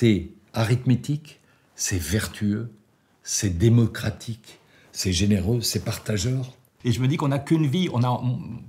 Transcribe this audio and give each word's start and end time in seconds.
c'est 0.00 0.30
arithmétique, 0.54 1.40
c'est 1.74 2.00
vertueux, 2.00 2.70
c'est 3.22 3.58
démocratique, 3.58 4.58
c'est 4.92 5.12
généreux, 5.12 5.60
c'est 5.60 5.84
partageur. 5.84 6.46
Et 6.86 6.92
je 6.92 7.02
me 7.02 7.06
dis 7.06 7.18
qu'on 7.18 7.28
n'a 7.28 7.38
qu'une 7.38 7.66
vie. 7.66 7.90
On 7.92 8.02
a, 8.02 8.18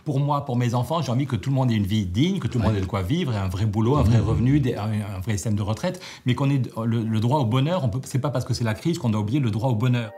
pour 0.04 0.20
moi, 0.20 0.44
pour 0.44 0.58
mes 0.58 0.74
enfants, 0.74 1.02
j'ai 1.02 1.10
envie 1.10 1.28
que 1.28 1.38
tout 1.38 1.50
le 1.50 1.56
monde 1.56 1.72
ait 1.72 1.76
une 1.76 1.86
vie 1.86 2.06
digne, 2.06 2.40
que 2.40 2.50
tout 2.50 2.58
le 2.58 2.66
monde 2.66 2.76
ait 2.76 2.82
de 2.82 2.86
quoi 2.86 3.02
vivre, 3.02 3.34
un 3.34 3.48
vrai 3.48 3.66
boulot, 3.66 3.96
un 3.96 4.04
vrai 4.04 4.18
mmh. 4.18 4.26
revenu, 4.26 4.62
un, 4.76 5.20
vrai 5.22 5.32
système 5.32 5.56
de 5.56 5.62
retraite, 5.62 6.04
mais 6.26 6.36
qu'on 6.36 6.50
ait 6.50 6.62
le, 6.84 7.20
droit 7.22 7.40
au 7.40 7.46
bonheur. 7.46 7.90
Ce 8.04 8.18
n'est 8.18 8.22
pas 8.22 8.30
parce 8.30 8.44
que 8.44 8.54
c'est 8.54 8.66
la 8.66 8.74
crise 8.74 9.00
qu'on 9.00 9.10
doit 9.10 9.22
oublier 9.22 9.40
le 9.40 9.52
droit 9.52 9.70
au 9.70 9.76
bonheur. 9.76 10.12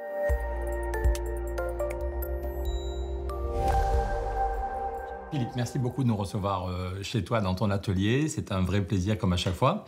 Philippe, 5.31 5.49
merci 5.55 5.77
beaucoup 5.77 6.03
de 6.03 6.07
nous 6.07 6.15
recevoir 6.15 6.69
euh, 6.69 7.01
chez 7.03 7.23
toi 7.23 7.39
dans 7.39 7.53
ton 7.53 7.69
atelier. 7.69 8.29
C'est 8.29 8.51
un 8.51 8.61
vrai 8.61 8.81
plaisir 8.81 9.17
comme 9.17 9.33
à 9.33 9.37
chaque 9.37 9.55
fois. 9.55 9.85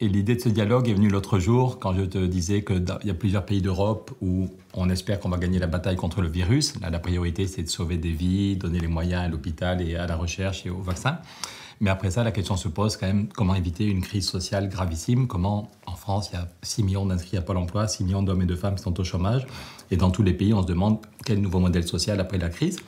Et 0.00 0.08
l'idée 0.08 0.34
de 0.34 0.40
ce 0.40 0.48
dialogue 0.48 0.88
est 0.88 0.94
venue 0.94 1.08
l'autre 1.08 1.38
jour 1.38 1.78
quand 1.78 1.94
je 1.94 2.02
te 2.02 2.18
disais 2.18 2.64
qu'il 2.64 2.84
y 3.04 3.10
a 3.10 3.14
plusieurs 3.14 3.46
pays 3.46 3.62
d'Europe 3.62 4.10
où 4.20 4.48
on 4.74 4.90
espère 4.90 5.20
qu'on 5.20 5.28
va 5.28 5.38
gagner 5.38 5.60
la 5.60 5.68
bataille 5.68 5.94
contre 5.94 6.20
le 6.20 6.28
virus. 6.28 6.74
La 6.80 6.98
priorité, 6.98 7.46
c'est 7.46 7.62
de 7.62 7.68
sauver 7.68 7.96
des 7.96 8.10
vies, 8.10 8.56
donner 8.56 8.80
les 8.80 8.88
moyens 8.88 9.22
à 9.22 9.28
l'hôpital 9.28 9.80
et 9.80 9.94
à 9.94 10.06
la 10.08 10.16
recherche 10.16 10.66
et 10.66 10.70
au 10.70 10.80
vaccin. 10.80 11.18
Mais 11.80 11.90
après 11.90 12.10
ça, 12.10 12.24
la 12.24 12.32
question 12.32 12.56
se 12.56 12.68
pose 12.68 12.96
quand 12.96 13.06
même 13.06 13.28
comment 13.28 13.54
éviter 13.54 13.86
une 13.86 14.00
crise 14.00 14.26
sociale 14.28 14.68
gravissime? 14.68 15.28
Comment, 15.28 15.70
en 15.86 15.94
France, 15.94 16.30
il 16.32 16.36
y 16.36 16.38
a 16.38 16.48
6 16.62 16.82
millions 16.82 17.06
d'inscrits 17.06 17.36
à 17.36 17.42
Pôle 17.42 17.56
emploi, 17.56 17.86
6 17.86 18.04
millions 18.04 18.22
d'hommes 18.22 18.42
et 18.42 18.46
de 18.46 18.56
femmes 18.56 18.74
qui 18.74 18.82
sont 18.82 18.98
au 18.98 19.04
chômage. 19.04 19.46
Et 19.90 19.96
dans 19.96 20.10
tous 20.10 20.22
les 20.22 20.34
pays, 20.34 20.54
on 20.54 20.62
se 20.62 20.66
demande 20.66 20.98
quel 21.24 21.40
nouveau 21.40 21.60
modèle 21.60 21.86
social 21.86 22.20
après 22.20 22.38
la 22.38 22.48
crise. 22.48 22.78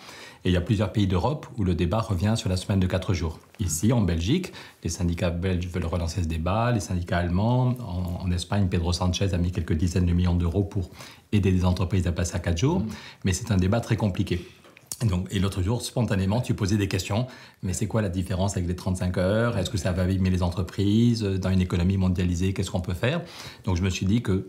Et 0.46 0.50
il 0.50 0.52
y 0.52 0.56
a 0.56 0.60
plusieurs 0.60 0.92
pays 0.92 1.08
d'Europe 1.08 1.48
où 1.58 1.64
le 1.64 1.74
débat 1.74 1.98
revient 1.98 2.34
sur 2.36 2.48
la 2.48 2.56
semaine 2.56 2.78
de 2.78 2.86
4 2.86 3.14
jours. 3.14 3.40
Ici, 3.58 3.92
en 3.92 4.00
Belgique, 4.00 4.52
les 4.84 4.88
syndicats 4.88 5.30
belges 5.30 5.66
veulent 5.66 5.86
relancer 5.86 6.22
ce 6.22 6.28
débat, 6.28 6.70
les 6.70 6.78
syndicats 6.78 7.18
allemands. 7.18 7.74
En, 7.80 8.30
Espagne, 8.30 8.68
Pedro 8.68 8.92
Sanchez 8.92 9.34
a 9.34 9.38
mis 9.38 9.50
quelques 9.50 9.72
dizaines 9.72 10.06
de 10.06 10.12
millions 10.12 10.36
d'euros 10.36 10.62
pour 10.62 10.90
aider 11.32 11.50
les 11.50 11.64
entreprises 11.64 12.06
à 12.06 12.12
passer 12.12 12.36
à 12.36 12.38
4 12.38 12.56
jours. 12.56 12.78
Mm. 12.78 12.86
Mais 13.24 13.32
c'est 13.32 13.50
un 13.50 13.56
débat 13.56 13.80
très 13.80 13.96
compliqué. 13.96 14.46
Donc, 15.04 15.26
et 15.32 15.40
l'autre 15.40 15.62
jour, 15.62 15.82
spontanément, 15.82 16.40
tu 16.40 16.54
posais 16.54 16.76
des 16.76 16.86
questions. 16.86 17.26
Mais 17.64 17.72
c'est 17.72 17.88
quoi 17.88 18.00
la 18.00 18.08
différence 18.08 18.56
avec 18.56 18.68
les 18.68 18.76
35 18.76 19.18
heures? 19.18 19.58
Est-ce 19.58 19.70
que 19.70 19.78
ça 19.78 19.90
va 19.90 20.02
abîmer 20.02 20.30
les 20.30 20.44
entreprises 20.44 21.24
Dans 21.24 21.50
une 21.50 21.60
économie 21.60 21.96
mondialisée, 21.96 22.52
qu'est-ce 22.52 22.70
qu'on 22.70 22.80
peut 22.80 22.94
faire? 22.94 23.20
Donc 23.64 23.76
je 23.76 23.82
me 23.82 23.90
suis 23.90 24.06
dit 24.06 24.22
que 24.22 24.46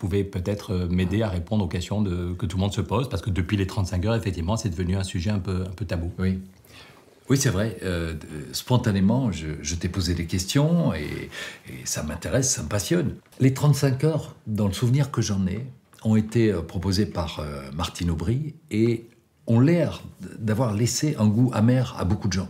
pouvez 0.00 0.24
peut-être 0.24 0.72
euh, 0.72 0.88
m'aider 0.88 1.22
à 1.22 1.28
répondre 1.28 1.64
aux 1.64 1.68
questions 1.68 2.02
que 2.02 2.46
tout 2.46 2.56
le 2.56 2.60
monde 2.60 2.72
se 2.72 2.80
pose, 2.80 3.08
parce 3.08 3.22
que 3.22 3.30
depuis 3.30 3.56
les 3.56 3.66
35 3.66 4.04
heures, 4.06 4.14
effectivement, 4.14 4.56
c'est 4.56 4.70
devenu 4.70 4.96
un 4.96 5.04
sujet 5.04 5.30
un 5.30 5.38
peu, 5.38 5.62
un 5.62 5.74
peu 5.74 5.84
tabou. 5.84 6.10
Oui. 6.18 6.40
Oui, 7.28 7.36
c'est 7.36 7.50
vrai. 7.50 7.76
Euh, 7.84 8.14
spontanément, 8.52 9.30
je, 9.30 9.74
t'ai 9.76 9.88
posé 9.88 10.14
des 10.14 10.26
questions 10.26 10.92
et, 10.94 11.30
ça 11.84 12.02
m'intéresse, 12.02 12.50
ça 12.50 12.62
me 12.62 12.68
passionne. 12.68 13.14
Les 13.38 13.54
35 13.54 14.02
heures, 14.02 14.34
dans 14.48 14.66
le 14.66 14.72
souvenir 14.72 15.12
que 15.12 15.22
j'en 15.22 15.46
ai, 15.46 15.64
ont 16.02 16.16
été 16.16 16.50
euh, 16.50 16.62
proposées 16.62 17.06
par 17.06 17.46
Martine 17.72 18.10
Aubry 18.10 18.54
et 18.72 19.06
ont 19.46 19.60
l'air 19.60 20.02
d'avoir 20.38 20.74
laissé 20.74 21.14
un 21.18 21.28
goût 21.28 21.50
amer 21.54 21.94
à 21.98 22.04
beaucoup 22.04 22.26
de 22.26 22.32
gens. 22.32 22.48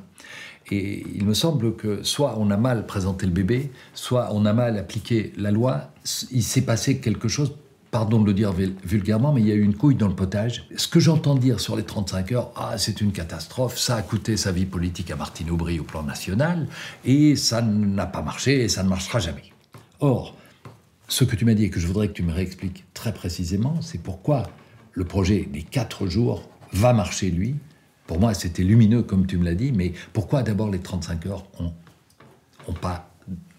Et 0.71 1.05
il 1.15 1.27
me 1.27 1.35
semble 1.35 1.75
que 1.75 2.03
soit 2.03 2.37
on 2.39 2.51
a 2.51 2.57
mal 2.57 2.87
présenté 2.87 3.27
le 3.27 3.33
bébé, 3.33 3.73
soit 3.93 4.29
on 4.33 4.47
a 4.47 4.53
mal 4.53 4.79
appliqué 4.79 5.33
la 5.37 5.51
loi. 5.51 5.91
Il 6.31 6.43
s'est 6.43 6.63
passé 6.63 6.99
quelque 6.99 7.29
chose, 7.29 7.55
pardon 7.91 8.21
de 8.21 8.27
le 8.27 8.33
dire 8.35 8.53
vulgairement, 8.53 9.33
mais 9.33 9.41
il 9.41 9.49
y 9.49 9.53
a 9.53 9.55
eu 9.55 9.63
une 9.63 9.75
couille 9.75 9.97
dans 9.97 10.09
le 10.09 10.15
potage. 10.15 10.67
Ce 10.77 10.89
que 10.89 11.01
j'entends 11.01 11.35
dire 11.35 11.61
sur 11.61 11.77
les 11.77 11.83
35 11.83 12.33
heures, 12.33 12.53
ah, 12.57 12.79
c'est 12.79 13.01
une 13.01 13.13
catastrophe, 13.13 13.79
ça 13.79 13.97
a 13.97 14.03
coûté 14.03 14.37
sa 14.37 14.53
vie 14.53 14.67
politique 14.67 15.11
à 15.11 15.17
Martine 15.17 15.51
Aubry 15.51 15.81
au 15.81 15.85
plan 15.85 16.03
national, 16.03 16.69
et 17.05 17.37
ça 17.37 17.63
n'a 17.63 18.07
pas 18.07 18.23
marché, 18.23 18.63
et 18.63 18.69
ça 18.69 18.83
ne 18.83 18.89
marchera 18.89 19.19
jamais. 19.19 19.51
Or, 19.99 20.37
ce 21.09 21.25
que 21.25 21.37
tu 21.37 21.45
m'as 21.45 21.55
dit 21.55 21.65
et 21.65 21.71
que 21.71 21.81
je 21.81 21.87
voudrais 21.87 22.09
que 22.09 22.13
tu 22.15 22.23
me 22.23 22.33
réexpliques 22.33 22.85
très 22.95 23.13
précisément, 23.13 23.83
c'est 23.83 24.01
pourquoi 24.01 24.45
le 24.93 25.05
projet 25.05 25.49
des 25.53 25.63
4 25.63 26.07
jours 26.07 26.49
va 26.73 26.93
marcher, 26.93 27.31
lui, 27.31 27.57
pour 28.07 28.21
moi, 28.21 28.35
c'était 28.35 28.63
lumineux, 28.63 29.03
comme 29.03 29.27
tu 29.27 29.37
me 29.37 29.45
l'as 29.45 29.55
dit, 29.55 29.73
mais 29.73 29.93
pourquoi 30.13 30.43
d'abord 30.43 30.71
les 30.71 30.81
35 30.81 31.27
heures 31.27 31.45
n'ont 31.61 32.73
pas 32.75 33.13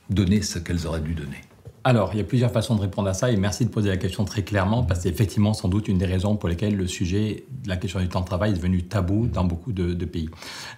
donné 0.09 0.41
ce 0.41 0.59
qu'elles 0.59 0.87
auraient 0.87 1.01
dû 1.01 1.13
donner? 1.13 1.37
Alors, 1.83 2.11
il 2.13 2.17
y 2.17 2.21
a 2.21 2.23
plusieurs 2.23 2.51
façons 2.51 2.75
de 2.75 2.81
répondre 2.81 3.09
à 3.09 3.15
ça 3.15 3.31
et 3.31 3.37
merci 3.37 3.65
de 3.65 3.71
poser 3.71 3.89
la 3.89 3.97
question 3.97 4.23
très 4.23 4.43
clairement 4.43 4.83
parce 4.83 4.99
que 4.99 5.03
c'est 5.03 5.09
effectivement 5.09 5.53
sans 5.53 5.67
doute 5.67 5.87
une 5.87 5.97
des 5.97 6.05
raisons 6.05 6.35
pour 6.35 6.47
lesquelles 6.47 6.75
le 6.75 6.85
sujet 6.85 7.45
de 7.63 7.69
la 7.69 7.75
question 7.75 7.99
du 7.99 8.07
temps 8.07 8.21
de 8.21 8.25
travail 8.25 8.51
est 8.51 8.55
devenu 8.55 8.83
tabou 8.83 9.25
dans 9.25 9.43
beaucoup 9.43 9.71
de, 9.71 10.05
pays. 10.05 10.29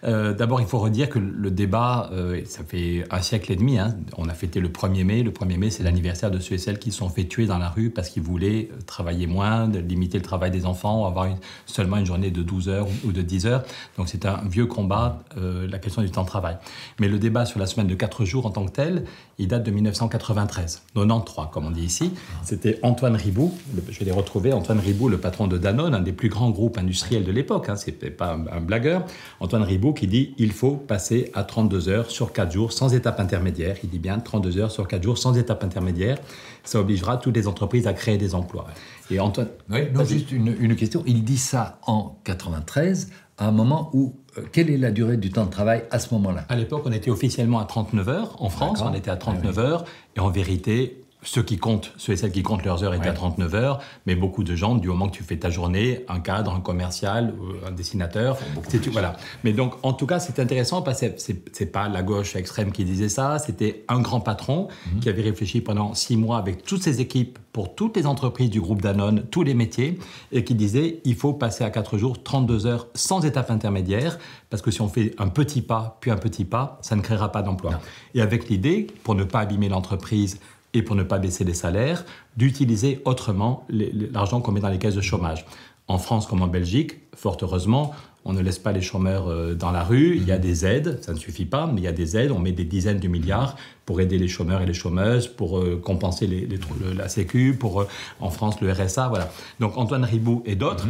Euh, 0.05 0.33
d'abord, 0.33 0.61
il 0.61 0.67
faut 0.67 0.79
redire 0.79 1.09
que 1.09 1.19
le 1.19 1.51
débat, 1.51 2.09
euh, 2.13 2.41
ça 2.45 2.63
fait 2.63 3.03
un 3.11 3.21
siècle 3.21 3.51
et 3.51 3.57
demi, 3.57 3.79
hein, 3.79 3.97
on 4.17 4.29
a 4.29 4.33
fêté 4.33 4.61
le 4.61 4.69
1er 4.69 5.03
mai. 5.03 5.23
Le 5.23 5.31
1er 5.31 5.57
mai, 5.57 5.69
c'est 5.71 5.83
l'anniversaire 5.83 6.31
de 6.31 6.39
ceux 6.39 6.55
et 6.55 6.57
celles 6.57 6.79
qui 6.79 6.91
se 6.93 6.99
sont 6.99 7.09
fait 7.09 7.25
tuer 7.25 7.47
dans 7.47 7.57
la 7.57 7.69
rue 7.69 7.89
parce 7.89 8.09
qu'ils 8.09 8.23
voulaient 8.23 8.69
euh, 8.71 8.81
travailler 8.85 9.27
moins, 9.27 9.67
limiter 9.67 10.17
le 10.17 10.23
travail 10.23 10.51
des 10.51 10.65
enfants, 10.65 11.05
avoir 11.05 11.27
seulement 11.65 11.97
une 11.97 12.05
journée 12.05 12.31
de 12.31 12.43
12 12.43 12.69
heures 12.69 12.87
ou 13.03 13.11
de 13.11 13.21
10 13.21 13.45
heures. 13.45 13.63
Donc 13.97 14.07
c'est 14.07 14.25
un 14.25 14.41
vieux 14.49 14.67
combat, 14.67 15.21
la 15.35 15.79
question 15.79 16.01
du 16.01 16.11
temps 16.11 16.23
de 16.23 16.27
travail. 16.27 16.57
Mais 16.99 17.09
le 17.09 17.19
débat 17.19 17.45
sur 17.45 17.59
la 17.59 17.65
semaine 17.65 17.87
de 17.87 17.95
4 17.95 18.23
jours 18.23 18.45
en 18.45 18.51
tant 18.51 18.65
que 18.65 18.71
tel, 18.71 19.05
il 19.37 19.47
date 19.47 19.63
de 19.63 19.71
1993. 19.71 20.83
93, 20.95 21.47
comme 21.51 21.65
on 21.65 21.71
dit 21.71 21.83
ici. 21.83 22.11
C'était 22.43 22.79
Antoine 22.83 23.15
Ribou, 23.15 23.53
je 23.89 23.99
vais 23.99 24.05
les 24.05 24.11
retrouver, 24.11 24.53
Antoine 24.53 24.79
Ribou, 24.79 25.09
le 25.09 25.17
patron 25.17 25.47
de 25.47 25.57
Danone, 25.57 25.95
un 25.95 26.01
des 26.01 26.13
plus 26.13 26.29
grands 26.29 26.51
groupes 26.51 26.77
industriels 26.77 27.23
de 27.23 27.31
l'époque, 27.31 27.69
hein, 27.69 27.75
c'était 27.75 28.11
pas 28.11 28.33
un, 28.33 28.61
blagueur. 28.61 29.05
Antoine 29.39 29.63
Ribou 29.63 29.93
qui 29.93 30.07
dit 30.07 30.33
il 30.37 30.51
faut 30.51 30.75
passer 30.75 31.31
à 31.33 31.43
32 31.43 31.89
heures 31.89 32.11
sur 32.11 32.31
4 32.31 32.51
jours 32.51 32.71
sans 32.71 32.93
étape 32.93 33.19
intermédiaire. 33.19 33.77
Il 33.83 33.89
dit 33.89 33.99
bien 33.99 34.19
32 34.19 34.57
heures 34.57 34.71
sur 34.71 34.87
4 34.87 35.03
jours 35.03 35.17
sans 35.17 35.37
étape 35.37 35.63
intermédiaire. 35.63 36.17
Ça 36.63 36.79
obligera 36.79 37.17
toutes 37.17 37.35
les 37.35 37.47
entreprises 37.47 37.87
à 37.87 37.93
créer 37.93 38.17
des 38.17 38.35
emplois. 38.35 38.67
Et 39.11 39.19
Antoine. 39.19 39.49
Oui, 39.69 39.81
juste 40.07 40.31
une, 40.31 40.55
une 40.59 40.75
question. 40.75 41.03
Il 41.05 41.23
dit 41.23 41.37
ça 41.37 41.79
en 41.85 42.15
93 42.23 43.09
à 43.37 43.47
un 43.47 43.51
moment 43.51 43.89
où, 43.93 44.15
euh, 44.37 44.43
quelle 44.51 44.69
est 44.69 44.77
la 44.77 44.91
durée 44.91 45.17
du 45.17 45.31
temps 45.31 45.45
de 45.45 45.49
travail 45.49 45.83
à 45.91 45.99
ce 45.99 46.13
moment-là? 46.13 46.45
À 46.49 46.55
l'époque, 46.55 46.83
on 46.85 46.91
était 46.91 47.11
officiellement 47.11 47.59
à 47.59 47.65
39 47.65 48.09
heures. 48.09 48.35
En 48.41 48.49
France, 48.49 48.81
on 48.83 48.93
était 48.93 49.11
à 49.11 49.17
39 49.17 49.59
heures. 49.59 49.85
Et 50.15 50.19
en 50.19 50.29
vérité, 50.29 51.02
ceux 51.23 51.43
qui 51.43 51.57
comptent, 51.57 51.93
ceux 51.97 52.13
et 52.13 52.17
celles 52.17 52.31
qui 52.31 52.43
comptent 52.43 52.65
leurs 52.65 52.83
heures 52.83 52.93
étaient 52.93 53.09
à 53.09 53.13
39 53.13 53.55
heures, 53.55 53.79
mais 54.05 54.15
beaucoup 54.15 54.43
de 54.43 54.55
gens, 54.55 54.75
du 54.75 54.87
moment 54.87 55.07
que 55.07 55.15
tu 55.15 55.23
fais 55.23 55.37
ta 55.37 55.49
journée, 55.49 56.05
un 56.07 56.19
cadre, 56.19 56.53
un 56.53 56.59
commercial, 56.59 57.33
un 57.65 57.71
dessinateur, 57.71 58.37
c'est 58.67 58.87
voilà. 58.87 59.15
Mais 59.43 59.53
donc, 59.53 59.73
en 59.83 59.93
tout 59.93 60.05
cas, 60.05 60.19
c'est 60.19 60.39
intéressant 60.39 60.81
parce 60.81 61.01
que 61.01 61.07
c'est 61.17 61.71
pas 61.71 61.87
la 61.89 62.03
gauche 62.03 62.35
extrême 62.35 62.71
qui 62.71 62.85
disait 62.85 63.09
ça, 63.09 63.39
c'était 63.39 63.85
un 63.87 63.99
grand 63.99 64.19
patron 64.19 64.67
mhm. 64.93 64.99
qui 64.99 65.09
avait 65.09 65.21
réfléchi 65.21 65.61
pendant 65.61 65.93
six 65.93 66.17
mois 66.17 66.37
avec 66.37 66.63
toutes 66.63 66.83
ses 66.83 67.01
équipes 67.01 67.39
pour 67.53 67.75
toutes 67.75 67.95
les 67.95 68.07
entreprises 68.07 68.49
du 68.49 68.59
groupe 68.59 68.81
Danone, 68.81 69.25
tous 69.29 69.43
les 69.43 69.53
métiers, 69.53 69.99
et 70.31 70.43
qui 70.43 70.55
disait 70.55 71.01
il 71.05 71.15
faut 71.15 71.33
passer 71.33 71.63
à 71.63 71.69
4 71.69 71.97
jours, 71.97 72.23
32 72.23 72.65
heures 72.65 72.87
sans 72.95 73.23
étape 73.25 73.51
intermédiaire, 73.51 74.17
parce 74.49 74.61
que 74.63 74.71
si 74.71 74.81
on 74.81 74.89
fait 74.89 75.13
un 75.19 75.27
petit 75.27 75.61
pas, 75.61 75.97
puis 76.01 76.09
un 76.09 76.17
petit 76.17 76.45
pas, 76.45 76.79
ça 76.81 76.95
ne 76.95 77.01
créera 77.01 77.31
pas 77.31 77.43
d'emploi. 77.43 77.79
Et 78.15 78.21
avec 78.21 78.49
l'idée, 78.49 78.87
pour 79.03 79.13
ne 79.13 79.23
pas 79.23 79.41
abîmer 79.41 79.69
l'entreprise, 79.69 80.39
et 80.73 80.81
pour 80.81 80.95
ne 80.95 81.03
pas 81.03 81.19
baisser 81.19 81.43
les 81.43 81.53
salaires, 81.53 82.05
d'utiliser 82.37 83.01
autrement 83.05 83.65
l'argent 83.69 84.41
qu'on 84.41 84.51
met 84.51 84.59
dans 84.59 84.69
les 84.69 84.79
caisses 84.79 84.95
de 84.95 85.01
chômage. 85.01 85.45
En 85.87 85.97
France 85.97 86.25
comme 86.27 86.41
en 86.41 86.47
Belgique, 86.47 86.99
fort 87.13 87.37
heureusement, 87.41 87.93
on 88.25 88.33
ne 88.33 88.41
laisse 88.41 88.59
pas 88.59 88.71
les 88.71 88.81
chômeurs 88.81 89.27
euh, 89.27 89.53
dans 89.53 89.71
la 89.71 89.83
rue. 89.83 90.15
Il 90.15 90.25
y 90.25 90.31
a 90.31 90.37
des 90.37 90.65
aides, 90.65 90.99
ça 91.01 91.13
ne 91.13 91.17
suffit 91.17 91.45
pas, 91.45 91.67
mais 91.67 91.81
il 91.81 91.83
y 91.83 91.87
a 91.87 91.91
des 91.91 92.15
aides. 92.15 92.31
On 92.31 92.39
met 92.39 92.53
des 92.53 92.63
dizaines 92.63 92.99
de 92.99 93.07
milliards 93.07 93.57
pour 93.85 93.99
aider 93.99 94.17
les 94.17 94.29
chômeurs 94.29 94.61
et 94.61 94.65
les 94.65 94.73
chômeuses, 94.73 95.27
pour 95.27 95.59
euh, 95.59 95.79
compenser 95.83 96.25
les, 96.25 96.47
la 96.95 97.09
Sécu, 97.09 97.55
pour 97.59 97.81
euh, 97.81 97.87
en 98.21 98.29
France 98.29 98.61
le 98.61 98.71
RSA, 98.71 99.09
voilà. 99.09 99.29
Donc 99.59 99.77
Antoine 99.77 100.05
Ribou 100.05 100.41
et 100.45 100.55
d'autres. 100.55 100.87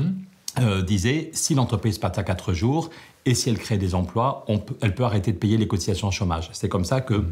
Mhm. 0.60 0.82
disaient 0.84 1.30
si 1.34 1.56
l'entreprise 1.56 1.98
passe 1.98 2.18
à 2.18 2.24
4 2.24 2.54
jours 2.54 2.90
et 3.26 3.36
si 3.36 3.50
elle 3.50 3.58
crée 3.58 3.78
des 3.78 3.96
emplois, 3.96 4.46
elle 4.82 4.94
peut 4.94 5.04
arrêter 5.04 5.32
de 5.32 5.38
payer 5.38 5.58
les 5.58 5.68
cotisations 5.68 6.12
chômage. 6.12 6.50
C'est 6.54 6.70
comme 6.70 6.86
ça 6.86 7.02
que, 7.02 7.26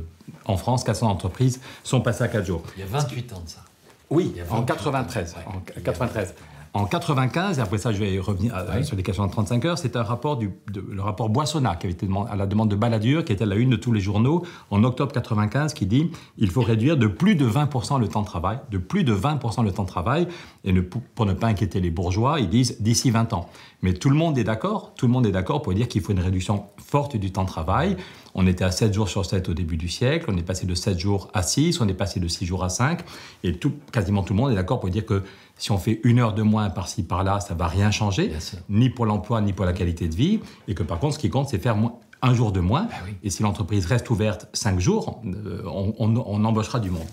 en 0.46 0.58
France, 0.58 0.84
400 0.84 1.10
entreprises 1.10 1.60
sont 1.84 2.02
passées 2.02 2.24
à 2.24 2.28
4 2.28 2.46
jours. 2.46 2.64
Il 2.78 2.80
y 2.80 2.84
a 2.84 2.88
28 2.88 3.34
ans 3.34 3.42
de 3.46 3.50
ça. 3.50 3.64
Oui, 4.10 4.34
en 4.50 4.64
93. 4.64 5.36
En 5.48 5.60
93. 5.82 6.34
En 6.74 6.86
95, 6.86 7.60
et 7.60 7.62
après 7.62 7.78
ça 7.78 7.92
je 7.92 7.98
vais 7.98 8.18
revenir 8.20 8.56
sur 8.84 8.96
les 8.96 9.04
questions 9.04 9.28
de 9.28 9.32
35 9.32 9.66
heures, 9.66 9.78
c'est 9.78 9.98
un 9.98 10.04
rapport 10.04 10.38
du, 10.38 10.52
le 10.74 11.02
rapport 11.02 11.28
Boissonnat 11.28 11.76
qui 11.76 11.86
avait 11.86 11.94
été 11.94 12.06
demandé, 12.06 12.32
à 12.32 12.38
la 12.38 12.48
demande 12.48 12.70
de 12.70 12.78
Balladur, 12.78 13.26
qui 13.26 13.34
était 13.34 13.44
à 13.44 13.48
la 13.48 13.56
une 13.56 13.72
de 13.72 13.76
tous 13.76 13.92
les 13.92 14.00
journaux 14.00 14.46
en 14.70 14.82
octobre 14.86 15.12
95, 15.12 15.74
qui 15.74 15.86
dit 15.86 16.12
il 16.38 16.50
faut 16.50 16.62
réduire 16.62 16.96
de 16.96 17.08
plus 17.08 17.36
de 17.36 17.46
20% 17.46 18.00
le 18.00 18.08
temps 18.08 18.22
de 18.22 18.26
travail, 18.26 18.60
de 18.72 18.78
plus 18.78 19.04
de 19.04 19.14
20% 19.14 19.66
le 19.66 19.74
temps 19.74 19.84
de 19.84 19.88
travail, 19.90 20.30
et 20.64 20.72
ne, 20.72 20.80
pour 20.80 21.26
ne 21.26 21.34
pas 21.34 21.48
inquiéter 21.48 21.82
les 21.82 21.92
bourgeois, 21.92 22.40
ils 22.40 22.48
disent 22.48 22.80
d'ici 22.80 23.12
20 23.12 23.34
ans. 23.34 23.50
Mais 23.82 23.94
tout 23.94 24.10
le 24.10 24.16
monde 24.16 24.38
est 24.38 24.46
d'accord, 24.46 24.94
tout 24.96 25.08
le 25.08 25.12
monde 25.12 25.26
est 25.26 25.32
d'accord 25.32 25.62
pour 25.62 25.74
dire 25.74 25.90
qu'il 25.90 26.02
faut 26.02 26.14
une 26.14 26.20
réduction 26.20 26.68
forte 26.78 27.18
du 27.18 27.34
temps 27.34 27.44
de 27.44 27.50
travail. 27.50 27.98
On 28.34 28.48
était 28.48 28.64
à 28.64 28.72
7 28.72 28.94
jours 28.94 29.10
sur 29.10 29.26
7 29.26 29.50
au 29.50 29.54
début 29.54 29.76
du 29.76 29.90
siècle, 29.90 30.28
on 30.30 30.38
est 30.38 30.44
passé 30.44 30.66
de 30.66 30.74
7 30.74 30.98
jours 30.98 31.30
à 31.34 31.44
6, 31.44 31.82
on 31.82 31.88
est 31.90 31.94
passé 31.94 32.22
de 32.22 32.30
6 32.30 32.46
jours 32.46 32.64
à 32.64 32.70
5, 32.70 33.02
et 33.44 33.58
tout, 33.58 33.74
quasiment 33.92 34.24
tout 34.24 34.34
le 34.34 34.40
monde 34.40 34.52
est 34.52 34.56
d'accord 34.56 34.80
pour 34.80 34.90
dire 34.90 35.06
que 35.06 35.24
si 35.62 35.72
on 35.72 35.78
fait 35.78 36.02
une 36.04 36.18
heure 36.18 36.34
de 36.34 36.42
moins 36.42 36.72
par-ci 36.72 37.04
par-là, 37.04 37.40
ça 37.40 37.54
va 37.54 37.68
rien 37.68 37.92
changer, 37.92 38.34
ni 38.68 38.90
pour 38.90 39.06
l'emploi 39.06 39.42
ni 39.42 39.54
pour 39.54 39.64
la 39.64 39.74
qualité 39.74 40.08
de 40.08 40.16
vie, 40.16 40.40
et 40.68 40.74
que 40.74 40.82
par 40.82 40.98
contre, 40.98 41.14
ce 41.14 41.20
qui 41.20 41.30
compte, 41.30 41.50
c'est 41.50 41.60
faire 41.60 41.78
un 42.24 42.34
jour 42.34 42.52
de 42.52 42.60
moins. 42.60 42.88
Ah 42.92 42.96
et 43.24 43.30
si 43.30 43.44
l'entreprise 43.44 43.86
reste 43.86 44.10
ouverte 44.10 44.48
cinq 44.54 44.80
jours, 44.80 45.22
euh, 45.24 45.62
on, 45.66 46.46
embauchera 46.46 46.80
du 46.80 46.90
monde. 46.90 47.06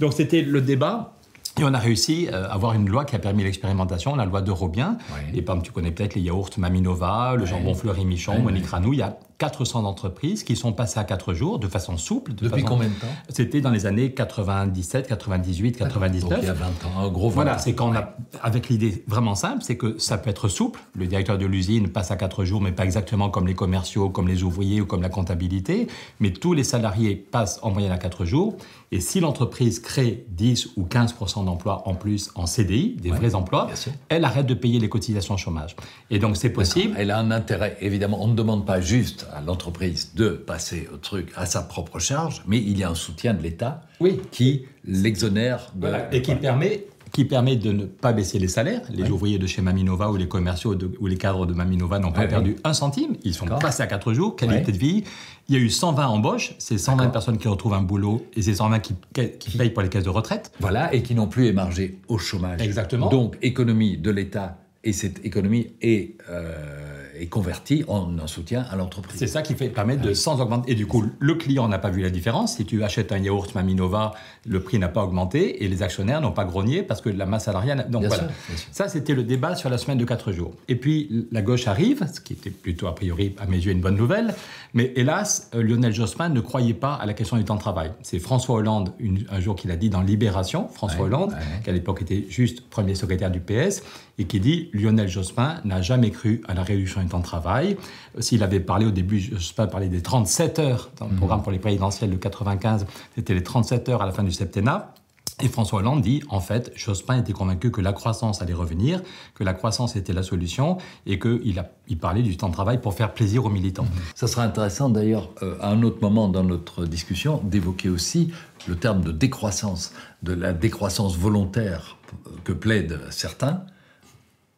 Donc 0.00 0.12
c'était 0.12 0.42
le 0.42 0.60
débat. 0.60 1.14
Et 1.58 1.62
on 1.62 1.72
a 1.72 1.78
réussi 1.78 2.28
à 2.28 2.52
avoir 2.52 2.72
une 2.74 2.88
loi 2.88 3.04
qui 3.04 3.14
a 3.14 3.20
permis 3.20 3.44
l'expérimentation, 3.44 4.16
la 4.16 4.26
loi 4.26 4.42
d'Eurobien. 4.42 4.98
Et 5.32 5.40
par 5.40 5.62
tu 5.62 5.70
connais 5.70 5.92
peut-être 5.92 6.14
les 6.14 6.20
yaourts 6.20 6.50
Maminova, 6.58 7.36
le 7.36 7.46
jambon 7.46 7.74
Fleury 7.74 8.04
Michon, 8.04 8.40
Monique 8.40 8.66
Ranou. 8.66 8.92
Il 8.92 8.98
y 8.98 9.02
a 9.02 9.16
400 9.38 9.84
entreprises 9.84 10.44
qui 10.44 10.56
sont 10.56 10.72
passées 10.72 11.00
à 11.00 11.04
4 11.04 11.34
jours 11.34 11.58
de 11.58 11.66
façon 11.66 11.96
souple. 11.96 12.34
Depuis 12.34 12.62
combien 12.62 12.88
de 12.88 12.94
temps? 12.94 13.06
C'était 13.28 13.60
dans 13.60 13.70
les 13.70 13.86
années 13.86 14.12
97, 14.12 15.08
98, 15.08 15.76
99. 15.76 16.30
Donc 16.30 16.38
il 16.42 16.46
y 16.46 16.48
a 16.48 16.52
20 16.52 16.66
ans, 16.66 17.00
un 17.00 17.08
gros 17.08 17.30
Voilà, 17.30 17.58
c'est 17.58 17.74
quand 17.74 17.90
on 17.90 17.94
a, 17.94 18.14
avec 18.42 18.68
l'idée 18.68 19.04
vraiment 19.06 19.34
simple, 19.34 19.62
c'est 19.62 19.76
que 19.76 19.98
ça 19.98 20.18
peut 20.18 20.30
être 20.30 20.48
souple. 20.48 20.80
Le 20.94 21.06
directeur 21.06 21.38
de 21.38 21.46
l'usine 21.46 21.88
passe 21.88 22.10
à 22.10 22.16
4 22.16 22.44
jours, 22.44 22.60
mais 22.60 22.72
pas 22.72 22.84
exactement 22.84 23.30
comme 23.30 23.46
les 23.46 23.54
commerciaux, 23.54 24.08
comme 24.08 24.28
les 24.28 24.42
ouvriers 24.42 24.80
ou 24.80 24.86
comme 24.86 25.02
la 25.02 25.08
comptabilité. 25.08 25.88
Mais 26.20 26.32
tous 26.32 26.52
les 26.52 26.64
salariés 26.64 27.16
passent 27.16 27.58
en 27.62 27.70
moyenne 27.70 27.92
à 27.92 27.98
4 27.98 28.24
jours. 28.24 28.56
Et 28.92 29.00
si 29.00 29.18
l'entreprise 29.18 29.80
crée 29.80 30.24
10 30.30 30.68
ou 30.76 30.84
15% 30.84 31.44
d'emplois 31.44 31.82
en 31.86 31.94
plus 31.94 32.30
en 32.36 32.46
CDI, 32.46 32.96
des 33.00 33.10
vrais 33.10 33.34
emplois, 33.34 33.68
elle 34.08 34.24
arrête 34.24 34.46
de 34.46 34.54
payer 34.54 34.78
les 34.78 34.88
cotisations 34.88 35.36
chômage. 35.36 35.74
Et 36.10 36.18
donc 36.18 36.36
c'est 36.36 36.50
possible. 36.50 36.94
Elle 36.96 37.10
a 37.10 37.18
un 37.18 37.30
intérêt, 37.30 37.76
évidemment. 37.80 38.22
On 38.22 38.28
ne 38.28 38.34
demande 38.34 38.64
pas 38.64 38.80
juste 38.80 39.23
à 39.32 39.40
l'entreprise 39.40 40.14
de 40.14 40.30
passer 40.30 40.88
au 40.92 40.96
truc 40.96 41.32
à 41.36 41.46
sa 41.46 41.62
propre 41.62 41.98
charge, 41.98 42.42
mais 42.46 42.58
il 42.58 42.78
y 42.78 42.84
a 42.84 42.90
un 42.90 42.94
soutien 42.94 43.34
de 43.34 43.42
l'État 43.42 43.82
oui. 44.00 44.20
qui 44.30 44.64
l'exonère 44.84 45.72
de... 45.74 45.88
Et 46.12 46.22
qui 46.22 46.34
permet 46.34 46.86
qui 47.14 47.24
permet 47.24 47.54
de 47.54 47.70
ne 47.70 47.84
pas 47.84 48.12
baisser 48.12 48.40
les 48.40 48.48
salaires. 48.48 48.82
Les 48.90 49.08
ouvriers 49.08 49.38
de 49.38 49.46
chez 49.46 49.62
Maminova 49.62 50.10
ou 50.10 50.16
les 50.16 50.26
commerciaux 50.26 50.76
ou 50.98 51.06
les 51.06 51.16
cadres 51.16 51.46
de 51.46 51.54
Maminova 51.54 52.00
n'ont 52.00 52.10
pas 52.10 52.26
perdu 52.26 52.56
un 52.64 52.74
centime. 52.74 53.14
Ils 53.22 53.34
sont 53.34 53.46
passés 53.46 53.84
à 53.84 53.86
4 53.86 54.12
jours, 54.12 54.34
qualité 54.34 54.72
de 54.72 54.76
vie. 54.76 55.04
Il 55.48 55.54
y 55.54 55.58
a 55.58 55.60
eu 55.60 55.70
120 55.70 56.08
embauches, 56.08 56.56
c'est 56.58 56.76
120 56.76 57.08
personnes 57.08 57.38
qui 57.38 57.46
retrouvent 57.46 57.74
un 57.74 57.82
boulot 57.82 58.26
et 58.34 58.42
c'est 58.42 58.54
120 58.54 58.80
qui, 58.80 58.94
qui, 59.38 59.56
payent 59.56 59.70
pour 59.70 59.82
les 59.82 59.90
caisses 59.90 60.04
de 60.04 60.10
retraite. 60.10 60.50
Voilà, 60.58 60.92
et 60.92 61.02
qui 61.02 61.14
n'ont 61.14 61.28
plus 61.28 61.46
émargé 61.46 62.00
au 62.08 62.18
chômage. 62.18 62.60
Exactement. 62.60 63.08
Donc, 63.08 63.38
économie 63.42 63.96
de 63.96 64.10
l'État, 64.10 64.58
et 64.82 64.92
cette 64.92 65.24
économie 65.24 65.68
est... 65.82 66.16
Euh, 66.28 67.04
est 67.18 67.26
converti 67.26 67.84
en 67.88 68.18
un 68.18 68.26
soutien 68.26 68.64
à 68.70 68.76
l'entreprise. 68.76 69.18
C'est 69.18 69.26
ça 69.26 69.42
qui 69.42 69.54
fait 69.54 69.68
permettre 69.68 70.02
de 70.02 70.14
sans 70.14 70.40
augmenter. 70.40 70.72
Et 70.72 70.74
du 70.74 70.86
coup, 70.86 71.04
le 71.18 71.34
client 71.34 71.68
n'a 71.68 71.78
pas 71.78 71.90
vu 71.90 72.02
la 72.02 72.10
différence. 72.10 72.56
Si 72.56 72.64
tu 72.64 72.82
achètes 72.82 73.12
un 73.12 73.18
yaourt 73.18 73.54
Maminova, 73.54 74.12
le 74.46 74.60
prix 74.60 74.78
n'a 74.78 74.88
pas 74.88 75.04
augmenté 75.04 75.64
et 75.64 75.68
les 75.68 75.82
actionnaires 75.82 76.20
n'ont 76.20 76.32
pas 76.32 76.44
grogné 76.44 76.82
parce 76.82 77.00
que 77.00 77.08
la 77.08 77.26
masse 77.26 77.44
salariale. 77.44 77.86
Donc 77.90 78.04
voilà. 78.04 78.28
Ça, 78.72 78.88
c'était 78.88 79.14
le 79.14 79.22
débat 79.22 79.54
sur 79.54 79.70
la 79.70 79.78
semaine 79.78 79.98
de 79.98 80.04
4 80.04 80.32
jours. 80.32 80.52
Et 80.68 80.76
puis 80.76 81.26
la 81.30 81.42
gauche 81.42 81.66
arrive, 81.66 82.06
ce 82.12 82.20
qui 82.20 82.32
était 82.32 82.50
plutôt 82.50 82.86
a 82.86 82.94
priori 82.94 83.34
à 83.38 83.46
mes 83.46 83.58
yeux 83.58 83.72
une 83.72 83.80
bonne 83.80 83.96
nouvelle. 83.96 84.34
Mais 84.72 84.92
hélas, 84.96 85.50
euh, 85.54 85.62
Lionel 85.62 85.94
Jospin 85.94 86.28
ne 86.28 86.40
croyait 86.40 86.74
pas 86.74 86.94
à 86.94 87.06
la 87.06 87.14
question 87.14 87.36
du 87.36 87.44
temps 87.44 87.54
de 87.54 87.60
travail. 87.60 87.92
C'est 88.02 88.18
François 88.18 88.56
Hollande, 88.56 88.92
un 89.30 89.40
jour, 89.40 89.54
qu'il 89.54 89.70
a 89.70 89.76
dit 89.76 89.90
dans 89.90 90.00
Libération, 90.00 90.68
François 90.68 91.04
Hollande, 91.04 91.34
qui 91.62 91.70
à 91.70 91.72
l'époque 91.72 92.02
était 92.02 92.26
juste 92.28 92.62
premier 92.68 92.94
secrétaire 92.94 93.30
du 93.30 93.40
PS, 93.40 93.82
et 94.18 94.24
qui 94.24 94.40
dit 94.40 94.70
Lionel 94.72 95.08
Jospin 95.08 95.60
n'a 95.64 95.82
jamais 95.82 96.10
cru 96.10 96.42
à 96.48 96.54
la 96.54 96.62
réduction 96.62 97.00
temps 97.08 97.18
de 97.18 97.24
travail. 97.24 97.76
S'il 98.18 98.42
avait 98.42 98.60
parlé 98.60 98.86
au 98.86 98.90
début, 98.90 99.20
Jospin 99.20 99.66
parlait 99.66 99.88
des 99.88 100.02
37 100.02 100.58
heures 100.58 100.90
dans 100.98 101.06
le 101.06 101.12
mhm. 101.12 101.18
programme 101.18 101.42
pour 101.42 101.52
les 101.52 101.58
présidentielles 101.58 102.10
de 102.10 102.16
95, 102.16 102.86
c'était 103.14 103.34
les 103.34 103.42
37 103.42 103.88
heures 103.88 104.02
à 104.02 104.06
la 104.06 104.12
fin 104.12 104.22
du 104.22 104.32
septennat. 104.32 104.94
Et 105.42 105.48
François 105.48 105.80
Hollande 105.80 106.00
dit, 106.00 106.22
en 106.28 106.38
fait, 106.38 106.70
Jospin 106.76 107.18
était 107.18 107.32
convaincu 107.32 107.72
que 107.72 107.80
la 107.80 107.92
croissance 107.92 108.40
allait 108.40 108.54
revenir, 108.54 109.02
que 109.34 109.42
la 109.42 109.52
croissance 109.52 109.96
était 109.96 110.12
la 110.12 110.22
solution, 110.22 110.78
et 111.06 111.18
qu'il 111.18 111.64
il 111.88 111.98
parlait 111.98 112.22
du 112.22 112.36
temps 112.36 112.48
de 112.48 112.52
travail 112.52 112.80
pour 112.80 112.94
faire 112.94 113.12
plaisir 113.12 113.44
aux 113.44 113.50
militants. 113.50 113.82
Mhm. 113.82 114.00
Ça 114.14 114.28
sera 114.28 114.44
intéressant 114.44 114.90
d'ailleurs, 114.90 115.30
euh, 115.42 115.56
à 115.60 115.70
un 115.70 115.82
autre 115.82 115.98
moment 116.00 116.28
dans 116.28 116.44
notre 116.44 116.84
discussion, 116.84 117.40
d'évoquer 117.42 117.88
aussi 117.88 118.32
le 118.68 118.76
terme 118.76 119.02
de 119.02 119.10
décroissance, 119.10 119.92
de 120.22 120.32
la 120.32 120.52
décroissance 120.52 121.16
volontaire 121.16 121.96
que 122.44 122.52
plaident 122.52 123.00
certains, 123.10 123.64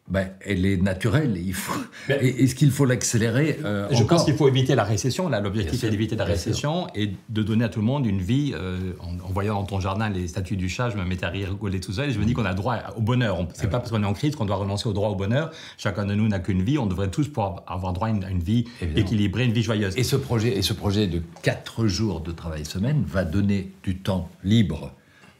ben, 0.07 0.29
elle 0.45 0.65
est 0.65 0.77
naturelle. 0.77 1.37
Il 1.37 1.53
faut... 1.53 1.79
Est-ce 2.09 2.55
qu'il 2.55 2.71
faut 2.71 2.85
l'accélérer 2.85 3.59
euh, 3.65 3.87
Je 3.91 4.03
pense 4.03 4.23
qu'il 4.23 4.35
faut 4.35 4.47
éviter 4.47 4.73
la 4.73 4.85
récession. 4.85 5.27
Là, 5.27 5.41
l'objectif 5.41 5.83
est 5.83 5.89
d'éviter 5.89 6.15
la 6.15 6.23
récession 6.23 6.87
et 6.95 7.11
de 7.27 7.43
donner 7.43 7.65
à 7.65 7.69
tout 7.69 7.79
le 7.79 7.85
monde 7.85 8.05
une 8.05 8.21
vie. 8.21 8.53
Euh, 8.55 8.93
en, 8.99 9.31
voyant 9.31 9.55
dans 9.55 9.65
ton 9.65 9.79
jardin 9.81 10.09
les 10.09 10.27
statues 10.29 10.55
du 10.55 10.69
chat, 10.69 10.89
je 10.89 10.97
me 10.97 11.03
mettais 11.03 11.25
à 11.25 11.29
rigoler 11.29 11.81
tout 11.81 11.91
seul 11.91 12.09
et 12.09 12.13
je 12.13 12.19
me 12.19 12.25
dis 12.25 12.33
qu'on 12.33 12.45
a 12.45 12.53
droit 12.53 12.77
au 12.95 13.01
bonheur. 13.01 13.45
C'est 13.53 13.69
pas 13.69 13.79
parce 13.79 13.91
qu'on 13.91 14.01
est 14.01 14.07
en 14.07 14.13
crise 14.13 14.35
qu'on 14.35 14.45
doit 14.45 14.55
renoncer 14.55 14.87
au 14.87 14.93
droit 14.93 15.09
au 15.09 15.15
bonheur. 15.15 15.51
Chacun 15.77 16.05
de 16.05 16.15
nous 16.15 16.27
n'a 16.29 16.39
qu'une 16.39 16.63
vie. 16.63 16.77
On 16.77 16.85
devrait 16.85 17.09
tous 17.09 17.27
pouvoir 17.27 17.63
avoir 17.67 17.91
droit 17.91 18.07
à 18.07 18.11
une, 18.11 18.39
vie 18.39 18.65
équilibrée, 18.95 19.43
une 19.43 19.53
vie 19.53 19.63
joyeuse. 19.63 19.97
Et 19.97 20.03
ce 20.03 20.15
projet, 20.15 20.57
et 20.57 20.61
ce 20.61 20.73
projet 20.73 21.07
de 21.07 21.21
4 21.41 21.87
jours 21.87 22.21
de 22.21 22.31
travail 22.31 22.65
semaine 22.65 23.03
va 23.05 23.25
donner 23.25 23.71
du 23.83 23.97
temps 23.97 24.29
libre 24.43 24.93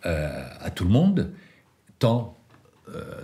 euh, 0.06 0.44
à 0.60 0.70
tout 0.70 0.84
le 0.84 0.90
monde, 0.90 1.32
euh, 2.04 2.37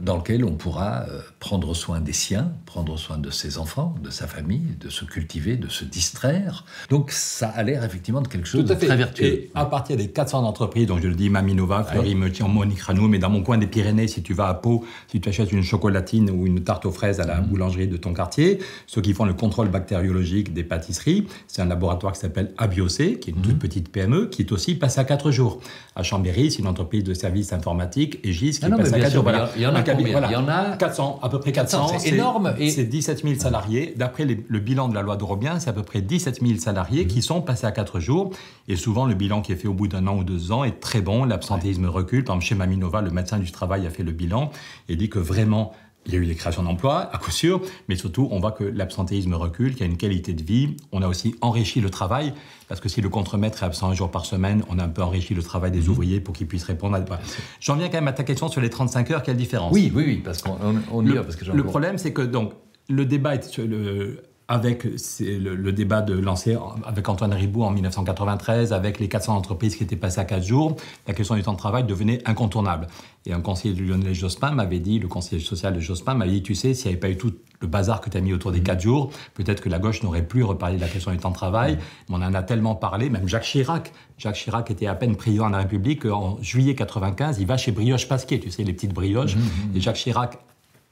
dans 0.01 0.17
lequel 0.17 0.43
on 0.43 0.51
pourra 0.51 1.05
euh, 1.07 1.21
prendre 1.39 1.73
soin 1.73 2.01
des 2.01 2.13
siens, 2.13 2.51
prendre 2.65 2.97
soin 2.97 3.17
de 3.17 3.29
ses 3.29 3.57
enfants, 3.57 3.95
de 4.03 4.09
sa 4.09 4.27
famille, 4.27 4.75
de 4.79 4.89
se 4.89 5.05
cultiver, 5.05 5.55
de 5.55 5.69
se 5.69 5.85
distraire. 5.85 6.65
Donc 6.89 7.11
ça 7.11 7.47
a 7.47 7.63
l'air 7.63 7.83
effectivement 7.83 8.21
de 8.21 8.27
quelque 8.27 8.47
chose 8.47 8.65
de 8.65 8.73
très 8.73 8.95
vertueux. 8.97 9.25
Et 9.25 9.51
à 9.55 9.65
partir 9.65 9.95
des 9.95 10.09
400 10.09 10.43
entreprises, 10.43 10.87
donc 10.87 11.01
je 11.01 11.07
le 11.07 11.15
dis, 11.15 11.29
Maminova, 11.29 11.83
Fleury, 11.83 12.15
ouais. 12.15 12.47
Monique 12.47 12.81
Ranou, 12.81 13.07
mais 13.07 13.19
dans 13.19 13.29
mon 13.29 13.41
coin 13.41 13.57
des 13.57 13.67
Pyrénées, 13.67 14.07
si 14.07 14.21
tu 14.21 14.33
vas 14.33 14.47
à 14.49 14.53
Pau, 14.53 14.85
si 15.09 15.21
tu 15.21 15.29
achètes 15.29 15.51
une 15.51 15.63
chocolatine 15.63 16.29
ou 16.29 16.45
une 16.45 16.63
tarte 16.63 16.85
aux 16.85 16.91
fraises 16.91 17.19
à 17.19 17.25
la 17.25 17.39
mm. 17.39 17.47
boulangerie 17.47 17.87
de 17.87 17.97
ton 17.97 18.13
quartier, 18.13 18.59
ceux 18.87 19.01
qui 19.01 19.13
font 19.13 19.25
le 19.25 19.33
contrôle 19.33 19.69
bactériologique 19.69 20.53
des 20.53 20.63
pâtisseries, 20.63 21.27
c'est 21.47 21.61
un 21.61 21.65
laboratoire 21.65 22.13
qui 22.13 22.19
s'appelle 22.19 22.51
Abiocé, 22.57 23.19
qui 23.19 23.29
est 23.29 23.33
une 23.33 23.41
toute 23.41 23.55
mm. 23.55 23.59
petite 23.59 23.89
PME, 23.89 24.27
qui 24.27 24.41
est 24.41 24.51
aussi 24.51 24.75
passé 24.75 24.99
à 24.99 25.05
4 25.05 25.31
jours. 25.31 25.61
À 25.95 26.03
Chambéry, 26.03 26.51
c'est 26.51 26.59
une 26.59 26.67
entreprise 26.67 27.03
de 27.03 27.13
services 27.13 27.53
informatiques, 27.53 28.19
Egis, 28.25 28.59
qui 28.59 28.65
ah 28.65 28.75
passe 28.75 28.91
à 28.91 28.99
4 28.99 29.13
jours. 29.13 29.23
Il 29.55 29.61
y 29.61 29.67
en 29.67 29.75
a 29.75 29.83
Il 29.99 30.31
y 30.31 30.35
en 30.35 30.47
a 30.47 30.77
400, 30.77 31.19
à 31.21 31.29
peu 31.29 31.39
près 31.39 31.51
400. 31.51 31.99
C'est 31.99 32.09
énorme. 32.09 32.53
Et... 32.57 32.69
C'est 32.69 32.85
17 32.85 33.23
000 33.23 33.35
salariés. 33.39 33.93
D'après 33.95 34.25
le 34.25 34.59
bilan 34.59 34.89
de 34.89 34.95
la 34.95 35.01
loi 35.01 35.15
de 35.15 35.23
Robien, 35.23 35.59
c'est 35.59 35.69
à 35.69 35.73
peu 35.73 35.83
près 35.83 36.01
17 36.01 36.41
000 36.41 36.59
salariés 36.59 37.07
qui 37.07 37.21
sont 37.21 37.41
passés 37.41 37.67
à 37.67 37.71
4 37.71 37.99
jours. 37.99 38.31
Et 38.67 38.75
souvent, 38.75 39.05
le 39.05 39.13
bilan 39.13 39.41
qui 39.41 39.51
est 39.51 39.55
fait 39.55 39.67
au 39.67 39.73
bout 39.73 39.87
d'un 39.87 40.07
an 40.07 40.17
ou 40.17 40.23
deux 40.23 40.51
ans 40.51 40.63
est 40.63 40.79
très 40.79 41.01
bon. 41.01 41.25
L'absentéisme 41.25 41.85
recule. 41.85 42.23
Par 42.23 42.35
exemple, 42.35 42.47
chez 42.47 42.55
Maminova, 42.55 43.01
le 43.01 43.11
médecin 43.11 43.39
du 43.39 43.51
travail 43.51 43.85
a 43.85 43.89
fait 43.89 44.03
le 44.03 44.11
bilan 44.11 44.51
et 44.89 44.95
dit 44.95 45.09
que 45.09 45.19
vraiment, 45.19 45.73
il 46.05 46.13
y 46.13 46.15
a 46.15 46.19
eu 46.19 46.25
des 46.25 46.35
créations 46.35 46.63
d'emplois, 46.63 47.09
à 47.13 47.17
coup 47.17 47.31
sûr, 47.31 47.61
mais 47.87 47.95
surtout, 47.95 48.27
on 48.31 48.39
voit 48.39 48.51
que 48.51 48.63
l'absentéisme 48.63 49.33
recule, 49.33 49.71
qu'il 49.71 49.81
y 49.81 49.83
a 49.83 49.91
une 49.91 49.97
qualité 49.97 50.33
de 50.33 50.43
vie. 50.43 50.75
On 50.91 51.01
a 51.01 51.07
aussi 51.07 51.35
enrichi 51.41 51.81
le 51.81 51.89
travail, 51.89 52.33
parce 52.67 52.81
que 52.81 52.89
si 52.89 53.01
le 53.01 53.09
contremaître 53.09 53.63
est 53.63 53.65
absent 53.65 53.89
un 53.89 53.93
jour 53.93 54.11
par 54.11 54.25
semaine, 54.25 54.63
on 54.69 54.79
a 54.79 54.83
un 54.83 54.89
peu 54.89 55.01
enrichi 55.01 55.33
le 55.33 55.43
travail 55.43 55.71
des 55.71 55.81
mhm. 55.81 55.89
ouvriers 55.89 56.19
pour 56.19 56.33
qu'ils 56.33 56.47
puissent 56.47 56.65
répondre 56.65 56.95
à... 56.95 57.19
J'en 57.59 57.75
viens 57.75 57.87
quand 57.87 57.97
même 57.97 58.07
à 58.07 58.13
ta 58.13 58.23
question 58.23 58.49
sur 58.49 58.61
les 58.61 58.69
35 58.69 59.11
heures, 59.11 59.23
quelle 59.23 59.37
différence? 59.37 59.71
Oui, 59.73 59.91
oui, 59.93 60.03
oui, 60.05 60.21
parce 60.23 60.41
qu'on 60.41 61.05
y 61.05 61.09
le, 61.09 61.23
parce 61.23 61.35
que 61.35 61.49
Le 61.51 61.63
problème, 61.63 61.97
c'est 61.97 62.13
que 62.13 62.21
donc, 62.21 62.53
le 62.89 63.05
débat 63.05 63.35
est 63.35 63.43
sur 63.43 63.65
le 63.65 64.23
avec 64.47 64.83
le, 64.83 65.55
le, 65.55 65.71
débat 65.71 66.01
de 66.01 66.13
lancer 66.13 66.57
avec 66.85 67.07
Antoine 67.07 67.33
Ribou 67.33 67.63
en 67.63 67.71
1993, 67.71 68.73
avec 68.73 68.99
les 68.99 69.07
400 69.07 69.35
entreprises 69.35 69.75
qui 69.75 69.83
étaient 69.83 69.95
passées 69.95 70.19
à 70.19 70.25
4 70.25 70.43
jours, 70.43 70.75
la 71.07 71.13
question 71.13 71.35
du 71.35 71.43
temps 71.43 71.53
de 71.53 71.57
travail 71.57 71.85
devenait 71.85 72.21
incontournable. 72.25 72.87
Et 73.25 73.31
un 73.31 73.39
conseiller 73.39 73.73
de 73.73 73.81
Lionel 73.81 74.13
Jospin 74.13 74.51
m'avait 74.51 74.79
dit, 74.79 74.99
le 74.99 75.07
conseiller 75.07 75.41
social 75.41 75.73
de 75.73 75.79
Jospin 75.79 76.13
m'avait 76.13 76.31
dit, 76.31 76.43
tu 76.43 76.55
sais, 76.55 76.73
s'il 76.73 76.87
n'y 76.87 76.93
avait 76.93 76.99
pas 76.99 77.09
eu 77.09 77.17
tout 77.17 77.33
le 77.61 77.67
bazar 77.67 78.01
que 78.01 78.09
tu 78.09 78.17
as 78.17 78.21
mis 78.21 78.33
autour 78.33 78.51
des 78.51 78.61
4 78.61 78.81
jours, 78.81 79.11
peut-être 79.33 79.61
que 79.61 79.69
la 79.69 79.79
gauche 79.79 80.03
n'aurait 80.03 80.27
plus 80.27 80.43
reparlé 80.43 80.75
de 80.75 80.81
la 80.81 80.89
question 80.89 81.11
du 81.11 81.17
temps 81.17 81.29
de 81.29 81.35
travail. 81.35 81.77
Mais 82.09 82.15
on 82.15 82.21
en 82.21 82.33
a 82.33 82.43
tellement 82.43 82.75
parlé, 82.75 83.09
même 83.09 83.29
Jacques 83.29 83.43
Chirac. 83.43 83.93
Jacques 84.17 84.35
Chirac 84.35 84.69
était 84.69 84.87
à 84.87 84.95
peine 84.95 85.15
président 85.15 85.47
de 85.47 85.53
la 85.53 85.59
République, 85.59 86.05
en 86.05 86.37
juillet 86.41 86.75
95, 86.75 87.39
il 87.39 87.47
va 87.47 87.55
chez 87.55 87.71
Brioche 87.71 88.09
Pasquier, 88.09 88.41
tu 88.41 88.51
sais, 88.51 88.63
les 88.63 88.73
petites 88.73 88.93
brioches. 88.93 89.37
Mmh, 89.37 89.39
mmh, 89.39 89.73
mmh. 89.73 89.77
Et 89.77 89.81
Jacques 89.81 89.95
Chirac 89.95 90.37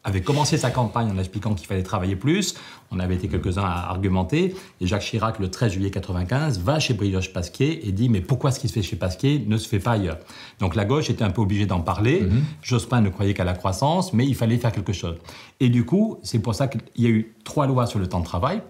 avait 0.03 0.21
commencé 0.21 0.57
sa 0.57 0.71
campagne 0.71 1.11
en 1.11 1.17
expliquant 1.17 1.53
qu'il 1.53 1.67
fallait 1.67 1.83
travailler 1.83 2.15
plus. 2.15 2.55
On 2.91 2.99
avait 2.99 3.15
été 3.15 3.27
quelques-uns 3.27 3.63
à 3.63 3.89
argumenter. 3.89 4.55
Et 4.79 4.87
Jacques 4.87 5.03
Chirac, 5.03 5.39
le 5.39 5.49
13 5.49 5.73
juillet 5.73 5.91
95, 5.91 6.59
va 6.59 6.79
chez 6.79 6.93
Brioche 6.93 7.31
Pasquier 7.31 7.87
et 7.87 7.91
dit 7.91 8.09
Mais 8.09 8.21
pourquoi 8.21 8.51
ce 8.51 8.59
qui 8.59 8.67
se 8.67 8.73
fait 8.73 8.81
chez 8.81 8.95
Pasquier 8.95 9.43
ne 9.47 9.57
se 9.57 9.67
fait 9.67 9.79
pas 9.79 9.91
ailleurs? 9.91 10.17
Donc 10.59 10.75
la 10.75 10.85
gauche 10.85 11.09
était 11.09 11.23
un 11.23 11.29
peu 11.29 11.41
obligée 11.41 11.65
d'en 11.65 11.81
parler. 11.81 12.21
Mhm. 12.21 12.43
Jospin 12.61 13.01
ne 13.01 13.09
croyait 13.09 13.33
qu'à 13.33 13.43
la 13.43 13.53
croissance, 13.53 14.13
mais 14.13 14.25
il 14.25 14.35
fallait 14.35 14.57
faire 14.57 14.71
quelque 14.71 14.93
chose. 14.93 15.17
Et 15.59 15.69
du 15.69 15.85
coup, 15.85 16.17
c'est 16.23 16.39
pour 16.39 16.55
ça 16.55 16.67
qu'il 16.67 16.81
y 16.97 17.05
a 17.05 17.09
eu 17.09 17.35
trois 17.43 17.67
lois 17.67 17.85
sur 17.85 17.99
le 17.99 18.07
temps 18.07 18.19
de 18.19 18.25
travail 18.25 18.61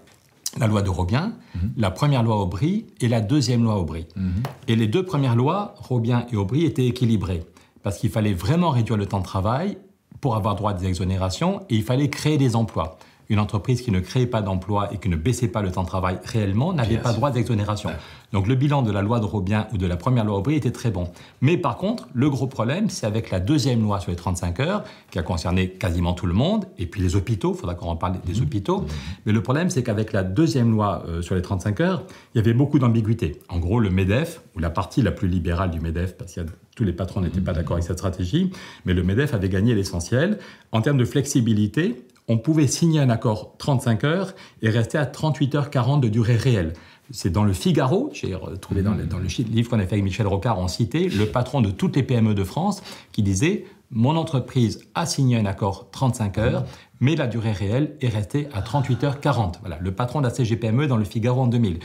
la 0.60 0.68
loi 0.68 0.82
de 0.82 0.90
Robien, 0.90 1.32
mhm. 1.56 1.72
la 1.78 1.92
première 1.92 2.24
loi 2.24 2.36
Aubry 2.36 2.86
et 3.00 3.08
la 3.08 3.22
deuxième 3.22 3.64
loi 3.64 3.78
Aubry. 3.78 4.06
Mhm. 4.18 4.44
Et 4.68 4.76
les 4.76 4.88
deux 4.88 5.04
premières 5.04 5.38
lois, 5.38 5.76
Robien 5.78 6.26
et 6.30 6.36
Aubry, 6.36 6.66
étaient 6.66 6.86
équilibrées 6.86 7.44
parce 7.84 7.98
qu'il 7.98 8.10
fallait 8.10 8.34
vraiment 8.34 8.70
réduire 8.70 8.98
le 8.98 9.06
temps 9.06 9.20
de 9.20 9.26
travail 9.26 9.78
pour 10.22 10.36
avoir 10.36 10.56
droit 10.56 10.72
à 10.72 10.74
des 10.76 10.88
exonérations 10.88 11.62
et 11.70 11.76
il 11.76 11.84
fallait 11.84 12.10
créer 12.10 12.38
des 12.38 12.56
emplois. 12.56 12.98
une 13.30 13.40
entreprise 13.40 13.82
qui 13.82 13.92
ne 13.92 14.02
créait 14.02 14.28
pas 14.28 14.42
d'emploi 14.42 14.94
et 14.94 14.98
qui 14.98 15.08
ne 15.08 15.16
baissait 15.16 15.48
pas 15.48 15.62
le 15.62 15.72
temps 15.72 15.84
de 15.84 15.88
travail 15.88 16.20
réellement 16.26 16.74
n'avait 16.74 16.98
pas 16.98 17.14
droit 17.14 17.32
d'exonération. 17.32 17.90
Donc 18.34 18.46
le 18.48 18.56
bilan 18.56 18.82
de 18.82 18.92
la 18.92 19.02
loi 19.02 19.22
de 19.22 19.26
Robien 19.26 19.68
ou 19.72 19.78
de 19.78 19.88
la 19.88 19.96
première 19.96 20.26
loi 20.26 20.38
Aubry 20.38 20.56
était 20.56 20.72
très 20.72 20.92
bon. 20.92 21.08
Mais 21.40 21.56
par 21.58 21.78
contre, 21.78 22.10
le 22.14 22.30
gros 22.30 22.48
problème, 22.48 22.90
c'est 22.90 23.06
avec 23.06 23.32
la 23.32 23.40
deuxième 23.40 23.82
loi 23.82 24.02
sur 24.02 24.12
les 24.12 24.18
35 24.18 24.60
heures, 24.60 24.84
qui 25.12 25.20
a 25.20 25.24
concerné 25.24 25.70
quasiment 25.70 26.12
tout 26.14 26.26
le 26.26 26.34
monde, 26.34 26.66
et 26.78 26.86
puis 26.88 27.02
les 27.02 27.16
hôpitaux, 27.16 27.54
il 27.56 27.60
faudra 27.60 27.76
qu'on 27.76 27.88
en 27.88 27.96
parle 27.96 28.20
des 28.26 28.40
mmh. 28.40 28.44
hôpitaux. 28.44 28.82
Mmh. 28.82 28.88
Mais 29.26 29.32
le 29.32 29.42
problème, 29.42 29.70
c'est 29.70 29.84
qu'avec 29.84 30.12
la 30.12 30.24
deuxième 30.24 30.72
loi 30.72 31.04
euh, 31.08 31.22
sur 31.22 31.36
les 31.36 31.42
35 31.42 31.80
heures, 31.80 32.04
il 32.34 32.38
y 32.38 32.42
avait 32.42 32.54
beaucoup 32.54 32.80
d'ambiguïté. 32.80 33.40
En 33.50 33.60
gros, 33.60 33.80
le 33.80 33.90
MEDEF, 33.90 34.42
ou 34.56 34.60
la 34.60 34.70
partie 34.70 35.02
la 35.02 35.12
plus 35.12 35.28
libérale 35.30 35.72
du 35.72 35.80
MEDEF, 35.80 36.18
parce 36.18 36.34
que 36.34 36.42
tous 36.76 36.84
les 36.84 36.94
patrons 36.94 37.22
n'étaient 37.22 37.42
pas 37.42 37.54
d'accord 37.54 37.74
avec 37.74 37.86
cette 37.86 37.98
stratégie, 37.98 38.52
mais 38.86 38.94
le 38.94 39.04
MEDEF 39.04 39.34
avait 39.34 39.50
gagné 39.50 39.76
l'essentiel. 39.76 40.40
En 40.72 40.82
termes 40.82 40.98
de 40.98 41.06
flexibilité, 41.06 42.06
on 42.28 42.38
pouvait 42.38 42.68
signer 42.68 43.00
un 43.00 43.10
accord 43.10 43.56
35 43.58 44.04
heures 44.04 44.34
et 44.62 44.70
rester 44.70 44.98
à 44.98 45.06
38 45.06 45.56
heures 45.56 45.70
40 45.70 46.02
de 46.02 46.08
durée 46.08 46.36
réelle. 46.36 46.74
C'est 47.10 47.30
dans 47.30 47.44
le 47.44 47.52
Figaro, 47.52 48.10
j'ai 48.14 48.34
retrouvé 48.36 48.84
dans 48.84 48.94
le, 48.94 49.06
dans 49.06 49.18
le 49.18 49.28
livre 49.28 49.70
qu'on 49.70 49.80
a 49.80 49.86
fait 49.86 49.94
avec 49.94 50.04
Michel 50.04 50.28
Rocard, 50.28 50.60
on 50.60 50.70
citait 50.70 51.10
le 51.10 51.26
patron 51.26 51.60
de 51.60 51.70
toutes 51.70 51.98
les 51.98 52.04
PME 52.04 52.34
de 52.34 52.44
France 52.46 52.82
qui 53.12 53.22
disait 53.22 53.66
Mon 53.90 54.16
entreprise 54.16 54.88
a 54.96 55.06
signé 55.06 55.38
un 55.38 55.46
accord 55.46 55.90
35 55.92 56.38
heures, 56.38 56.66
mais 57.02 57.18
la 57.18 57.28
durée 57.28 57.52
réelle 57.52 57.98
est 58.00 58.08
restée 58.08 58.48
à 58.54 58.62
38 58.62 59.04
heures 59.04 59.20
40. 59.20 59.60
Voilà, 59.60 59.78
le 59.82 59.92
patron 59.92 60.22
de 60.22 60.28
la 60.28 60.34
CGPME 60.34 60.88
dans 60.88 60.98
le 60.98 61.04
Figaro 61.04 61.42
en 61.42 61.48
2000. 61.48 61.80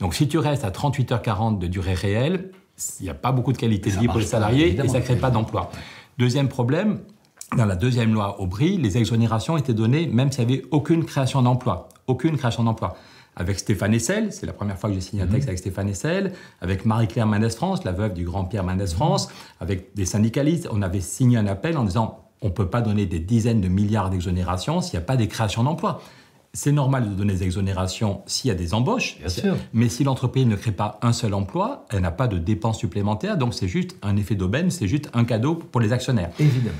Donc 0.00 0.14
si 0.14 0.28
tu 0.28 0.36
restes 0.36 0.64
à 0.64 0.70
38 0.70 1.12
heures 1.12 1.22
40 1.22 1.58
de 1.58 1.66
durée 1.68 1.94
réelle, 1.94 2.50
il 3.00 3.04
n'y 3.04 3.10
a 3.10 3.14
pas 3.14 3.32
beaucoup 3.32 3.52
de 3.52 3.58
qualité 3.58 3.90
de 3.90 3.98
vie 3.98 4.06
pour 4.06 4.18
les 4.18 4.26
salariés 4.26 4.78
et 4.78 4.88
ça 4.88 4.98
ne 4.98 5.04
crée 5.04 5.16
pas 5.16 5.30
d'emploi. 5.30 5.70
Deuxième 6.18 6.48
problème, 6.48 7.00
dans 7.56 7.66
la 7.66 7.76
deuxième 7.76 8.12
loi 8.12 8.40
Aubry, 8.40 8.76
les 8.76 8.98
exonérations 8.98 9.56
étaient 9.56 9.74
données 9.74 10.06
même 10.06 10.32
s'il 10.32 10.46
n'y 10.46 10.54
avait 10.54 10.64
aucune 10.70 11.04
création 11.04 11.42
d'emploi. 11.42 11.88
Aucune 12.06 12.36
création 12.36 12.64
d'emploi 12.64 12.96
avec 13.36 13.58
Stéphane 13.58 13.92
Essel, 13.92 14.32
c'est 14.32 14.46
la 14.46 14.54
première 14.54 14.78
fois 14.78 14.88
que 14.88 14.94
j'ai 14.94 15.02
signé 15.02 15.22
un 15.22 15.26
texte 15.26 15.44
mhm. 15.44 15.50
avec 15.50 15.58
Stéphane 15.58 15.88
Essel, 15.90 16.32
avec 16.62 16.86
Marie-Claire 16.86 17.26
Mendès 17.26 17.50
France, 17.50 17.84
la 17.84 17.92
veuve 17.92 18.14
du 18.14 18.24
grand 18.24 18.44
Pierre 18.44 18.64
Mendès 18.64 18.86
France, 18.86 19.28
avec 19.60 19.94
des 19.94 20.06
syndicalistes. 20.06 20.68
On 20.72 20.80
avait 20.80 21.02
signé 21.02 21.36
un 21.36 21.46
appel 21.46 21.76
en 21.76 21.84
disant 21.84 22.24
on 22.40 22.46
ne 22.46 22.52
peut 22.52 22.68
pas 22.68 22.80
donner 22.80 23.06
des 23.06 23.18
dizaines 23.18 23.60
de 23.60 23.68
milliards 23.68 24.10
d'exonérations 24.10 24.80
s'il 24.80 24.98
n'y 24.98 25.04
a 25.04 25.06
pas 25.06 25.16
des 25.16 25.28
créations 25.28 25.64
d'emplois. 25.64 26.00
C'est 26.56 26.72
normal 26.72 27.10
de 27.10 27.14
donner 27.14 27.34
des 27.34 27.42
exonérations 27.42 28.22
s'il 28.24 28.48
y 28.48 28.50
a 28.50 28.54
des 28.54 28.72
embauches, 28.72 29.18
mais 29.74 29.90
si 29.90 30.04
l'entreprise 30.04 30.46
ne 30.46 30.56
crée 30.56 30.72
pas 30.72 30.98
un 31.02 31.12
seul 31.12 31.34
emploi, 31.34 31.84
elle 31.90 32.00
n'a 32.00 32.10
pas 32.10 32.28
de 32.28 32.38
dépenses 32.38 32.78
supplémentaires, 32.78 33.36
donc 33.36 33.52
c'est 33.52 33.68
juste 33.68 33.94
un 34.00 34.16
effet 34.16 34.36
d'aubaine, 34.36 34.70
c'est 34.70 34.88
juste 34.88 35.10
un 35.12 35.24
cadeau 35.24 35.54
pour 35.54 35.82
les 35.82 35.92
actionnaires. 35.92 36.30
Évidemment. 36.40 36.78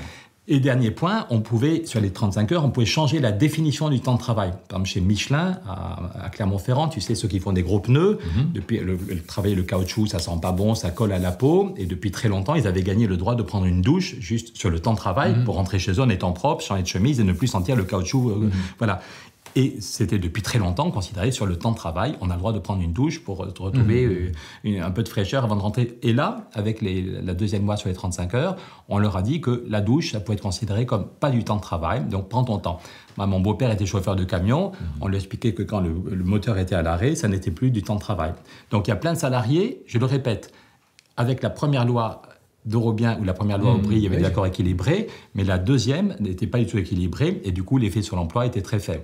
Et 0.49 0.61
dernier 0.61 0.91
point, 0.91 1.27
on 1.29 1.41
pouvait, 1.41 1.85
sur 1.85 1.99
les 1.99 2.09
35 2.09 2.53
heures, 2.53 2.63
on 2.63 2.69
pouvait 2.69 2.85
changer 2.85 3.19
la 3.19 3.33
définition 3.33 3.89
du 3.89 3.99
temps 3.99 4.13
de 4.13 4.19
travail. 4.19 4.51
Par 4.51 4.79
exemple, 4.79 4.87
chez 4.87 5.01
Michelin, 5.01 5.59
à, 5.67 6.29
Clermont-Ferrand, 6.29 6.87
tu 6.87 7.01
sais, 7.01 7.15
ceux 7.15 7.27
qui 7.27 7.39
font 7.39 7.51
des 7.51 7.63
gros 7.63 7.81
pneus, 7.81 8.17
mhm. 8.23 8.51
depuis 8.53 8.79
le, 8.79 8.97
travailler 9.27 9.55
le 9.55 9.63
caoutchouc, 9.63 10.07
ça 10.07 10.19
sent 10.19 10.31
pas 10.41 10.53
bon, 10.53 10.73
ça 10.73 10.89
colle 10.89 11.11
à 11.11 11.19
la 11.19 11.31
peau. 11.31 11.73
Et 11.75 11.85
depuis 11.85 12.11
très 12.11 12.29
longtemps, 12.29 12.55
ils 12.55 12.65
avaient 12.65 12.81
gagné 12.81 13.07
le 13.07 13.17
droit 13.17 13.35
de 13.35 13.43
prendre 13.43 13.65
une 13.65 13.81
douche 13.81 14.15
juste 14.19 14.55
sur 14.55 14.69
le 14.69 14.79
temps 14.79 14.93
de 14.93 14.97
travail 14.97 15.35
mhm. 15.35 15.43
pour 15.43 15.55
rentrer 15.55 15.79
chez 15.79 15.91
eux 15.91 15.99
en 15.99 16.09
étant 16.09 16.31
propre, 16.31 16.63
changer 16.63 16.83
de 16.83 16.87
chemise 16.87 17.19
et 17.19 17.25
ne 17.25 17.33
plus 17.33 17.47
sentir 17.47 17.75
le 17.75 17.83
caoutchouc. 17.83 18.29
Euh, 18.29 18.35
mhm. 18.35 18.51
Voilà. 18.77 19.01
Et 19.57 19.77
c'était 19.79 20.19
depuis 20.19 20.43
très 20.43 20.59
longtemps 20.59 20.91
considéré 20.91 21.31
sur 21.31 21.47
le 21.47 21.55
temps 21.55 21.71
de 21.71 21.75
travail. 21.75 22.15
On 22.21 22.29
a 22.29 22.35
le 22.35 22.39
droit 22.39 22.53
de 22.53 22.59
prendre 22.59 22.83
une 22.83 22.93
douche 22.93 23.23
pour 23.23 23.37
retrouver 23.37 24.05
mmh. 24.05 24.67
euh, 24.67 24.83
un 24.83 24.91
peu 24.91 25.01
de 25.01 25.09
fraîcheur 25.09 25.43
avant 25.43 25.55
de 25.55 25.61
rentrer. 25.61 25.97
Et 26.03 26.13
là, 26.13 26.47
avec 26.53 26.79
la 26.83 27.33
deuxième 27.33 27.65
loi 27.65 27.75
sur 27.75 27.89
les 27.89 27.95
35 27.95 28.35
heures, 28.35 28.55
on 28.87 28.99
leur 28.99 29.17
a 29.17 29.23
dit 29.23 29.41
que 29.41 29.65
la 29.67 29.81
douche, 29.81 30.11
ça 30.11 30.19
pouvait 30.19 30.35
être 30.35 30.43
considéré 30.43 30.85
comme 30.85 31.07
pas 31.07 31.31
du 31.31 31.43
temps 31.43 31.55
de 31.55 31.61
travail. 31.61 32.05
Donc 32.05 32.29
prends 32.29 32.43
ton 32.43 32.59
temps. 32.59 32.79
mon 33.17 33.39
beau-père 33.39 33.71
était 33.71 33.87
chauffeur 33.87 34.15
de 34.15 34.25
camion. 34.25 34.73
Mmh. 34.73 34.85
On 35.01 35.07
lui 35.07 35.15
expliquait 35.15 35.55
que 35.55 35.63
quand 35.63 35.79
le, 35.79 36.23
moteur 36.23 36.59
était 36.59 36.75
à 36.75 36.83
l'arrêt, 36.83 37.15
ça 37.15 37.27
n'était 37.27 37.49
plus 37.49 37.71
du 37.71 37.81
temps 37.81 37.95
de 37.95 37.99
travail. 37.99 38.33
Donc 38.69 38.85
il 38.87 38.91
y 38.91 38.93
a 38.93 38.97
plein 38.97 39.13
de 39.13 39.17
salariés, 39.17 39.81
je 39.87 39.97
le 39.97 40.05
répète, 40.05 40.53
avec 41.15 41.41
la 41.41 41.49
première 41.49 41.83
loi 41.83 42.21
d'Eurobien, 42.65 43.17
où 43.19 43.23
la 43.23 43.33
première 43.33 43.57
loi 43.57 43.73
mmh, 43.73 43.77
Aubry, 43.77 43.95
il 43.95 44.03
y 44.03 44.07
avait 44.07 44.17
des 44.17 44.25
accords 44.25 44.45
équilibrés, 44.45 45.07
mais 45.33 45.43
la 45.43 45.57
deuxième 45.57 46.15
n'était 46.19 46.45
pas 46.45 46.59
du 46.59 46.67
tout 46.67 46.77
équilibrée, 46.77 47.41
et 47.43 47.51
du 47.51 47.63
coup, 47.63 47.79
l'effet 47.79 48.03
sur 48.03 48.17
l'emploi 48.17 48.45
était 48.45 48.61
très 48.61 48.77
faible. 48.77 49.03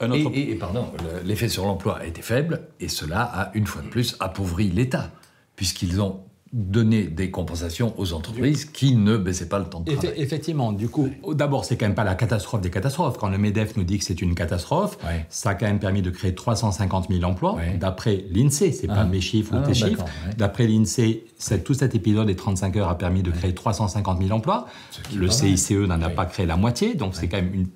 Et, 0.00 0.54
pardon, 0.56 0.92
l'effet 1.24 1.48
sur 1.48 1.64
l'emploi 1.64 1.98
a 1.98 2.06
été 2.06 2.20
faible, 2.20 2.68
et 2.80 2.88
cela 2.88 3.22
a 3.22 3.50
une 3.54 3.66
fois 3.66 3.82
de 3.82 3.88
plus 3.88 4.16
appauvri 4.20 4.70
l'État, 4.70 5.12
puisqu'ils 5.56 6.00
ont 6.00 6.24
donner 6.54 7.08
des 7.08 7.32
compensations 7.32 7.92
aux 7.98 8.12
entreprises 8.12 8.64
qui 8.64 8.94
ne 8.94 9.16
baissaient 9.16 9.48
pas 9.48 9.58
le 9.58 9.64
temps 9.64 9.80
de 9.80 9.92
travail. 9.92 10.14
Effectivement, 10.16 10.72
du 10.72 10.88
coup, 10.88 11.10
d'abord, 11.32 11.64
c'est 11.64 11.76
quand 11.76 11.86
même 11.86 11.96
pas 11.96 12.04
la 12.04 12.14
catastrophe 12.14 12.60
des 12.60 12.70
catastrophes. 12.70 13.18
Quand 13.18 13.28
le 13.28 13.38
MEDEF 13.38 13.76
nous 13.76 13.82
dit 13.82 13.98
que 13.98 14.04
c'est 14.04 14.22
une 14.22 14.36
catastrophe, 14.36 14.96
ça 15.28 15.50
a 15.50 15.54
quand 15.56 15.66
même 15.66 15.80
permis 15.80 16.00
de 16.00 16.10
créer 16.10 16.32
350 16.32 17.08
000 17.10 17.24
emplois. 17.24 17.56
D'après 17.80 18.24
l'INSEE, 18.30 18.70
c'est 18.70 18.86
pas 18.86 19.00
ah. 19.00 19.04
mes 19.04 19.20
chiffres 19.20 19.52
ou 19.52 19.58
ah, 19.60 19.66
tes 19.66 19.74
chiffres. 19.74 20.04
D'après 20.38 20.68
l'INSEE, 20.68 21.24
tout 21.64 21.74
cet 21.74 21.96
épisode 21.96 22.28
des 22.28 22.36
35 22.36 22.76
heures 22.76 22.88
a 22.88 22.98
permis 22.98 23.24
de 23.24 23.32
créer 23.32 23.52
350 23.52 24.22
000 24.22 24.30
emplois. 24.30 24.66
Le 25.12 25.28
CICE 25.28 25.72
n'en 25.72 26.00
a 26.00 26.10
pas 26.10 26.26
créé 26.26 26.46
la 26.46 26.56
moitié, 26.56 26.94
donc 26.94 27.16
c'est 27.16 27.26
quand 27.26 27.38
même 27.38 27.52
une. 27.52 27.66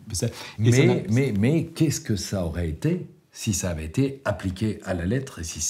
Mais, 0.58 1.04
mais, 1.10 1.34
mais 1.36 1.64
qu'est-ce 1.64 2.00
que 2.00 2.14
ça 2.14 2.44
aurait 2.44 2.68
été 2.68 3.08
si 3.38 3.54
ça 3.54 3.70
avait 3.70 3.84
été 3.84 4.20
appliqué 4.24 4.80
à 4.84 4.94
la 4.94 5.06
lettre 5.06 5.38
et 5.38 5.44
si, 5.44 5.60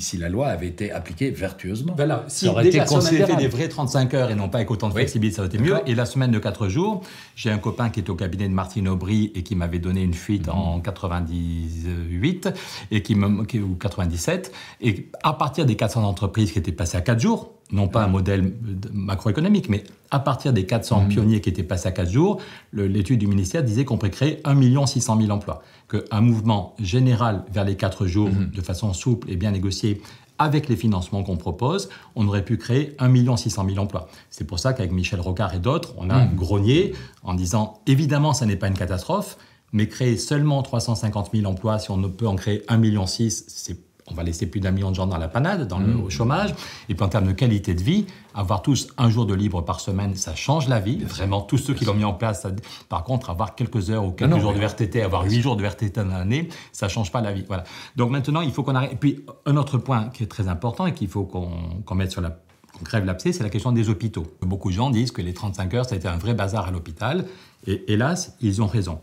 si, 0.00 0.16
la 0.16 0.28
loi 0.28 0.46
avait 0.46 0.68
été 0.68 0.92
appliquée 0.92 1.32
vertueusement. 1.32 1.92
Voilà, 1.96 2.24
si 2.28 2.46
aurait 2.46 2.62
déjà 2.62 2.84
été 2.84 2.88
si 2.88 2.94
on 2.94 3.04
avait 3.04 3.26
fait 3.26 3.34
des 3.34 3.48
vrais 3.48 3.68
35 3.68 4.14
heures 4.14 4.30
et 4.30 4.36
non 4.36 4.48
pas 4.48 4.58
avec 4.58 4.70
autant 4.70 4.86
de 4.86 4.92
flexibilité, 4.92 5.34
ça 5.34 5.42
aurait 5.42 5.48
été 5.48 5.58
mieux. 5.58 5.76
Et 5.86 5.96
la 5.96 6.06
semaine 6.06 6.30
de 6.30 6.38
4 6.38 6.68
jours, 6.68 7.02
j'ai 7.34 7.50
un 7.50 7.58
copain 7.58 7.90
qui 7.90 7.98
est 7.98 8.08
au 8.10 8.14
cabinet 8.14 8.48
de 8.48 8.54
Martine 8.54 8.86
Aubry 8.86 9.32
et 9.34 9.42
qui 9.42 9.56
m'avait 9.56 9.80
donné 9.80 10.02
une 10.02 10.14
fuite 10.14 10.48
en 10.48 10.78
98 10.78 12.48
et 12.92 13.02
qui 13.02 13.16
me, 13.16 13.26
ou 13.26 13.74
97. 13.74 14.52
Et 14.80 15.08
à 15.24 15.32
partir 15.32 15.66
des 15.66 15.74
400 15.74 16.04
entreprises 16.04 16.52
qui 16.52 16.60
étaient 16.60 16.70
passées 16.70 16.96
à 16.96 17.00
4 17.00 17.18
jours, 17.18 17.56
non 17.72 17.88
pas 17.88 18.04
un 18.04 18.08
modèle 18.08 18.52
macroéconomique, 18.92 19.68
mais 19.68 19.84
à 20.10 20.20
partir 20.20 20.52
des 20.52 20.66
400 20.66 21.02
mmh. 21.02 21.08
pionniers 21.08 21.40
qui 21.40 21.48
étaient 21.48 21.62
passés 21.62 21.88
à 21.88 21.92
4 21.92 22.10
jours, 22.10 22.40
l'étude 22.72 23.18
du 23.18 23.26
ministère 23.26 23.64
disait 23.64 23.84
qu'on 23.84 23.98
pourrait 23.98 24.10
créer 24.10 24.40
1 24.44 24.86
600 24.86 25.20
000 25.20 25.30
emplois. 25.30 25.62
Qu'un 25.88 26.20
mouvement 26.20 26.74
général 26.80 27.44
vers 27.52 27.64
les 27.64 27.76
4 27.76 28.06
jours, 28.06 28.28
mmh. 28.28 28.50
de 28.54 28.62
façon 28.62 28.92
souple 28.92 29.30
et 29.30 29.36
bien 29.36 29.50
négociée, 29.50 30.00
avec 30.38 30.68
les 30.68 30.76
financements 30.76 31.22
qu'on 31.22 31.36
propose, 31.36 31.88
on 32.14 32.28
aurait 32.28 32.44
pu 32.44 32.56
créer 32.56 32.94
1 32.98 33.36
600 33.36 33.66
000 33.68 33.78
emplois. 33.78 34.08
C'est 34.30 34.46
pour 34.46 34.58
ça 34.58 34.72
qu'avec 34.72 34.92
Michel 34.92 35.20
Rocard 35.20 35.54
et 35.54 35.58
d'autres, 35.58 35.94
on 35.96 36.10
a 36.10 36.24
mmh. 36.24 36.34
grogné 36.36 36.92
en 37.24 37.34
disant 37.34 37.80
évidemment, 37.86 38.32
ça 38.32 38.46
n'est 38.46 38.56
pas 38.56 38.68
une 38.68 38.74
catastrophe, 38.74 39.38
mais 39.72 39.88
créer 39.88 40.16
seulement 40.16 40.62
350 40.62 41.30
000 41.34 41.50
emplois, 41.50 41.78
si 41.78 41.90
on 41.90 41.96
ne 41.96 42.08
peut 42.08 42.28
en 42.28 42.36
créer 42.36 42.62
1,6 42.68 42.78
million, 42.78 43.06
c'est 43.06 43.76
on 44.08 44.14
va 44.14 44.22
laisser 44.22 44.46
plus 44.46 44.60
d'un 44.60 44.70
million 44.70 44.90
de 44.90 44.96
gens 44.96 45.06
dans 45.06 45.16
la 45.16 45.28
panade, 45.28 45.66
dans 45.66 45.78
le, 45.78 45.86
mmh. 45.86 46.04
au 46.04 46.10
chômage. 46.10 46.54
Et 46.88 46.94
puis 46.94 47.04
en 47.04 47.08
termes 47.08 47.26
de 47.26 47.32
qualité 47.32 47.74
de 47.74 47.82
vie, 47.82 48.06
avoir 48.34 48.62
tous 48.62 48.88
un 48.98 49.10
jour 49.10 49.26
de 49.26 49.34
libre 49.34 49.62
par 49.62 49.80
semaine, 49.80 50.14
ça 50.14 50.34
change 50.34 50.68
la 50.68 50.78
vie. 50.78 50.98
Vraiment, 50.98 51.40
tous 51.40 51.58
ceux 51.58 51.74
qui 51.74 51.84
l'ont 51.84 51.94
mis 51.94 52.04
en 52.04 52.14
place. 52.14 52.46
Par 52.88 53.04
contre, 53.04 53.30
avoir 53.30 53.54
quelques 53.54 53.90
heures 53.90 54.04
ou 54.04 54.12
quelques 54.12 54.38
jours 54.38 54.52
de 54.52 54.58
VRTT, 54.58 55.02
avoir 55.02 55.24
huit 55.24 55.40
jours 55.40 55.56
de 55.56 55.62
VRTT 55.62 56.04
dans 56.04 56.18
l'année, 56.18 56.48
ça 56.72 56.88
change 56.88 57.10
pas 57.10 57.20
la 57.20 57.32
vie. 57.32 57.44
Voilà. 57.46 57.64
Donc 57.96 58.10
maintenant, 58.10 58.42
il 58.42 58.52
faut 58.52 58.62
qu'on 58.62 58.74
arrête. 58.74 58.92
Et 58.92 58.96
puis 58.96 59.24
un 59.44 59.56
autre 59.56 59.78
point 59.78 60.10
qui 60.10 60.22
est 60.22 60.28
très 60.28 60.48
important 60.48 60.86
et 60.86 60.94
qu'il 60.94 61.08
faut 61.08 61.24
qu'on 61.24 61.94
mette 61.94 62.12
sur 62.12 62.20
la 62.20 62.38
qu'on 62.76 62.84
crève 62.84 63.04
l'abcès, 63.04 63.32
c'est 63.32 63.42
la 63.42 63.48
question 63.48 63.72
des 63.72 63.88
hôpitaux. 63.88 64.26
Beaucoup 64.42 64.70
de 64.70 64.74
gens 64.74 64.90
disent 64.90 65.10
que 65.10 65.22
les 65.22 65.32
35 65.32 65.74
heures, 65.74 65.86
ça 65.86 65.94
a 65.94 65.98
été 65.98 66.08
un 66.08 66.18
vrai 66.18 66.34
bazar 66.34 66.66
à 66.66 66.70
l'hôpital. 66.70 67.24
Et 67.66 67.90
hélas, 67.92 68.36
ils 68.40 68.62
ont 68.62 68.66
raison. 68.66 69.00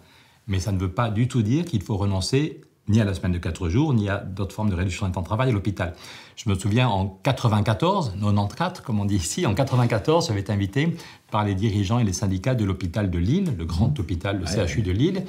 Mais 0.48 0.60
ça 0.60 0.72
ne 0.72 0.77
veut 0.77 0.91
pas 0.91 1.10
du 1.10 1.27
tout 1.27 1.41
dire 1.41 1.65
qu'il 1.65 1.81
faut 1.81 1.98
renoncer 1.98 2.62
ni 2.88 3.00
à 3.00 3.06
la 3.06 3.13
semaine 3.13 3.32
de 3.32 3.38
4 3.38 3.70
jours, 3.70 3.94
ni 3.94 4.10
à 4.10 4.18
d'autres 4.18 4.54
formes 4.54 4.70
de 4.70 4.75
réduction 4.75 5.06
du 5.06 5.12
temps 5.13 5.22
de 5.22 5.25
travail 5.25 5.50
à 5.50 5.52
l'hôpital. 5.54 5.94
Je 6.36 6.50
me 6.50 6.56
souviens 6.56 6.90
en 6.90 7.08
94, 7.24 8.16
94, 8.20 8.82
comme 8.82 9.00
on 9.00 9.06
dit 9.06 9.16
ici, 9.16 9.46
en 9.46 9.54
94, 9.54 10.28
j'avais 10.28 10.42
été 10.42 10.52
invité 10.52 10.96
par 11.32 11.46
les 11.46 11.56
dirigeants 11.56 12.00
et 12.00 12.04
les 12.04 12.13
syndicats 12.13 12.56
de 12.56 12.66
l'hôpital 12.66 13.10
de 13.10 13.18
Lille, 13.18 13.54
le 13.58 13.66
grand 13.66 13.98
hôpital, 14.00 14.40
le 14.40 14.46
CHU 14.46 14.82
de 14.82 14.92
Lille. 14.92 15.24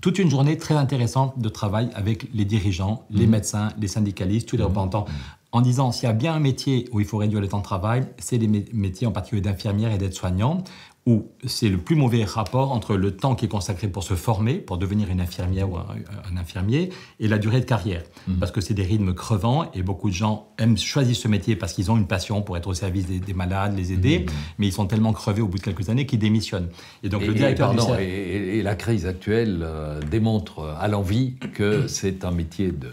Toute 0.00 0.18
une 0.18 0.30
journée 0.30 0.58
très 0.58 0.74
intéressante 0.74 1.38
de 1.38 1.48
travail 1.48 1.88
avec 1.94 2.26
les 2.34 2.44
dirigeants, 2.44 3.04
les 3.10 3.26
mmh. 3.26 3.30
médecins, 3.30 3.68
les 3.78 3.88
syndicalistes, 3.88 4.48
tous 4.48 4.56
les 4.56 4.62
mmh. 4.62 4.66
représentants, 4.66 5.06
en 5.52 5.60
disant 5.60 5.92
s'il 5.92 6.08
y 6.08 6.10
a 6.10 6.14
bien 6.14 6.34
un 6.34 6.40
métier 6.40 6.88
où 6.92 7.00
il 7.00 7.06
faut 7.06 7.18
réduire 7.18 7.40
le 7.40 7.46
temps 7.46 7.58
de 7.58 7.64
travail, 7.64 8.06
c'est 8.18 8.38
les 8.38 8.48
métiers 8.72 9.06
en 9.06 9.12
particulier 9.12 9.42
d'infirmières 9.42 9.92
et 9.92 9.98
d'aides-soignants, 9.98 10.64
où 11.04 11.26
c'est 11.44 11.68
le 11.68 11.78
plus 11.78 11.96
mauvais 11.96 12.22
rapport 12.24 12.70
entre 12.70 12.96
le 12.96 13.10
temps 13.10 13.34
qui 13.34 13.46
est 13.46 13.48
consacré 13.48 13.88
pour 13.88 14.04
se 14.04 14.14
former, 14.14 14.54
pour 14.54 14.78
devenir 14.78 15.10
une 15.10 15.20
infirmière 15.20 15.68
ou 15.68 15.76
un, 15.76 16.36
infirmier, 16.36 16.90
et 17.18 17.26
la 17.26 17.38
durée 17.38 17.58
de 17.58 17.64
carrière. 17.64 18.02
Mmh. 18.28 18.34
Parce 18.38 18.52
que 18.52 18.60
c'est 18.60 18.74
des 18.74 18.84
rythmes 18.84 19.12
crevants 19.12 19.68
et 19.74 19.82
beaucoup 19.82 20.10
de 20.10 20.14
gens 20.14 20.52
aiment 20.58 20.78
choisir 20.78 21.16
ce 21.16 21.26
métier 21.26 21.56
parce 21.56 21.72
qu'ils 21.72 21.90
ont 21.90 21.96
une 21.96 22.06
passion 22.06 22.40
pour 22.40 22.56
être 22.56 22.68
au 22.68 22.74
service 22.74 23.06
des, 23.06 23.34
malades, 23.34 23.76
les 23.76 23.92
aider, 23.92 24.20
mmh. 24.20 24.32
mais 24.58 24.68
ils 24.68 24.72
sont 24.72 24.86
tellement 24.86 25.12
crevés 25.12 25.42
au 25.42 25.48
bout 25.48 25.58
de 25.58 25.62
quelques 25.62 25.88
années 25.88 26.06
qu'ils 26.06 26.20
démissionnent. 26.20 26.68
Et 27.02 27.08
donc 27.08 27.26
le 27.26 27.34
directeur 27.34 27.74
et, 27.98 28.62
la 28.62 28.76
crise 28.76 29.06
actuelle 29.06 29.60
euh, 29.62 30.00
démontre 30.08 30.76
à 30.78 30.86
l'envie 30.86 31.34
que 31.54 31.86
c'est 31.88 32.24
un 32.24 32.30
métier 32.30 32.70
de 32.70 32.90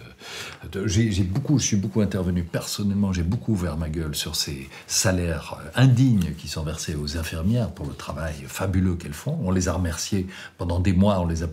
j'ai 0.85 1.23
beaucoup, 1.23 1.57
je 1.59 1.65
suis 1.65 1.77
beaucoup 1.77 2.01
intervenu 2.01 2.43
personnellement, 2.43 3.13
j'ai 3.13 3.23
beaucoup 3.23 3.53
ouvert 3.53 3.77
ma 3.77 3.89
gueule 3.89 4.15
sur 4.15 4.35
ces 4.35 4.69
salaires 4.87 5.57
indignes 5.75 6.33
qui 6.37 6.47
sont 6.47 6.63
versés 6.63 6.95
aux 6.95 7.17
infirmières 7.17 7.71
pour 7.71 7.85
le 7.85 7.93
travail 7.99 8.33
fabuleux 8.47 8.95
qu'elles 8.95 9.13
font. 9.13 9.37
On 9.43 9.51
les 9.51 9.67
a 9.67 9.73
remerciées 9.73 10.25
pendant 10.57 10.79
des 10.79 10.93
mois 10.93 11.19
en 11.19 11.27
les, 11.27 11.43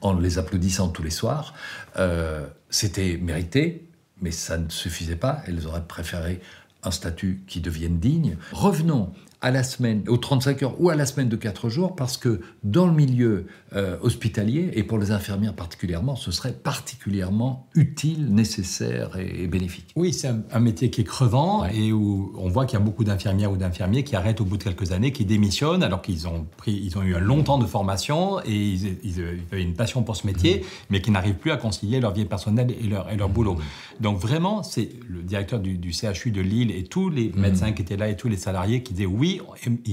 en 0.00 0.14
les 0.14 0.38
applaudissant 0.38 0.88
tous 0.88 1.02
les 1.02 1.10
soirs. 1.10 1.52
Euh, 1.98 2.46
c'était 2.70 3.18
mérité, 3.18 3.86
mais 4.22 4.30
ça 4.30 4.56
ne 4.56 4.70
suffisait 4.70 5.16
pas. 5.16 5.42
Elles 5.46 5.66
auraient 5.66 5.86
préféré 5.86 6.40
un 6.82 6.90
statut 6.90 7.42
qui 7.46 7.60
devienne 7.60 7.98
digne. 7.98 8.38
Revenons 8.52 9.12
à 9.42 9.50
la 9.50 9.62
semaine, 9.62 10.04
aux 10.08 10.18
35 10.18 10.62
heures 10.62 10.80
ou 10.80 10.90
à 10.90 10.94
la 10.94 11.06
semaine 11.06 11.28
de 11.28 11.36
4 11.36 11.70
jours, 11.70 11.96
parce 11.96 12.16
que 12.18 12.40
dans 12.62 12.86
le 12.86 12.92
milieu 12.92 13.46
euh, 13.74 13.96
hospitalier, 14.02 14.70
et 14.74 14.82
pour 14.82 14.98
les 14.98 15.12
infirmières 15.12 15.54
particulièrement, 15.54 16.14
ce 16.14 16.30
serait 16.30 16.52
particulièrement 16.52 17.68
utile, 17.74 18.34
nécessaire 18.34 19.16
et, 19.18 19.46
bénéfique. 19.46 19.92
Oui, 19.96 20.12
c'est 20.12 20.28
un, 20.28 20.60
métier 20.60 20.90
qui 20.90 21.00
est 21.00 21.04
crevant 21.04 21.64
et 21.64 21.90
où 21.90 22.34
on 22.36 22.48
voit 22.48 22.66
qu'il 22.66 22.78
y 22.78 22.82
a 22.82 22.84
beaucoup 22.84 23.04
d'infirmières 23.04 23.50
ou 23.50 23.56
d'infirmiers 23.56 24.04
qui 24.04 24.14
arrêtent 24.14 24.42
au 24.42 24.44
bout 24.44 24.58
de 24.58 24.64
quelques 24.64 24.92
années, 24.92 25.12
qui 25.12 25.24
démissionnent 25.24 25.82
alors 25.82 26.02
qu'ils 26.02 26.28
ont, 26.28 26.46
pris, 26.58 26.72
ils 26.72 26.98
ont 26.98 27.02
eu 27.02 27.14
un 27.14 27.20
long 27.20 27.42
temps 27.42 27.58
de 27.58 27.66
formation 27.66 28.40
et 28.40 28.52
ils, 28.52 28.98
ils, 29.02 29.20
avaient 29.52 29.62
une 29.62 29.74
passion 29.74 30.02
pour 30.02 30.16
ce 30.16 30.26
métier, 30.26 30.58
mmh. 30.58 30.64
mais 30.90 31.00
qui 31.00 31.10
n'arrivent 31.10 31.36
plus 31.36 31.50
à 31.50 31.56
concilier 31.56 32.00
leur 32.00 32.12
vie 32.12 32.26
personnelle 32.26 32.74
et 32.78 32.86
leur, 32.86 33.10
et 33.10 33.16
leur 33.16 33.30
boulot. 33.30 33.54
Mmh. 33.54 34.02
Donc 34.02 34.18
vraiment, 34.18 34.62
c'est 34.62 34.90
le 35.08 35.22
directeur 35.22 35.60
du, 35.60 35.78
du, 35.78 35.92
CHU 35.92 36.30
de 36.30 36.42
Lille 36.42 36.70
et 36.70 36.84
tous 36.84 37.08
les 37.08 37.30
mmh. 37.30 37.40
médecins 37.40 37.72
qui 37.72 37.80
étaient 37.82 37.96
là 37.96 38.08
et 38.08 38.16
tous 38.16 38.28
les 38.28 38.36
salariés 38.36 38.82
qui 38.82 38.92
disaient 38.92 39.06
oui, 39.06 39.29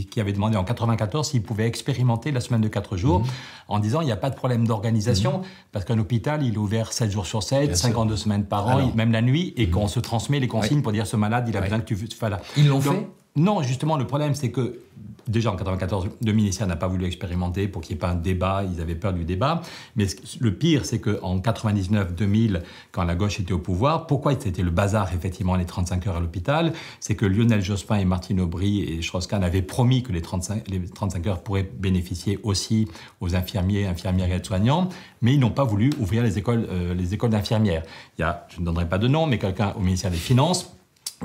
qui 0.09 0.19
avait 0.21 0.33
demandé 0.33 0.57
en 0.57 0.63
94 0.63 1.29
s'il 1.29 1.43
pouvait 1.43 1.67
expérimenter 1.67 2.31
la 2.31 2.39
semaine 2.39 2.61
de 2.61 2.67
4 2.67 2.97
jours, 2.97 3.19
mhm. 3.19 3.27
en 3.67 3.79
disant 3.79 4.01
il 4.01 4.05
n'y 4.05 4.11
a 4.11 4.17
pas 4.17 4.29
de 4.29 4.35
problème 4.35 4.65
d'organisation, 4.67 5.39
mhm. 5.39 5.43
parce 5.71 5.85
qu'un 5.85 5.99
hôpital, 5.99 6.43
il 6.43 6.55
est 6.55 6.57
ouvert 6.57 6.93
7 6.93 7.11
jours 7.11 7.25
sur 7.25 7.43
7, 7.43 7.75
52 7.75 8.15
semaines 8.15 8.45
par 8.45 8.67
an, 8.67 8.91
même 8.95 9.11
la 9.11 9.21
nuit, 9.21 9.53
et 9.57 9.67
mhm. 9.67 9.73
qu'on 9.73 9.87
se 9.87 9.99
transmet 9.99 10.39
les 10.39 10.47
consignes 10.47 10.81
pour 10.81 10.91
dire 10.91 11.07
ce 11.07 11.15
malade, 11.15 11.45
il 11.47 11.57
a 11.57 11.61
besoin 11.61 11.79
que 11.79 11.85
tu... 11.85 11.97
Voilà. 12.19 12.39
Ils 12.55 12.67
l'ont 12.67 12.81
fait? 12.81 13.07
Non, 13.35 13.61
justement, 13.61 13.97
le 13.97 14.07
problème, 14.07 14.33
c'est 14.33 14.49
que 14.49 14.79
déjà 15.27 15.51
en 15.51 15.55
94, 15.55 16.09
le 16.23 16.31
ministère 16.31 16.67
n'a 16.67 16.75
pas 16.75 16.87
voulu 16.87 17.05
expérimenter 17.05 17.67
pour 17.67 17.81
qu'il 17.81 17.95
n'y 17.95 17.97
ait 17.97 17.99
pas 17.99 18.09
un 18.09 18.15
débat, 18.15 18.63
ils 18.63 18.81
avaient 18.81 18.95
peur 18.95 19.13
du 19.13 19.25
débat. 19.25 19.61
Mais 19.95 20.07
le 20.39 20.53
pire, 20.53 20.85
c'est 20.85 20.99
qu'en 20.99 21.39
99-2000, 21.39 22.61
quand 22.91 23.03
la 23.03 23.15
gauche 23.15 23.39
était 23.39 23.53
au 23.53 23.59
pouvoir, 23.59 24.07
pourquoi 24.07 24.33
c'était 24.39 24.63
le 24.63 24.71
bazar, 24.71 25.13
effectivement, 25.13 25.55
les 25.55 25.65
35 25.65 26.07
heures 26.07 26.17
à 26.17 26.19
l'hôpital? 26.19 26.73
C'est 26.99 27.15
que 27.15 27.25
Lionel 27.25 27.61
Jospin 27.61 27.97
et 27.97 28.05
Martine 28.05 28.39
Aubry 28.39 28.81
et 28.81 29.01
Strauss-Kahn 29.01 29.43
avaient 29.43 29.61
promis 29.61 30.03
que 30.03 30.11
les 30.11 30.21
35, 30.21 30.67
les 30.67 30.83
35 30.83 31.27
heures 31.27 31.43
pourraient 31.43 31.69
bénéficier 31.79 32.39
aussi 32.43 32.87
aux 33.21 33.35
infirmiers, 33.35 33.87
infirmières 33.87 34.29
et 34.29 34.35
aides-soignants, 34.35 34.89
mais 35.21 35.33
ils 35.33 35.39
n'ont 35.39 35.51
pas 35.51 35.63
voulu 35.63 35.91
ouvrir 35.99 36.23
les 36.23 36.37
écoles, 36.37 36.67
euh, 36.69 36.93
les 36.93 37.13
écoles 37.13 37.31
d'infirmières. 37.31 37.83
Il 38.17 38.21
y 38.21 38.23
a, 38.23 38.47
je 38.49 38.59
ne 38.59 38.65
donnerai 38.65 38.87
pas 38.87 38.97
de 38.97 39.07
nom, 39.07 39.27
mais 39.27 39.37
quelqu'un 39.37 39.73
au 39.75 39.79
ministère 39.79 40.11
des 40.11 40.17
Finances 40.17 40.76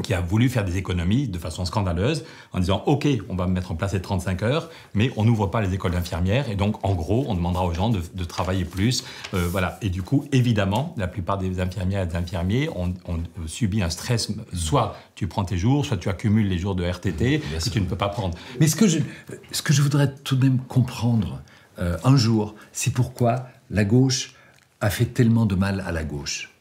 qui 0.03 0.15
a 0.15 0.21
voulu 0.21 0.49
faire 0.49 0.65
des 0.65 0.79
économies 0.79 1.29
de 1.29 1.39
façon 1.39 1.65
scandaleuse 1.65 2.25
en 2.53 2.61
disant 2.61 2.83
OK, 2.87 3.07
on 3.29 3.37
va 3.37 3.47
mettre 3.47 3.73
en 3.73 3.75
place 3.75 3.93
les 3.93 4.01
35 4.01 4.43
heures, 4.43 4.71
mais 4.95 5.11
on 5.17 5.25
n'ouvre 5.25 5.49
pas 5.49 5.61
les 5.61 5.75
écoles 5.75 5.93
d'infirmières 5.93 6.49
et 6.49 6.57
donc 6.57 6.83
en 6.85 6.95
gros, 6.95 7.27
on 7.29 7.35
demandera 7.35 7.67
aux 7.67 7.75
gens 7.75 7.91
de, 7.91 8.25
travailler 8.25 8.65
plus. 8.65 9.05
Euh, 9.35 9.49
voilà. 9.51 9.79
Et 9.83 9.91
du 9.91 10.03
coup, 10.03 10.27
évidemment, 10.33 10.95
la 10.97 11.09
plupart 11.09 11.37
des 11.37 11.61
infirmières 11.61 12.03
et 12.03 12.07
des 12.07 12.17
infirmiers 12.17 12.69
ont, 12.75 12.95
subi 13.47 13.83
un 13.83 13.91
stress. 13.91 14.33
Soit 14.55 14.97
tu 15.15 15.27
prends 15.27 15.45
tes 15.45 15.59
jours, 15.59 15.85
soit 15.85 15.97
tu 15.97 16.09
accumules 16.09 16.49
les 16.49 16.59
jours 16.59 16.75
de 16.75 16.85
RTT 16.85 17.41
que 17.41 17.69
tu 17.69 17.81
ne 17.81 17.87
peux 17.87 17.97
pas 17.97 18.09
prendre. 18.09 18.37
Mais 18.61 18.69
ce 18.69 18.77
que 18.77 18.87
je, 18.87 19.01
ce 19.51 19.61
que 19.61 19.73
je 19.73 19.83
voudrais 19.83 20.15
tout 20.25 20.37
de 20.37 20.45
même 20.45 20.59
comprendre 20.61 21.43
euh, 21.79 21.97
un 22.05 22.17
jour, 22.17 22.55
c'est 22.73 22.93
pourquoi 22.93 23.49
la 23.71 23.85
gauche 23.85 24.35
a 24.81 24.91
fait 24.91 25.07
tellement 25.07 25.47
de 25.47 25.55
mal 25.55 25.83
à 25.87 25.93
la 25.93 26.05
gauche. 26.05 26.52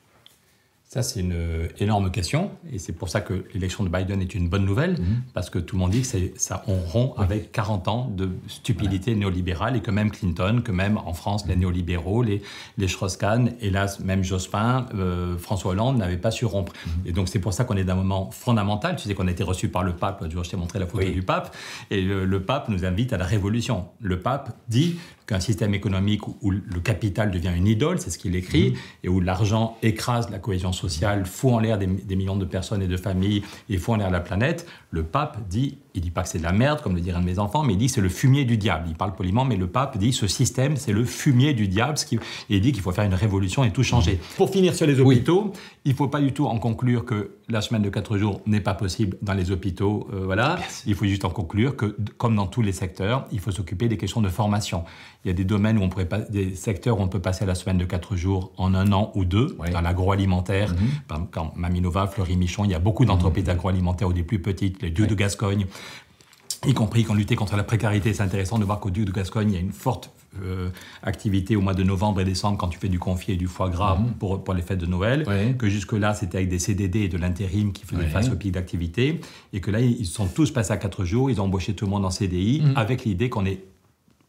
Ça, 0.94 1.04
c'est 1.04 1.22
une 1.22 1.32
euh, 1.32 1.68
énorme 1.80 2.12
question. 2.12 2.52
Et 2.70 2.78
c'est 2.78 2.92
pour 2.92 3.08
ça 3.08 3.22
que 3.22 3.46
l'élection 3.54 3.86
de 3.86 3.90
Biden 3.90 4.22
est 4.22 4.36
une 4.36 4.50
bonne 4.50 4.66
nouvelle, 4.66 5.00
mhm. 5.00 5.22
parce 5.34 5.50
que 5.50 5.58
tout 5.58 5.78
le 5.78 5.80
monde 5.80 5.92
dit 5.92 6.02
que 6.02 6.08
ça, 6.36 6.66
on 6.68 6.76
rompt 6.76 7.14
avec 7.18 7.54
40 7.54 7.88
ans 7.88 8.12
de 8.14 8.30
stupidité 8.48 9.16
néolibérale 9.16 9.78
et 9.78 9.80
que 9.80 9.90
même 9.90 10.12
Clinton, 10.12 10.62
que 10.62 10.74
même 10.74 10.98
en 10.98 11.14
France, 11.14 11.48
les 11.48 11.56
néolibéraux, 11.56 12.24
les, 12.24 12.42
les 12.78 12.90
Strauss-Kahn, 12.90 13.54
hélas, 13.62 14.02
même 14.02 14.22
Jospin, 14.22 14.86
euh, 14.94 15.38
François 15.38 15.72
Hollande 15.72 15.98
n'avaient 15.98 16.18
pas 16.18 16.30
su 16.30 16.44
rompre. 16.44 16.74
Mhm. 16.86 16.92
Et 17.06 17.14
donc, 17.14 17.30
c'est 17.30 17.40
pour 17.40 17.54
ça 17.54 17.64
qu'on 17.64 17.78
est 17.78 17.86
d'un 17.86 17.96
moment 17.96 18.30
fondamental. 18.30 18.98
Tu 18.98 19.08
sais 19.08 19.14
qu'on 19.14 19.30
a 19.30 19.32
été 19.32 19.44
reçu 19.44 19.70
par 19.70 19.84
le 19.84 19.94
pape. 19.94 20.26
Je 20.30 20.50
t'ai 20.50 20.58
montré 20.58 20.78
la 20.78 20.88
photo 20.88 21.10
du 21.10 21.24
pape. 21.24 21.56
Et 21.90 22.02
le 22.02 22.42
pape 22.42 22.68
nous 22.68 22.84
invite 22.84 23.14
à 23.14 23.18
la 23.18 23.26
révolution. 23.26 23.86
Le 24.02 24.20
pape 24.20 24.58
dit 24.68 24.98
qu'un 25.32 25.40
système 25.40 25.74
économique 25.74 26.28
où 26.28 26.52
le 26.52 26.80
capital 26.84 27.32
devient 27.32 27.54
une 27.56 27.66
idole, 27.66 28.02
c'est 28.02 28.10
ce 28.10 28.18
qu'il 28.18 28.36
écrit, 28.36 28.72
mmh. 28.72 28.76
et 29.06 29.08
où 29.08 29.22
l'argent 29.22 29.78
écrase 29.82 30.30
la 30.30 30.40
cohésion 30.40 30.74
sociale, 30.74 31.26
fout 31.26 31.54
en 31.54 31.60
l'air 31.60 31.78
des, 31.78 31.88
millions 31.88 32.36
de 32.36 32.44
personnes 32.44 32.82
et 32.82 32.88
de 32.88 32.98
familles, 32.98 33.42
et 33.70 33.78
fout 33.78 33.96
en 33.96 33.98
l'air 33.98 34.12
la 34.12 34.20
planète, 34.20 34.68
le 34.92 35.04
pape 35.04 35.48
dit, 35.50 35.78
il 35.94 36.02
dit 36.02 36.12
pas 36.12 36.24
que 36.24 36.30
c'est 36.30 36.38
de 36.38 36.44
la 36.44 36.52
merde, 36.52 36.82
comme 36.82 36.96
le 36.96 37.02
dirait 37.02 37.18
un 37.18 37.22
de 37.22 37.26
mes 37.26 37.40
enfants, 37.40 37.64
mais 37.64 37.74
il 37.74 37.78
dit 37.78 37.90
c'est 37.90 38.02
le 38.02 38.10
fumier 38.10 38.44
du 38.44 38.58
diable. 38.58 38.86
Il 38.90 38.96
parle 38.96 39.16
poliment, 39.16 39.46
mais 39.46 39.56
le 39.56 39.68
pape 39.68 39.98
dit 39.98 40.14
ce 40.14 40.28
système, 40.28 40.76
c'est 40.76 40.92
le 40.92 41.06
fumier 41.06 41.54
du 41.54 41.68
diable, 41.68 41.98
ce 41.98 42.06
qui, 42.06 42.16
et 42.16 42.20
il 42.50 42.62
dit 42.62 42.74
qu'il 42.74 42.82
faut 42.82 42.92
faire 42.92 43.06
une 43.06 43.14
révolution 43.14 43.64
et 43.64 43.72
tout 43.72 43.84
changer. 43.84 44.20
Pour 44.36 44.50
finir 44.50 44.76
sur 44.76 44.86
les 44.86 45.00
hôpitaux, 45.00 45.54
il 45.86 45.94
faut 45.94 46.10
pas 46.10 46.20
du 46.20 46.34
tout 46.34 46.46
en 46.46 46.60
conclure 46.60 47.06
que 47.06 47.32
la 47.50 47.62
semaine 47.62 47.82
de 47.82 47.90
4 47.90 48.18
jours 48.18 48.42
n'est 48.46 48.62
pas 48.62 48.74
possible 48.74 49.18
dans 49.22 49.34
les 49.34 49.52
hôpitaux. 49.52 50.08
Euh, 50.14 50.26
voilà. 50.26 50.60
Il 50.86 50.96
faut 50.96 51.06
juste 51.06 51.26
en 51.26 51.30
conclure 51.30 51.76
que, 51.76 51.98
comme 52.18 52.36
dans 52.36 52.48
tous 52.48 52.62
les 52.62 52.72
secteurs, 52.72 53.26
il 53.32 53.40
faut 53.40 53.52
s'occuper 53.52 53.88
des 53.88 53.98
questions 53.98 54.22
de 54.22 54.30
formation. 54.30 54.84
Il 55.24 55.28
y 55.28 55.32
a 55.32 55.34
des 55.34 55.44
domaines 55.44 55.78
où 55.78 55.82
on 55.82 55.90
pourrait 55.90 56.06
pas, 56.06 56.20
des 56.20 56.56
secteurs 56.56 57.00
où 57.00 57.04
on 57.04 57.08
peut 57.08 57.20
passer 57.20 57.46
la 57.46 57.56
semaine 57.56 57.78
de 57.78 57.86
4 57.86 58.16
jours 58.16 58.52
en 58.58 58.74
un 58.74 58.92
an 58.92 59.12
ou 59.16 59.26
deux. 59.26 59.58
Dans 59.72 59.82
l'agroalimentaire, 59.82 60.74
mm 60.74 60.78
quand 61.32 61.54
Maminova, 61.56 62.08
Fleury 62.08 62.36
Michon, 62.36 62.66
il 62.66 62.72
y 62.72 62.76
a 62.76 62.80
beaucoup 62.80 63.06
d'entreprises 63.06 63.46
mhm. 63.46 63.52
agroalimentaires 63.52 64.08
ou 64.08 64.14
des 64.14 64.24
plus 64.24 64.40
petites, 64.40 64.81
les 64.82 64.90
Ducs 64.90 65.08
de 65.08 65.16
Gascogne, 65.16 65.66
y 66.66 66.74
compris 66.74 67.04
qu'on 67.04 67.16
lutter 67.16 67.36
contre 67.36 67.56
la 67.56 67.64
précarité. 67.64 68.14
C'est 68.14 68.24
intéressant 68.24 68.60
de 68.60 68.66
voir 68.66 68.80
qu'au 68.80 68.90
Duc 68.90 69.06
de 69.06 69.12
Gascogne, 69.12 69.50
il 69.52 69.54
y 69.56 69.58
a 69.58 69.62
une 69.62 69.72
forte 69.72 70.12
euh, 70.42 70.70
activité 71.04 71.58
au 71.58 71.62
mois 71.62 71.74
de 71.74 71.84
novembre 71.84 72.22
et 72.22 72.24
décembre 72.24 72.58
quand 72.58 72.70
tu 72.70 72.80
fais 72.80 72.88
du 72.88 73.00
confier 73.00 73.34
et 73.34 73.38
du 73.38 73.48
foie 73.48 73.70
gras 73.70 73.98
mhm. 73.98 74.14
pour, 74.14 74.44
pour 74.44 74.54
les 74.54 74.62
fêtes 74.62 74.80
de 74.80 74.86
Noël, 74.86 75.26
que 75.58 75.68
jusque-là 75.68 76.14
c'était 76.14 76.38
avec 76.38 76.50
des 76.50 76.60
CDD 76.60 77.02
et 77.02 77.10
de 77.10 77.18
l'intérim 77.18 77.74
qui 77.74 77.86
faisaient 77.86 78.08
face 78.08 78.30
au 78.30 78.36
pic 78.36 78.54
d'activité, 78.54 79.20
et 79.52 79.60
que 79.60 79.72
là 79.72 79.82
ils 79.82 80.06
sont 80.06 80.28
tous 80.28 80.52
passés 80.52 80.72
à 80.72 80.78
4 80.78 81.04
jours, 81.04 81.30
ils 81.30 81.42
ont 81.42 81.46
embauché 81.46 81.74
tout 81.74 81.84
le 81.84 81.92
monde 81.92 82.06
en 82.06 82.12
CDI 82.12 82.62
mhm. 82.62 82.78
avec 82.78 83.04
l'idée 83.04 83.30
qu'on 83.30 83.46
est 83.46 83.60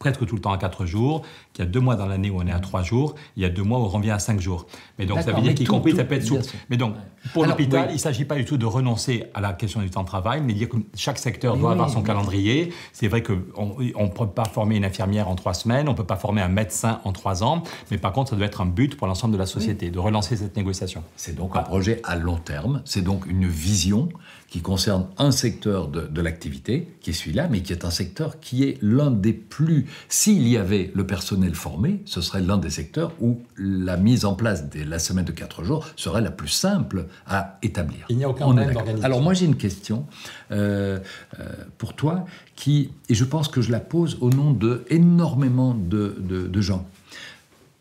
presque 0.03 0.27
tout 0.27 0.35
le 0.35 0.41
temps 0.41 0.53
à 0.53 0.59
4 0.59 0.85
jours, 0.85 1.23
qu'il 1.53 1.65
y 1.65 1.69
a 1.69 1.71
deux 1.71 1.79
mois 1.79 1.95
dans 1.95 2.07
l'année 2.07 2.29
où 2.29 2.39
on 2.41 2.47
est 2.47 2.53
à 2.53 2.59
3 2.59 2.83
jours, 2.83 3.15
il 3.37 3.43
y 3.45 3.47
a 3.47 3.49
deux 3.49 3.63
mois 3.63 3.79
où 3.79 3.83
on 3.83 3.89
revient 3.89 4.11
à 4.11 4.19
5 4.19 4.41
jours. 4.41 4.67
Mais 4.99 5.07
donc 5.07 5.21
ça 5.21 5.31
veut 5.33 5.41
dire 5.41 5.55
qu'y 5.55 5.65
compris, 5.65 5.95
ça 5.95 6.05
peut 6.05 6.17
être 6.17 6.27
souple. 6.27 6.43
Mais 6.71 6.77
donc, 6.77 6.97
pour 7.33 7.47
l'hôpital, 7.47 7.87
il 7.91 7.95
ne 7.95 7.99
s'agit 7.99 8.25
pas 8.25 8.35
du 8.35 8.45
tout 8.45 8.57
de 8.57 8.67
renoncer 8.67 9.25
à 9.33 9.41
la 9.41 9.53
question 9.53 9.81
du 9.81 9.91
temps 9.91 10.03
de 10.03 10.09
travail, 10.09 10.43
mais 10.45 10.55
dire 10.55 10.69
que 10.69 10.77
chaque 10.97 11.19
secteur 11.19 11.57
doit 11.57 11.73
avoir 11.73 11.89
son 11.89 12.03
calendrier. 12.03 12.73
C'est 12.93 13.07
vrai 13.07 13.23
qu'on 13.23 13.77
ne 13.79 14.09
peut 14.09 14.27
pas 14.27 14.45
former 14.45 14.77
une 14.77 14.85
infirmière 14.85 15.29
en 15.29 15.37
3 15.37 15.55
semaines, 15.55 15.89
on 15.89 15.93
ne 15.93 15.97
peut 15.97 16.05
pas 16.05 16.17
former 16.17 16.43
un 16.43 16.49
médecin 16.49 17.01
en 17.05 17.13
3 17.13 17.45
ans, 17.45 17.63
mais 17.93 17.99
par 17.99 18.13
contre, 18.13 18.31
ça 18.31 18.37
doit 18.37 18.47
être 18.47 18.61
un 18.61 18.67
but 18.67 18.97
pour 18.97 19.07
l'ensemble 19.07 19.35
de 19.35 19.39
la 19.39 19.47
société, 19.47 19.91
de 19.91 19.99
relancer 20.01 20.37
cette 20.37 20.57
négociation. 20.57 21.05
C'est 21.15 21.37
donc 21.37 21.57
un 21.57 21.63
projet 21.63 22.01
à 22.03 22.17
long 22.17 22.39
terme, 22.39 22.83
c'est 22.85 23.03
donc 23.03 23.27
une 23.27 23.47
vision 23.47 24.09
qui 24.53 24.61
concerne 24.61 25.07
un 25.17 25.31
secteur 25.31 25.89
de, 25.89 26.21
l'activité, 26.21 26.95
qui 27.01 27.09
est 27.09 27.13
celui-là, 27.15 27.49
mais 27.51 27.63
qui 27.63 27.73
est 27.73 27.87
un 27.87 27.91
secteur 27.91 28.39
qui 28.39 28.65
est 28.65 28.77
l'un 28.83 29.11
des 29.11 29.33
plus... 29.33 29.87
S'il 30.11 30.47
y 30.47 30.59
avait 30.59 30.93
le 30.95 31.07
personnel 31.07 31.55
formé, 31.55 32.03
ce 32.05 32.21
serait 32.21 32.43
l'un 32.43 32.59
des 32.59 32.69
secteurs 32.69 33.15
où 33.19 33.41
la 33.57 33.97
mise 33.97 34.27
en 34.27 34.35
place 34.35 34.69
de 34.69 34.85
la 34.85 34.99
semaine 34.99 35.25
de 35.25 35.33
4 35.33 35.65
jours 35.65 35.87
serait 35.97 36.21
la 36.21 36.31
plus 36.31 36.49
simple 36.49 37.07
à 37.27 37.59
établir. 37.63 38.05
Il 38.11 38.19
n'y 38.19 38.25
a 38.25 38.29
aucun 38.29 38.45
problème 38.45 38.75
d'organisation. 38.75 39.07
Alors 39.07 39.23
moi 39.23 39.33
j'ai 39.33 39.47
une 39.47 39.57
question 39.57 40.05
euh, 40.51 40.99
euh, 41.41 41.45
pour 41.79 41.95
toi, 41.95 42.27
qui, 42.55 42.91
et 43.09 43.15
je 43.15 43.25
pense 43.25 43.49
que 43.49 43.63
je 43.63 43.73
la 43.73 43.81
pose 43.81 44.19
au 44.21 44.29
nom 44.29 44.51
de 44.51 44.85
énormément 44.91 45.73
de, 45.73 46.15
de, 46.21 46.61
gens. 46.61 46.87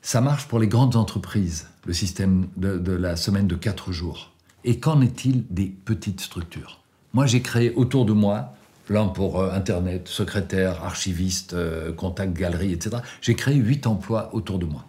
Ça 0.01 0.21
marche 0.21 0.47
pour 0.47 0.57
les 0.57 0.69
grandes 0.69 0.95
entreprises, 0.95 1.67
le 1.85 1.91
système 1.91 2.47
de, 2.55 2.77
de 2.77 2.93
la 2.93 3.17
semaine 3.17 3.47
de 3.47 3.55
4 3.55 3.91
jours. 3.91 4.31
Et 4.63 4.79
qu'en 4.79 5.01
est-il 5.01 5.45
des 5.49 5.65
petites 5.65 6.21
structures? 6.21 6.81
Moi, 7.13 7.25
j'ai 7.25 7.41
créé 7.41 7.73
autour 7.73 8.05
de 8.05 8.13
moi, 8.13 8.53
l'un 8.89 9.07
pour 9.07 9.39
euh, 9.39 9.51
Internet, 9.51 10.07
secrétaire, 10.07 10.83
archiviste, 10.83 11.53
euh, 11.53 11.91
contact, 11.91 12.33
galerie, 12.33 12.71
etc. 12.71 12.97
J'ai 13.21 13.35
créé 13.35 13.55
huit 13.55 13.87
emplois 13.87 14.33
autour 14.33 14.59
de 14.59 14.65
moi. 14.65 14.85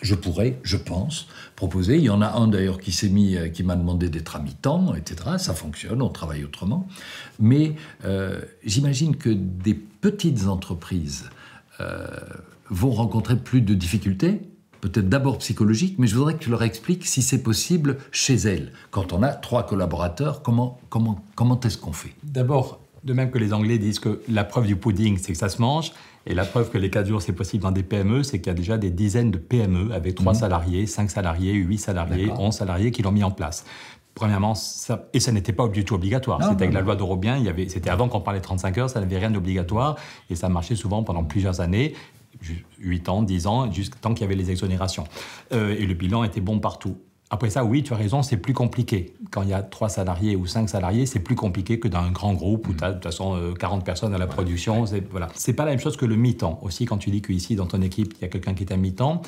Je 0.00 0.14
pourrais, 0.14 0.58
je 0.62 0.76
pense, 0.76 1.26
proposer. 1.56 1.96
Il 1.96 2.04
y 2.04 2.10
en 2.10 2.22
a 2.22 2.28
un 2.28 2.46
d'ailleurs 2.46 2.78
qui 2.78 2.92
s'est 2.92 3.08
mis, 3.08 3.36
euh, 3.36 3.48
qui 3.48 3.62
m'a 3.62 3.76
demandé 3.76 4.08
d'être 4.08 4.36
à 4.36 4.38
mi-temps, 4.38 4.94
etc. 4.94 5.36
Ça 5.38 5.54
fonctionne, 5.54 6.00
on 6.02 6.08
travaille 6.08 6.44
autrement. 6.44 6.86
Mais 7.40 7.74
j'imagine 8.64 9.16
que 9.16 9.30
des 9.30 9.74
petites 9.74 10.46
entreprises 10.46 11.30
vont 12.70 12.90
rencontrer 12.90 13.36
plus 13.36 13.60
de 13.60 13.74
difficultés 13.74 14.40
peut-être 14.80 15.08
d'abord 15.08 15.38
psychologique, 15.38 15.96
mais 15.98 16.06
je 16.06 16.16
voudrais 16.16 16.34
que 16.34 16.42
tu 16.44 16.50
leur 16.50 16.62
expliques 16.62 17.06
si 17.06 17.22
c'est 17.22 17.42
possible 17.42 17.98
chez 18.10 18.34
elles. 18.34 18.72
Quand 18.90 19.12
on 19.12 19.22
a 19.22 19.28
trois 19.28 19.66
collaborateurs, 19.66 20.42
comment, 20.42 20.78
comment, 20.88 21.20
comment 21.34 21.58
est-ce 21.60 21.78
qu'on 21.78 21.92
fait? 21.92 22.14
D'abord, 22.22 22.80
de 23.04 23.12
même 23.12 23.30
que 23.30 23.38
les 23.38 23.52
Anglais 23.52 23.78
disent 23.78 23.98
que 23.98 24.20
la 24.28 24.44
preuve 24.44 24.66
du 24.66 24.76
pudding, 24.76 25.18
c'est 25.18 25.32
que 25.32 25.38
ça 25.38 25.48
se 25.48 25.60
mange, 25.60 25.92
et 26.26 26.34
la 26.34 26.44
preuve 26.44 26.70
que 26.70 26.78
les 26.78 26.90
4 26.90 27.06
jours, 27.06 27.22
c'est 27.22 27.32
possible 27.32 27.62
dans 27.62 27.70
des 27.70 27.82
PME, 27.82 28.22
c'est 28.22 28.38
qu'il 28.38 28.48
y 28.48 28.50
a 28.50 28.54
déjà 28.54 28.76
des 28.76 28.90
dizaines 28.90 29.30
de 29.30 29.38
PME 29.38 29.92
avec 29.92 30.14
3 30.14 30.34
mhm. 30.34 30.38
salariés, 30.38 30.86
5 30.86 31.10
salariés, 31.10 31.52
8 31.54 31.78
salariés, 31.78 32.30
11 32.36 32.54
salariés 32.54 32.90
qui 32.90 33.02
l'ont 33.02 33.12
mis 33.12 33.24
en 33.24 33.30
place 33.30 33.64
Premièrement, 34.14 34.56
ça, 34.56 35.06
et 35.14 35.20
ça 35.20 35.30
n'était 35.30 35.52
pas 35.52 35.68
du 35.68 35.84
tout 35.84 35.94
obligatoire. 35.94 36.42
C'était 36.42 36.64
avec 36.64 36.72
la 36.72 36.80
loi 36.80 36.96
d'Eurobien, 36.96 37.40
c'était 37.68 37.88
avant 37.88 38.08
qu'on 38.08 38.20
parlait 38.20 38.40
de 38.40 38.44
35 38.44 38.78
heures, 38.78 38.90
ça 38.90 38.98
n'avait 38.98 39.16
rien 39.16 39.30
d'obligatoire, 39.30 39.94
et 40.28 40.34
ça 40.34 40.48
marchait 40.48 40.74
souvent 40.74 41.04
pendant 41.04 41.22
plusieurs 41.22 41.60
années. 41.60 41.94
8 42.78 43.08
ans, 43.08 43.22
10 43.22 43.46
ans, 43.46 43.72
jusqu'à 43.72 43.98
tant 44.00 44.14
qu'il 44.14 44.22
y 44.22 44.24
avait 44.24 44.34
les 44.34 44.50
exonérations. 44.50 45.04
Euh, 45.52 45.74
et 45.78 45.86
le 45.86 45.94
bilan 45.94 46.24
était 46.24 46.40
bon 46.40 46.58
partout. 46.60 46.98
Après 47.30 47.50
ça, 47.50 47.64
oui, 47.64 47.82
tu 47.82 47.92
as 47.92 47.96
raison, 47.96 48.22
c'est 48.22 48.38
plus 48.38 48.54
compliqué. 48.54 49.12
Quand 49.30 49.42
il 49.42 49.50
y 49.50 49.52
a 49.52 49.62
3 49.62 49.90
salariés 49.90 50.34
ou 50.34 50.46
5 50.46 50.68
salariés, 50.68 51.04
c'est 51.04 51.20
plus 51.20 51.34
compliqué 51.34 51.78
que 51.78 51.86
dans 51.86 51.98
un 51.98 52.10
grand 52.10 52.32
groupe 52.32 52.68
où 52.68 52.72
tu 52.72 52.82
as 52.82 52.88
de 52.88 52.94
toute 52.94 53.04
façon 53.04 53.38
40 53.58 53.80
euh, 53.80 53.84
personnes 53.84 54.14
à 54.14 54.18
la 54.18 54.26
production. 54.26 54.86
C'est 54.86 55.06
voilà. 55.10 55.28
pas 55.56 55.64
la 55.64 55.72
même 55.72 55.80
chose 55.80 55.98
que 55.98 56.06
le 56.06 56.16
mi-temps. 56.16 56.58
Aussi, 56.62 56.86
quand 56.86 56.96
tu 56.96 57.10
dis 57.10 57.20
qu'ici, 57.20 57.54
dans 57.54 57.66
ton 57.66 57.82
équipe, 57.82 58.14
il 58.18 58.22
y 58.22 58.24
a 58.24 58.28
quelqu'un 58.28 58.54
qui 58.54 58.64
est 58.64 58.72
à 58.72 58.78
mi-temps, 58.78 59.20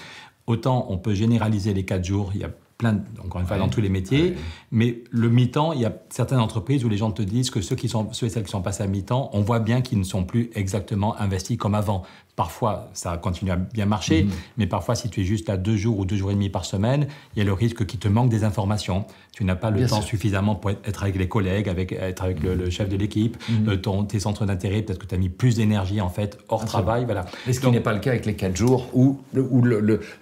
autant 0.47 0.87
on 0.89 0.97
peut 0.97 1.15
généraliser 1.15 1.75
les 1.75 1.85
4 1.85 2.03
jours. 2.03 2.31
Il 2.35 2.41
y 2.41 2.45
a 2.45 2.51
plein, 2.81 3.03
encore 3.23 3.43
une 3.43 3.47
fois, 3.47 3.59
dans 3.59 3.69
tous 3.69 3.83
les 3.83 3.91
métiers. 3.91 4.37
Mais 4.73 5.03
le 5.11 5.29
mi-temps, 5.29 5.75
il 5.75 5.83
y 5.83 5.85
a 5.85 5.93
certaines 6.09 6.39
entreprises 6.39 6.83
où 6.83 6.89
les 6.89 6.97
gens 6.97 7.11
te 7.11 7.21
disent 7.21 7.51
que 7.51 7.61
ceux, 7.61 7.77
qui 7.77 7.91
sont, 7.91 8.09
ceux 8.13 8.27
et 8.27 8.31
celles 8.31 8.45
qui 8.45 8.51
sont 8.51 8.63
passés 8.63 8.83
à 8.83 8.87
mi-temps, 8.87 9.29
on 9.35 9.43
voit 9.43 9.61
bien 9.61 9.83
qu'ils 9.83 9.99
ne 9.99 10.05
sont 10.05 10.25
plus 10.25 10.51
exactement 10.55 11.15
investis 11.21 11.59
comme 11.59 11.75
avant. 11.75 12.05
Parfois, 12.37 12.89
ça 12.95 13.19
continue 13.19 13.51
à 13.51 13.57
bien 13.57 13.85
marcher, 13.85 14.25
mhm. 14.25 14.31
mais 14.57 14.67
parfois, 14.67 14.95
si 14.95 15.11
tu 15.11 15.21
es 15.21 15.25
juste 15.25 15.51
à 15.51 15.59
deux 15.59 15.77
jours 15.77 15.99
ou 15.99 16.07
deux 16.07 16.17
jours 16.17 16.31
et 16.31 16.35
demi 16.35 16.49
par 16.49 16.65
semaine, 16.65 17.07
il 17.35 17.39
y 17.39 17.43
a 17.43 17.45
le 17.45 17.53
risque 17.53 17.85
qu'il 17.85 17.99
te 17.99 18.09
manque 18.09 18.31
des 18.31 18.45
informations. 18.45 19.05
Tu 19.33 19.45
n'as 19.45 19.57
pas 19.57 19.71
le 19.71 19.87
temps 19.87 20.01
suffisamment 20.01 20.55
pour 20.55 20.71
être 20.71 21.03
avec 21.03 21.17
les 21.17 21.29
collègues, 21.29 21.69
avec, 21.69 21.93
être 21.93 22.23
avec 22.23 22.43
le, 22.43 22.71
chef 22.71 22.89
de 22.89 22.97
l'équipe, 22.97 23.37
mhm. 23.49 23.69
euh, 23.69 24.03
tes 24.05 24.21
centres 24.21 24.47
d'intérêt, 24.47 24.81
peut-être 24.81 25.01
que 25.01 25.07
tu 25.07 25.15
as 25.15 25.19
mis 25.19 25.29
plus 25.29 25.57
d'énergie 25.57 26.01
en 26.01 26.09
fait 26.09 26.39
hors 26.49 26.65
travail. 26.65 27.05
Voilà. 27.05 27.27
Mais 27.47 27.53
ce 27.53 27.61
qui 27.61 27.71
n'est 27.71 27.81
pas 27.81 27.93
le 27.93 28.01
cas 28.01 28.11
avec 28.11 28.25
les 28.25 28.35
quatre 28.35 28.57
jours 28.57 28.89
où, 28.95 29.21
où 29.37 29.63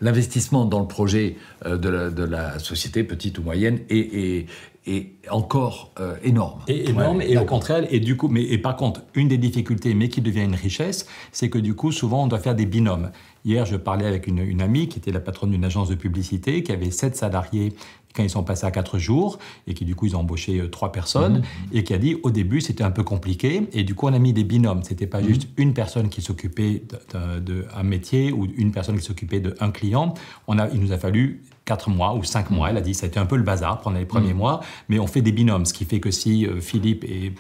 l'investissement 0.01 0.65
dans 0.65 0.81
le 0.81 0.89
projet 0.89 1.37
euh, 1.67 1.77
de 1.77 1.89
la, 1.89 2.11
de, 2.11 2.25
la, 2.25 2.48
société, 2.59 3.05
petite 3.05 3.39
ou 3.39 3.43
moyenne, 3.43 3.81
est, 3.91 4.47
est 4.89 5.13
encore 5.31 5.93
euh, 6.01 6.17
énorme. 6.23 6.61
Et 6.67 6.89
énorme, 6.89 7.21
et 7.21 7.37
au 7.37 7.45
contraire, 7.45 7.87
et 7.91 8.01
du 8.01 8.17
coup, 8.17 8.29
mais 8.29 8.43
et 8.43 8.59
par 8.59 8.77
contre, 8.77 9.03
une 9.15 9.29
des 9.29 9.39
difficultés, 9.39 9.95
mais 9.95 10.09
qui 10.09 10.21
devient 10.21 10.45
une 10.45 10.55
richesse, 10.55 11.07
c'est 11.33 11.51
que 11.51 11.59
du 11.59 11.75
coup, 11.75 11.93
souvent, 11.93 12.25
on 12.25 12.27
doit 12.27 12.39
faire 12.39 12.55
des 12.55 12.67
binômes. 12.67 13.11
Hier, 13.45 13.67
je 13.67 13.77
parlais 13.77 14.07
avec 14.07 14.27
une, 14.27 14.61
amie 14.61 14.89
qui 14.89 14.99
était 14.99 15.13
la 15.13 15.21
patronne 15.21 15.51
d'une 15.51 15.65
agence 15.65 15.89
de 15.89 15.95
publicité, 15.95 16.63
qui 16.63 16.73
avait 16.73 16.91
sept 16.91 17.17
salariés 17.17 17.73
quand 18.15 18.23
ils 18.23 18.31
sont 18.31 18.43
passés 18.43 18.67
à 18.67 18.71
quatre 18.71 18.99
jours, 18.99 19.39
et 19.67 19.75
qui 19.75 19.85
du 19.85 19.95
coup, 19.95 20.07
ils 20.07 20.17
ont 20.17 20.21
embauché 20.21 20.59
euh, 20.59 20.69
trois 20.69 20.91
personnes, 20.91 21.39
mhm. 21.39 21.45
et 21.73 21.85
qui 21.85 21.95
a 21.95 21.99
dit, 21.99 22.17
au 22.23 22.31
début, 22.31 22.61
c'était 22.61 22.85
un 22.85 22.91
peu 22.91 23.05
compliqué, 23.05 23.69
et 23.73 23.85
du 23.85 23.95
coup, 23.95 24.07
on 24.07 24.13
a 24.15 24.19
mis 24.19 24.33
des 24.33 24.45
binômes. 24.45 24.83
C'était 24.83 25.07
pas 25.07 25.21
mhm. 25.21 25.29
juste 25.29 25.49
une 25.57 25.75
personne 25.75 26.09
qui 26.09 26.23
s'occupait 26.23 26.83
d'un 27.13 27.83
métier 27.83 28.33
ou 28.33 28.47
une 28.57 28.73
personne 28.73 28.97
qui 28.97 29.05
s'occupait 29.05 29.41
d'un 29.41 29.71
client. 29.71 30.15
On 30.47 30.59
a, 30.59 30.69
il 30.71 30.81
nous 30.81 30.93
a 30.93 30.99
fallu 30.99 31.43
4 31.69 31.91
mois 31.91 32.15
ou 32.15 32.25
5 32.25 32.51
mois. 32.51 32.71
Elle 32.71 32.79
a 32.79 32.81
dit 32.81 32.95
ça 32.95 33.05
a 33.05 33.09
été 33.09 33.21
un 33.21 33.27
peu 33.27 33.37
le 33.37 33.43
bazar 33.43 33.83
pendant 33.83 33.99
les 33.99 34.07
premiers 34.07 34.33
mm. 34.33 34.39
mois, 34.39 34.61
mais 34.89 34.99
on 34.99 35.07
fait 35.07 35.21
des 35.21 35.33
binômes, 35.33 35.67
ce 35.67 35.75
qui 35.75 35.85
fait 35.85 36.01
que 36.01 36.11
si 36.11 36.47
euh, 36.47 36.61
Philippe 36.61 37.05
euh, 37.07 37.31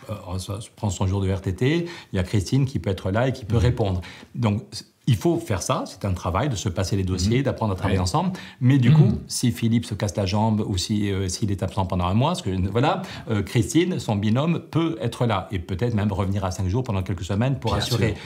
prend 0.77 0.91
son 0.91 1.07
jour 1.07 1.23
de 1.23 1.33
RTT, 1.33 1.87
il 2.12 2.17
y 2.17 2.19
a 2.19 2.23
Christine 2.23 2.67
qui 2.67 2.79
peut 2.79 2.91
être 2.91 3.11
là 3.11 3.29
et 3.29 3.33
qui 3.33 3.47
peut 3.47 3.57
mm. 3.57 3.71
répondre. 3.71 4.01
Donc 4.35 4.64
il 5.09 5.16
faut 5.16 5.38
faire 5.38 5.62
ça, 5.62 5.85
c'est 5.87 6.05
un 6.05 6.12
travail 6.12 6.51
de 6.51 6.55
se 6.55 6.68
passer 6.68 6.94
les 6.94 7.03
dossiers, 7.03 7.38
mhm. 7.38 7.44
d'apprendre 7.44 7.73
à 7.73 7.77
travailler 7.77 7.99
ensemble. 7.99 8.33
Mais 8.61 8.77
du 8.77 8.92
coup, 8.92 9.07
mhm. 9.07 9.18
si 9.27 9.53
Philippe 9.53 9.87
se 9.87 9.94
casse 9.94 10.14
la 10.16 10.27
jambe 10.27 10.62
ou 10.68 10.77
si 10.77 11.11
euh, 11.11 11.29
s'il 11.29 11.51
est 11.51 11.62
absent 11.62 11.87
pendant 11.87 12.05
un 12.05 12.14
mois, 12.14 12.35
que, 12.37 12.51
voilà, 12.71 13.01
euh, 13.31 13.42
Christine, 13.42 13.99
son 13.99 14.16
binôme, 14.16 14.61
peut 14.71 14.99
être 15.01 15.25
là 15.25 15.49
et 15.51 15.59
peut-être 15.59 15.94
même 15.94 16.12
revenir 16.12 16.44
à 16.44 16.51
cinq 16.51 16.68
jours 16.68 16.85
pendant 16.85 17.03
quelques 17.03 17.25
semaines 17.25 17.59
pour 17.59 17.75
assurer. 17.75 18.16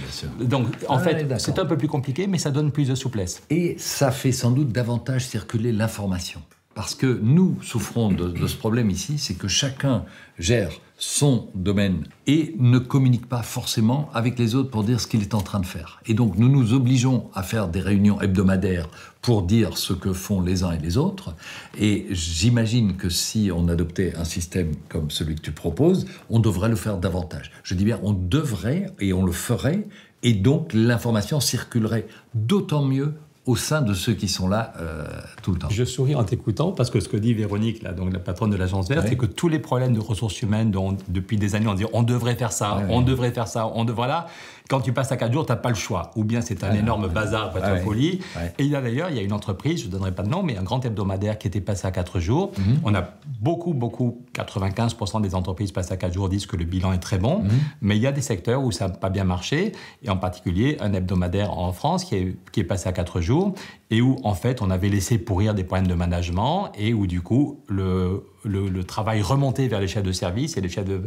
Donc, 0.40 0.66
en 0.88 0.98
fait, 0.98 1.24
c'est 1.38 1.60
un 1.60 1.66
peu 1.66 1.78
plus 1.78 1.88
compliqué, 1.88 2.26
mais 2.26 2.38
ça 2.38 2.50
donne 2.50 2.72
plus 2.72 2.88
de 2.88 2.96
souplesse. 2.96 3.44
Et 3.48 3.76
ça 3.78 4.10
fait 4.10 4.32
sans 4.32 4.50
doute 4.50 4.72
davantage 4.72 5.24
circuler 5.24 5.70
l'information. 5.70 6.42
Parce 6.74 6.94
que 6.94 7.20
nous 7.22 7.58
souffrons 7.62 8.10
de, 8.10 8.46
ce 8.46 8.56
problème 8.56 8.88
ici, 8.88 9.18
c'est 9.18 9.34
que 9.34 9.48
chacun 9.48 10.04
gère 10.38 10.70
son 10.96 11.48
domaine 11.54 12.04
et 12.26 12.54
ne 12.58 12.78
communique 12.78 13.28
pas 13.28 13.42
forcément 13.42 14.08
avec 14.14 14.38
les 14.38 14.54
autres 14.54 14.70
pour 14.70 14.84
dire 14.84 15.00
ce 15.00 15.06
qu'il 15.06 15.20
est 15.20 15.34
en 15.34 15.40
train 15.40 15.60
de 15.60 15.66
faire. 15.66 16.00
Et 16.06 16.14
donc 16.14 16.38
nous 16.38 16.48
nous 16.48 16.72
obligeons 16.72 17.28
à 17.34 17.42
faire 17.42 17.68
des 17.68 17.80
réunions 17.80 18.20
hebdomadaires 18.20 18.88
pour 19.20 19.42
dire 19.42 19.76
ce 19.76 19.92
que 19.92 20.12
font 20.12 20.40
les 20.40 20.62
uns 20.62 20.72
et 20.72 20.78
les 20.78 20.96
autres. 20.96 21.34
Et 21.78 22.06
j'imagine 22.10 22.96
que 22.96 23.08
si 23.08 23.50
on 23.54 23.68
adoptait 23.68 24.14
un 24.16 24.24
système 24.24 24.72
comme 24.88 25.10
celui 25.10 25.34
que 25.34 25.42
tu 25.42 25.52
proposes, 25.52 26.06
on 26.30 26.38
devrait 26.38 26.68
le 26.68 26.76
faire 26.76 26.98
davantage. 26.98 27.50
Je 27.64 27.74
dis 27.74 27.84
bien 27.84 27.98
on 28.02 28.12
devrait 28.12 28.92
et 29.00 29.12
on 29.12 29.24
le 29.24 29.32
ferait, 29.32 29.86
et 30.22 30.34
donc 30.34 30.72
l'information 30.72 31.40
circulerait 31.40 32.06
d'autant 32.34 32.84
mieux 32.84 33.14
au 33.44 33.56
sein 33.56 33.82
de 33.82 33.92
ceux 33.92 34.12
qui 34.12 34.28
sont 34.28 34.46
là 34.46 34.72
euh, 34.78 35.04
tout 35.42 35.52
le 35.52 35.58
temps. 35.58 35.68
Je 35.68 35.84
souris 35.84 36.14
en 36.14 36.22
t'écoutant 36.22 36.70
parce 36.70 36.90
que 36.90 37.00
ce 37.00 37.08
que 37.08 37.16
dit 37.16 37.34
Véronique, 37.34 37.82
là, 37.82 37.92
donc 37.92 38.12
la 38.12 38.20
patronne 38.20 38.50
de 38.50 38.56
l'agence 38.56 38.88
verte, 38.88 39.06
c'est 39.08 39.16
que 39.16 39.26
tous 39.26 39.48
les 39.48 39.58
problèmes 39.58 39.94
de 39.94 40.00
ressources 40.00 40.40
humaines 40.42 40.70
dont 40.70 40.96
depuis 41.08 41.36
des 41.38 41.56
années 41.56 41.66
on 41.66 41.74
dit 41.74 41.84
on 41.92 42.04
devrait 42.04 42.36
faire 42.36 42.52
ça, 42.52 42.82
on 42.88 43.02
devrait 43.02 43.32
faire 43.32 43.48
ça, 43.48 43.66
on 43.74 43.84
devrait 43.84 44.08
là, 44.08 44.26
quand 44.72 44.80
tu 44.80 44.94
passes 44.94 45.12
à 45.12 45.18
4 45.18 45.30
jours, 45.30 45.44
tu 45.44 45.52
n'as 45.52 45.56
pas 45.56 45.68
le 45.68 45.74
choix. 45.74 46.12
Ou 46.16 46.24
bien 46.24 46.40
c'est 46.40 46.64
un 46.64 46.72
énorme 46.72 47.06
bazar, 47.06 47.52
pas 47.52 47.76
folie. 47.76 48.20
Et 48.58 48.64
il 48.64 48.68
y 48.68 48.74
a 48.74 48.80
d'ailleurs, 48.80 49.10
il 49.10 49.16
y 49.16 49.18
a 49.18 49.22
une 49.22 49.34
entreprise, 49.34 49.82
je 49.82 49.86
ne 49.86 49.92
donnerai 49.92 50.12
pas 50.12 50.22
de 50.22 50.30
nom, 50.30 50.42
mais 50.42 50.56
un 50.56 50.62
grand 50.62 50.82
hebdomadaire 50.82 51.36
qui 51.36 51.46
était 51.46 51.60
passé 51.60 51.86
à 51.86 51.90
4 51.90 52.20
jours. 52.20 52.52
Mhm. 52.56 52.80
On 52.82 52.94
a 52.94 53.06
beaucoup, 53.38 53.74
beaucoup, 53.74 54.24
95% 54.32 55.20
des 55.20 55.34
entreprises 55.34 55.72
passées 55.72 55.92
à 55.92 55.98
4 55.98 56.14
jours 56.14 56.30
disent 56.30 56.46
que 56.46 56.56
le 56.56 56.64
bilan 56.64 56.94
est 56.94 57.00
très 57.00 57.18
bon. 57.18 57.40
Mhm. 57.40 57.50
Mais 57.82 57.96
il 57.96 58.02
y 58.02 58.06
a 58.06 58.12
des 58.12 58.22
secteurs 58.22 58.62
où 58.64 58.72
ça 58.72 58.88
n'a 58.88 58.94
pas 58.94 59.10
bien 59.10 59.24
marché. 59.24 59.72
Et 60.02 60.08
en 60.08 60.16
particulier, 60.16 60.78
un 60.80 60.94
hebdomadaire 60.94 61.52
en 61.58 61.72
France 61.72 62.06
qui 62.06 62.14
est, 62.14 62.36
qui 62.50 62.60
est 62.60 62.64
passé 62.64 62.88
à 62.88 62.92
4 62.92 63.20
jours 63.20 63.52
et 63.90 64.00
où 64.00 64.16
en 64.24 64.34
fait 64.34 64.62
on 64.62 64.70
avait 64.70 64.88
laissé 64.88 65.18
pourrir 65.18 65.52
des 65.52 65.64
problèmes 65.64 65.86
de 65.86 65.94
management 65.94 66.72
et 66.78 66.94
où 66.94 67.06
du 67.06 67.20
coup 67.20 67.60
le, 67.68 68.24
le, 68.44 68.84
travail 68.84 69.22
remontait 69.22 69.68
vers 69.68 69.80
les 69.80 69.88
chefs 69.88 70.02
de 70.02 70.12
service 70.12 70.56
et 70.56 70.60
les 70.60 70.68
chefs 70.68 70.84
de 70.84 71.02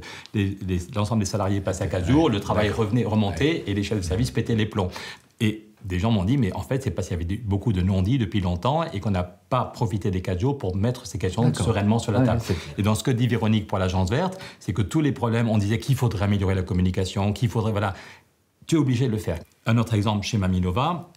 l'ensemble 0.95 1.21
des 1.21 1.29
salariés 1.29 1.61
passaient 1.61 1.83
à 1.83 1.87
4 1.87 2.07
jours, 2.07 2.29
le 2.29 2.39
travail 2.39 2.69
revenait 2.69 3.05
remontait 3.05 3.63
et 3.67 3.73
les 3.73 3.83
chefs 3.83 3.99
de 3.99 4.03
service 4.03 4.31
pétaient 4.31 4.55
les 4.55 4.65
plombs. 4.65 4.89
Et 5.39 5.65
des 5.83 5.99
gens 5.99 6.11
m'ont 6.11 6.23
dit, 6.23 6.37
mais 6.37 6.51
en 6.53 6.61
fait, 6.61 6.83
c'est 6.83 6.91
parce 6.91 7.07
qu'il 7.07 7.21
y 7.21 7.23
avait 7.23 7.37
beaucoup 7.37 7.71
de 7.71 7.81
non-dits 7.81 8.17
depuis 8.17 8.41
longtemps 8.41 8.83
et 8.91 8.99
qu'on 8.99 9.11
n'a 9.11 9.23
pas 9.23 9.65
profité 9.65 10.09
des 10.09 10.21
4 10.21 10.39
jours 10.39 10.57
pour 10.57 10.75
mettre 10.75 11.05
ces 11.05 11.19
questions 11.19 11.53
sereinement 11.53 11.99
sur 11.99 12.11
la 12.11 12.21
table. 12.21 12.41
et 12.77 12.81
dans 12.81 12.95
ce 12.95 13.03
que 13.03 13.11
dit 13.11 13.27
Véronique 13.27 13.67
pour 13.67 13.77
l'agence 13.77 14.09
verte, 14.09 14.39
c'est 14.59 14.73
que 14.73 14.81
tous 14.81 15.01
les 15.01 15.11
problèmes, 15.11 15.49
on 15.49 15.57
disait 15.57 15.79
qu'il 15.79 15.95
faudrait 15.95 16.25
améliorer 16.25 16.55
la 16.55 16.63
communication, 16.63 17.33
qu'il 17.33 17.49
faudrait, 17.49 17.71
voilà, 17.71 17.93
tu 18.65 18.75
es 18.75 18.79
obligé 18.79 19.07
de 19.07 19.11
le 19.11 19.17
faire. 19.17 19.39
Un 19.67 19.77
autre 19.77 19.93
exemple 19.93 20.25
chez 20.25 20.37
Maminova, 20.37 21.09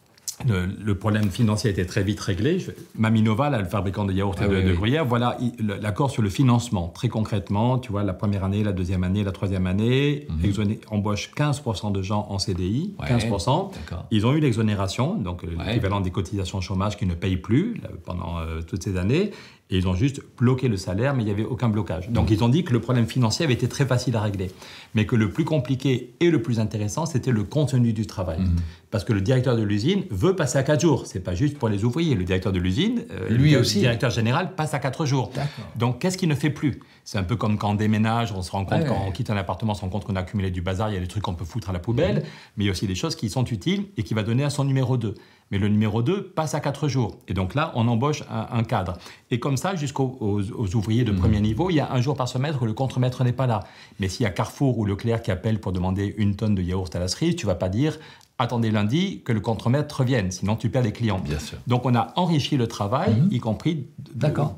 le, 0.46 0.94
problème 0.94 1.30
financier 1.30 1.70
était 1.70 1.84
très 1.84 2.02
vite 2.02 2.20
réglé. 2.20 2.58
Maminova, 2.96 3.50
le 3.50 3.64
fabricant 3.64 4.04
de 4.04 4.12
yaourt 4.12 4.40
et 4.40 4.44
ah 4.44 4.48
de, 4.48 4.72
gruyère, 4.72 5.04
voilà 5.04 5.36
l'accord 5.80 6.10
sur 6.10 6.22
le 6.22 6.28
financement. 6.28 6.88
Très 6.88 7.08
concrètement, 7.08 7.78
tu 7.78 7.92
vois, 7.92 8.04
la 8.04 8.12
première 8.12 8.44
année, 8.44 8.62
la 8.62 8.72
deuxième 8.72 9.04
année, 9.04 9.24
la 9.24 9.32
troisième 9.32 9.66
année, 9.66 10.26
mm 10.28 10.48
embauche 10.90 11.30
15% 11.36 11.92
de 11.92 12.02
gens 12.02 12.26
en 12.30 12.38
CDI, 12.38 12.94
15%. 13.00 13.70
Ils 14.10 14.26
ont 14.26 14.32
eu 14.32 14.40
l'exonération, 14.40 15.14
donc 15.14 15.42
l'équivalent 15.42 16.00
des 16.00 16.10
cotisations 16.10 16.60
chômage 16.60 16.96
qui 16.96 17.06
ne 17.06 17.14
payent 17.14 17.36
plus 17.36 17.80
pendant 18.04 18.38
euh, 18.38 18.60
toutes 18.62 18.82
ces 18.82 18.96
années. 18.96 19.30
Et 19.70 19.76
ils 19.76 19.86
ont 19.86 19.94
juste 19.94 20.22
bloqué 20.38 20.66
le 20.68 20.78
salaire, 20.78 21.14
mais 21.14 21.22
il 21.22 21.26
n'y 21.26 21.32
avait 21.32 21.44
aucun 21.44 21.68
blocage. 21.68 22.08
Donc 22.08 22.30
ils 22.30 22.42
ont 22.42 22.48
dit 22.48 22.64
que 22.64 22.72
le 22.72 22.80
problème 22.80 23.06
financier 23.06 23.44
avait 23.44 23.54
été 23.54 23.68
très 23.68 23.84
facile 23.84 24.16
à 24.16 24.22
régler, 24.22 24.50
mais 24.94 25.04
que 25.04 25.14
le 25.14 25.30
plus 25.30 25.44
compliqué 25.44 26.14
et 26.20 26.30
le 26.30 26.40
plus 26.40 26.58
intéressant, 26.58 27.04
c'était 27.04 27.32
le 27.32 27.44
contenu 27.44 27.92
du 27.92 28.06
travail. 28.06 28.40
Mhm. 28.40 28.56
Parce 28.90 29.04
que 29.04 29.12
le 29.12 29.20
directeur 29.20 29.56
de 29.56 29.62
l'usine 29.62 30.04
veut 30.10 30.34
passer 30.34 30.56
à 30.56 30.62
4 30.62 30.80
jours. 30.80 31.06
C'est 31.06 31.20
pas 31.20 31.34
juste 31.34 31.58
pour 31.58 31.68
les 31.68 31.84
ouvriers. 31.84 32.14
Le 32.14 32.24
directeur 32.24 32.52
de 32.52 32.58
l'usine, 32.58 33.04
euh, 33.10 33.28
lui 33.28 33.52
le 33.52 33.58
aussi, 33.58 33.80
directeur 33.80 34.08
général, 34.08 34.54
passe 34.54 34.72
à 34.72 34.78
4 34.78 35.04
jours. 35.04 35.30
Donc 35.76 35.98
qu'est-ce 35.98 36.16
qu'il 36.16 36.30
ne 36.30 36.34
fait 36.34 36.50
plus? 36.50 36.80
C'est 37.04 37.18
un 37.18 37.22
peu 37.22 37.36
comme 37.36 37.58
quand 37.58 37.70
on 37.70 37.74
déménage, 37.74 38.32
on 38.32 38.42
se 38.42 38.50
rend 38.50 38.64
compte, 38.64 38.86
quand 38.86 39.04
on 39.06 39.10
quitte 39.10 39.30
un 39.30 39.36
appartement, 39.36 39.72
on 39.72 39.74
se 39.74 39.80
rend 39.82 39.88
compte 39.88 40.04
qu'on 40.04 40.16
a 40.16 40.20
accumulé 40.20 40.50
du 40.50 40.62
bazar, 40.62 40.90
il 40.90 40.94
y 40.94 40.96
a 40.96 41.00
des 41.00 41.06
trucs 41.06 41.22
qu'on 41.22 41.34
peut 41.34 41.44
foutre 41.44 41.70
à 41.70 41.72
la 41.72 41.78
poubelle, 41.78 42.16
mhm. 42.16 42.22
mais 42.56 42.64
il 42.64 42.66
y 42.66 42.70
a 42.70 42.72
aussi 42.72 42.86
des 42.86 42.94
choses 42.94 43.16
qui 43.16 43.28
sont 43.28 43.44
utiles 43.44 43.86
et 43.98 44.02
qui 44.02 44.14
va 44.14 44.22
donner 44.22 44.44
à 44.44 44.50
son 44.50 44.64
numéro 44.64 44.96
2 44.96 45.14
mais 45.50 45.58
le 45.58 45.68
numéro 45.68 46.02
2 46.02 46.24
passe 46.24 46.54
à 46.54 46.60
4 46.60 46.88
jours. 46.88 47.18
Et 47.28 47.34
donc 47.34 47.54
là, 47.54 47.72
on 47.74 47.88
embauche 47.88 48.22
un, 48.30 48.62
cadre. 48.64 48.94
Et 49.30 49.40
comme 49.40 49.56
ça, 49.56 49.76
jusqu'aux 49.76 50.40
ouvriers 50.74 51.04
de 51.04 51.12
mmh. 51.12 51.16
premier 51.16 51.40
niveau, 51.40 51.70
il 51.70 51.76
y 51.76 51.80
a 51.80 51.92
un 51.92 52.00
jour 52.00 52.16
par 52.16 52.28
semaine 52.28 52.54
où 52.60 52.64
le 52.64 52.72
contremaître 52.72 53.24
n'est 53.24 53.32
pas 53.32 53.46
là. 53.46 53.64
Mais 54.00 54.08
s'il 54.08 54.24
y 54.24 54.26
a 54.26 54.30
Carrefour 54.30 54.78
ou 54.78 54.84
Leclerc 54.84 55.22
qui 55.22 55.30
appelle 55.30 55.60
pour 55.60 55.72
demander 55.72 56.14
une 56.18 56.36
tonne 56.36 56.54
de 56.54 56.62
yaourt 56.62 56.94
à 56.94 56.98
la 56.98 57.08
cerise, 57.08 57.36
tu 57.36 57.46
vas 57.46 57.54
pas 57.54 57.68
dire 57.68 57.98
attendez 58.38 58.70
lundi 58.70 59.22
que 59.24 59.32
le 59.32 59.40
contremaître 59.40 59.98
revienne, 59.98 60.30
sinon 60.30 60.54
tu 60.54 60.70
perds 60.70 60.84
des 60.84 60.92
clients. 60.92 61.18
Bien 61.18 61.40
sûr. 61.40 61.58
Donc 61.66 61.84
on 61.84 61.94
a 61.94 62.12
enrichi 62.14 62.56
le 62.56 62.68
travail, 62.68 63.14
mmh. 63.14 63.28
y 63.32 63.40
compris 63.40 63.86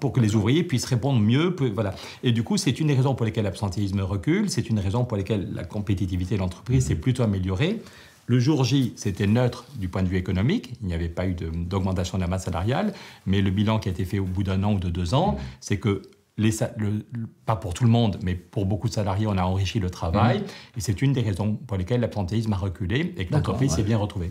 pour 0.00 0.12
que 0.12 0.20
les 0.20 0.34
ouvriers 0.34 0.62
puissent 0.62 0.84
répondre 0.84 1.18
mieux. 1.18 1.56
Voilà. 1.74 1.94
Et 2.22 2.32
du 2.32 2.42
coup, 2.42 2.58
c'est 2.58 2.78
une 2.78 2.88
des 2.88 2.94
raisons 2.94 3.14
pour 3.14 3.24
lesquelles 3.24 3.44
l'absentéisme 3.44 4.00
recule, 4.02 4.50
c'est 4.50 4.68
une 4.68 4.78
raison 4.78 5.04
pour 5.04 5.16
lesquelles 5.16 5.48
la 5.52 5.64
compétitivité 5.64 6.34
de 6.34 6.40
l'entreprise 6.40 6.86
s'est 6.86 6.94
plutôt 6.94 7.22
améliorée. 7.22 7.80
Le 8.30 8.38
jour 8.38 8.62
J, 8.62 8.92
c'était 8.94 9.26
neutre 9.26 9.64
du 9.74 9.88
point 9.88 10.04
de 10.04 10.08
vue 10.08 10.16
économique. 10.16 10.74
Il 10.82 10.86
n'y 10.86 10.94
avait 10.94 11.08
pas 11.08 11.26
eu 11.26 11.34
d'augmentation 11.34 12.16
de, 12.16 12.22
la 12.22 12.28
masse 12.28 12.44
salariale. 12.44 12.92
Mais 13.26 13.40
le 13.40 13.50
bilan 13.50 13.80
qui 13.80 13.88
a 13.88 13.90
été 13.90 14.04
fait 14.04 14.20
au 14.20 14.24
bout 14.24 14.44
d'un 14.44 14.62
an 14.62 14.74
ou 14.74 14.78
de 14.78 14.88
deux 14.88 15.14
ans, 15.14 15.36
c'est 15.58 15.80
que 15.80 16.02
les, 16.38 16.52
pas 17.44 17.56
pour 17.56 17.74
tout 17.74 17.82
le 17.82 17.90
monde, 17.90 18.20
mais 18.22 18.36
pour 18.36 18.66
beaucoup 18.66 18.88
de 18.88 18.92
salariés, 18.92 19.26
on 19.26 19.36
a 19.36 19.42
enrichi 19.42 19.80
le 19.80 19.90
travail. 19.90 20.38
Mmh. 20.38 20.76
Et 20.76 20.80
c'est 20.80 21.02
une 21.02 21.12
des 21.12 21.22
raisons 21.22 21.56
pour 21.56 21.76
lesquelles 21.76 22.02
l'absentéisme 22.02 22.52
a 22.52 22.56
reculé 22.56 23.14
et 23.16 23.26
que 23.26 23.32
l'entreprise 23.32 23.72
s'est 23.72 23.82
bien 23.82 23.98
retrouvée. 23.98 24.28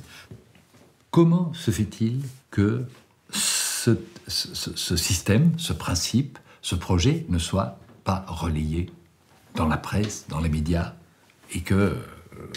Comment 1.11 1.51
se 1.53 1.69
fait-il 1.69 2.21
que 2.51 2.85
ce, 3.31 3.99
ce, 4.27 4.95
système, 4.95 5.51
ce 5.57 5.73
principe, 5.73 6.39
ce 6.61 6.75
projet 6.75 7.25
ne 7.27 7.37
soit 7.37 7.77
pas 8.05 8.23
relayé 8.29 8.89
dans 9.55 9.67
la 9.67 9.75
presse, 9.75 10.25
dans 10.29 10.39
les 10.39 10.47
médias, 10.47 10.93
et 11.53 11.59
que 11.59 11.97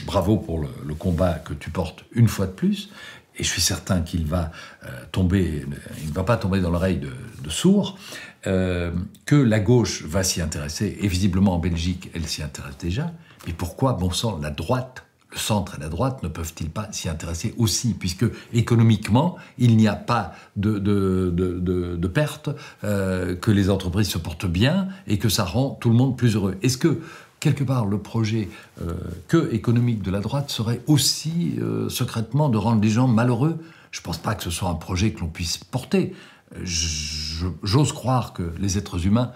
bravo 0.06 0.36
pour 0.36 0.60
le, 0.60 0.94
combat 0.94 1.34
que 1.34 1.54
tu 1.54 1.70
portes 1.70 2.04
une 2.12 2.28
fois 2.28 2.46
de 2.46 2.52
plus. 2.52 2.90
Et 3.38 3.44
je 3.44 3.48
suis 3.48 3.62
certain 3.62 4.02
qu'il 4.02 4.26
va 4.26 4.52
euh, 4.84 4.88
tomber, 5.10 5.64
il 6.02 6.08
ne 6.08 6.12
va 6.12 6.22
pas 6.22 6.36
tomber 6.36 6.60
dans 6.60 6.70
l'oreille 6.70 6.98
de, 6.98 7.50
sourds, 7.50 7.98
euh, 8.46 8.92
que 9.24 9.36
la 9.36 9.58
gauche 9.58 10.02
va 10.04 10.22
s'y 10.22 10.42
intéresser. 10.42 10.98
Et 11.00 11.08
visiblement 11.08 11.54
en 11.54 11.58
Belgique, 11.58 12.10
elle 12.14 12.26
s'y 12.26 12.42
intéresse 12.42 12.76
déjà. 12.78 13.12
Mais 13.46 13.54
pourquoi, 13.54 13.94
bon 13.94 14.10
sang, 14.10 14.38
la 14.40 14.50
droite 14.50 15.04
le 15.32 15.38
centre 15.38 15.76
et 15.76 15.80
la 15.80 15.88
droite 15.88 16.22
ne 16.22 16.28
peuvent-ils 16.28 16.70
pas 16.70 16.88
s'y 16.92 17.08
intéresser 17.08 17.54
aussi, 17.56 17.94
puisque 17.94 18.26
économiquement, 18.52 19.36
il 19.58 19.76
n'y 19.76 19.88
a 19.88 19.96
pas 19.96 20.34
de, 20.56 20.78
de, 20.78 21.30
de, 21.30 22.08
perte, 22.08 22.50
euh, 22.84 23.34
que 23.34 23.50
les 23.50 23.70
entreprises 23.70 24.08
se 24.08 24.18
portent 24.18 24.46
bien 24.46 24.88
et 25.06 25.18
que 25.18 25.28
ça 25.28 25.44
rend 25.44 25.70
tout 25.70 25.88
le 25.88 25.94
monde 25.94 26.16
plus 26.16 26.36
heureux. 26.36 26.56
Est-ce 26.62 26.76
que, 26.76 27.00
quelque 27.42 27.64
part, 27.64 27.86
le 27.86 27.98
projet 27.98 28.48
euh, 28.80 28.94
que 29.28 29.52
économique 29.52 30.00
de 30.00 30.10
la 30.10 30.20
droite 30.20 30.48
serait 30.48 30.80
aussi 30.86 31.56
euh, 31.60 31.88
secrètement 31.88 32.48
de 32.48 32.56
rendre 32.56 32.80
les 32.80 32.88
gens 32.88 33.08
malheureux 33.08 33.58
Je 33.90 34.00
ne 34.00 34.04
pense 34.04 34.18
pas 34.18 34.34
que 34.34 34.44
ce 34.44 34.50
soit 34.50 34.68
un 34.68 34.76
projet 34.76 35.12
que 35.12 35.20
l'on 35.20 35.28
puisse 35.28 35.58
porter. 35.58 36.14
J'ose 36.62 37.92
croire 37.92 38.32
que 38.32 38.52
les 38.58 38.76
êtres 38.76 39.06
humains 39.06 39.32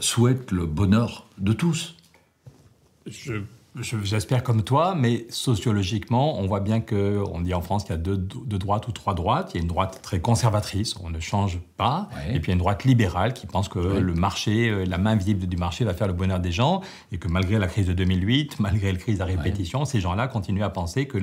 souhaitent 0.00 0.50
le 0.50 0.66
bonheur 0.66 1.28
de 1.38 1.52
tous. 1.52 1.94
J'espère 3.80 4.42
comme 4.42 4.62
toi, 4.62 4.94
mais 4.96 5.26
sociologiquement, 5.30 6.38
on 6.40 6.46
voit 6.46 6.60
bien 6.60 6.80
que, 6.80 7.22
on 7.32 7.40
dit 7.40 7.54
en 7.54 7.60
France 7.60 7.84
qu'il 7.84 7.94
y 7.94 7.98
a 7.98 8.00
deux, 8.00 8.18
droites 8.58 8.88
ou 8.88 8.92
trois 8.92 9.14
droites. 9.14 9.52
Il 9.54 9.58
y 9.58 9.60
a 9.60 9.62
une 9.62 9.68
droite 9.68 10.00
très 10.02 10.20
conservatrice, 10.20 10.96
on 11.02 11.10
ne 11.10 11.20
change 11.20 11.60
pas, 11.76 12.08
et 12.28 12.40
puis 12.40 12.46
il 12.46 12.48
y 12.48 12.50
a 12.50 12.52
une 12.54 12.58
droite 12.58 12.84
libérale 12.84 13.34
qui 13.34 13.46
pense 13.46 13.68
que 13.68 13.78
le 13.78 14.14
marché, 14.14 14.68
euh, 14.68 14.84
la 14.84 14.98
main 14.98 15.14
visible 15.14 15.46
du 15.46 15.56
marché 15.56 15.84
va 15.84 15.94
faire 15.94 16.08
le 16.08 16.12
bonheur 16.12 16.40
des 16.40 16.50
gens, 16.50 16.80
et 17.12 17.18
que 17.18 17.28
malgré 17.28 17.58
la 17.58 17.68
crise 17.68 17.86
de 17.86 17.92
2008, 17.92 18.58
malgré 18.60 18.90
la 18.90 18.98
crise 18.98 19.20
à 19.20 19.24
répétition, 19.24 19.84
ces 19.84 20.00
gens-là 20.00 20.26
continuent 20.26 20.64
à 20.64 20.70
penser 20.70 21.06
que 21.06 21.18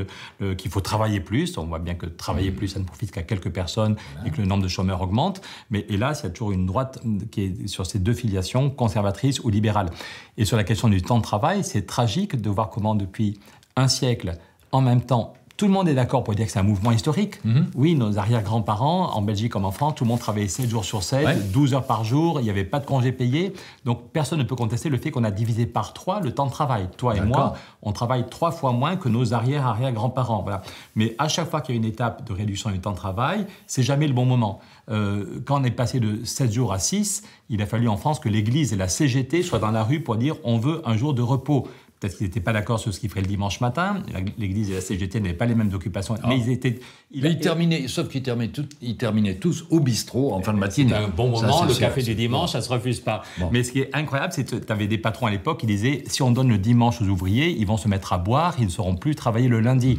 qu'il 0.53 0.71
faut 0.71 0.81
travailler 0.81 1.19
plus. 1.19 1.57
On 1.57 1.65
voit 1.65 1.79
bien 1.79 1.95
que 1.95 2.05
travailler 2.05 2.51
plus, 2.51 2.69
ça 2.69 2.79
ne 2.79 2.85
profite 2.85 3.11
qu'à 3.11 3.23
quelques 3.23 3.49
personnes, 3.49 3.95
et 4.25 4.31
que 4.31 4.41
le 4.41 4.47
nombre 4.47 4.63
de 4.63 4.67
chômeurs 4.67 5.01
augmente. 5.01 5.41
Mais 5.69 5.85
hélas, 5.89 6.21
il 6.21 6.27
y 6.27 6.27
a 6.27 6.31
toujours 6.31 6.51
une 6.51 6.65
droite 6.65 7.01
qui 7.31 7.41
est 7.41 7.67
sur 7.67 7.85
ces 7.85 7.99
deux 7.99 8.13
filiations, 8.13 8.69
conservatrice 8.69 9.39
ou 9.41 9.49
libérale. 9.49 9.89
Et 10.37 10.45
sur 10.45 10.57
la 10.57 10.63
question 10.63 10.89
du 10.89 11.01
temps 11.01 11.17
de 11.17 11.23
travail, 11.23 11.63
c'est 11.63 11.85
tragique 11.85 12.35
de 12.45 12.49
voir 12.49 12.69
comment 12.69 12.95
depuis 12.95 13.39
un 13.75 13.87
siècle, 13.87 14.37
en 14.71 14.81
même 14.81 15.01
temps, 15.01 15.33
tout 15.57 15.67
le 15.67 15.71
monde 15.71 15.87
est 15.87 15.93
d'accord 15.93 16.23
pour 16.23 16.35
dire 16.35 16.45
que 16.45 16.51
c'est 16.51 16.59
un 16.59 16.63
mouvement 16.63 16.91
historique. 16.91 17.43
Mhm. 17.45 17.67
Oui, 17.75 17.95
nos 17.95 18.17
arrière-grands-parents, 18.17 19.13
en 19.13 19.21
Belgique 19.21 19.53
comme 19.53 19.63
en 19.63 19.71
France, 19.71 19.95
tout 19.95 20.03
le 20.03 20.09
monde 20.09 20.19
travaillait 20.19 20.49
7 20.49 20.69
jours 20.69 20.83
sur 20.83 21.01
7, 21.01 21.51
12 21.51 21.73
heures 21.73 21.85
par 21.85 22.03
jour, 22.03 22.41
il 22.41 22.43
n'y 22.43 22.49
avait 22.49 22.65
pas 22.65 22.79
de 22.79 22.85
congés 22.85 23.13
payés. 23.13 23.53
Donc 23.85 24.09
personne 24.11 24.39
ne 24.39 24.43
peut 24.43 24.55
contester 24.55 24.89
le 24.89 24.97
fait 24.97 25.11
qu'on 25.11 25.23
a 25.23 25.31
divisé 25.31 25.65
par 25.65 25.93
trois 25.93 26.19
le 26.19 26.33
temps 26.33 26.45
de 26.45 26.51
travail. 26.51 26.89
Toi 26.97 27.15
et 27.15 27.21
moi, 27.21 27.53
on 27.81 27.93
travaille 27.93 28.27
trois 28.29 28.51
fois 28.51 28.73
moins 28.73 28.97
que 28.97 29.07
nos 29.07 29.33
arrière-arrière-grands-parents. 29.33 30.41
Voilà. 30.41 30.61
Mais 30.95 31.15
à 31.19 31.29
chaque 31.29 31.49
fois 31.49 31.61
qu'il 31.61 31.75
y 31.75 31.77
a 31.77 31.79
une 31.79 31.87
étape 31.87 32.27
de 32.27 32.33
réduction 32.33 32.69
du 32.69 32.79
temps 32.79 32.91
de 32.91 32.97
travail, 32.97 33.45
c'est 33.65 33.83
jamais 33.83 34.07
le 34.07 34.13
bon 34.13 34.25
moment. 34.25 34.59
Euh, 34.91 35.41
quand 35.45 35.61
on 35.61 35.63
est 35.63 35.71
passé 35.71 35.99
de 35.99 36.25
7 36.25 36.51
jours 36.51 36.73
à 36.73 36.79
6, 36.79 37.23
il 37.49 37.61
a 37.61 37.65
fallu 37.65 37.87
en 37.87 37.97
France 37.97 38.19
que 38.19 38.29
l'Église 38.29 38.73
et 38.73 38.75
la 38.75 38.87
CGT 38.87 39.41
soient 39.41 39.59
dans 39.59 39.71
la 39.71 39.83
rue 39.83 40.01
pour 40.01 40.17
dire 40.17 40.35
on 40.43 40.57
veut 40.57 40.81
un 40.85 40.97
jour 40.97 41.13
de 41.13 41.21
repos. 41.21 41.67
Peut-être 41.99 42.17
qu'ils 42.17 42.27
n'étaient 42.27 42.41
pas 42.41 42.51
d'accord 42.51 42.79
sur 42.79 42.93
ce 42.93 42.99
qu'ils 42.99 43.09
feraient 43.09 43.21
le 43.21 43.27
dimanche 43.27 43.61
matin. 43.61 44.03
L'Église 44.37 44.69
et 44.69 44.73
la 44.75 44.81
CGT 44.81 45.21
n'avaient 45.21 45.33
pas 45.33 45.45
les 45.45 45.55
mêmes 45.55 45.73
occupations, 45.73 46.15
mais 46.27 46.37
ils 46.37 46.51
étaient. 46.51 46.79
ils 47.11 47.39
terminaient, 47.39 47.87
sauf 47.87 48.09
qu'ils 48.09 48.21
terminaient, 48.21 48.51
ils 48.81 48.97
terminaient 48.97 49.35
tous 49.35 49.65
au 49.69 49.79
bistrot 49.79 50.33
en 50.33 50.41
fin 50.41 50.53
de 50.53 50.59
matinée. 50.59 50.93
Un 50.93 51.07
bon 51.07 51.29
moment, 51.29 51.63
le 51.63 51.73
café 51.73 52.01
du 52.03 52.13
dimanche, 52.13 52.51
ça 52.51 52.57
ne 52.57 52.63
se 52.63 52.69
refuse 52.69 52.99
pas. 52.99 53.23
Mais 53.51 53.63
ce 53.63 53.71
qui 53.71 53.79
est 53.79 53.95
incroyable, 53.95 54.33
c'est 54.33 54.43
que 54.43 54.57
tu 54.57 54.71
avais 54.71 54.87
des 54.87 54.97
patrons 54.97 55.27
à 55.27 55.31
l'époque 55.31 55.61
qui 55.61 55.67
disaient 55.67 56.03
si 56.07 56.21
on 56.21 56.31
donne 56.31 56.49
le 56.49 56.57
dimanche 56.57 57.01
aux 57.01 57.05
ouvriers, 57.05 57.49
ils 57.49 57.65
vont 57.65 57.77
se 57.77 57.87
mettre 57.87 58.11
à 58.11 58.17
boire, 58.17 58.55
ils 58.59 58.65
ne 58.65 58.69
sauront 58.69 58.95
plus 58.95 59.15
travailler 59.15 59.47
le 59.47 59.61
lundi. 59.61 59.97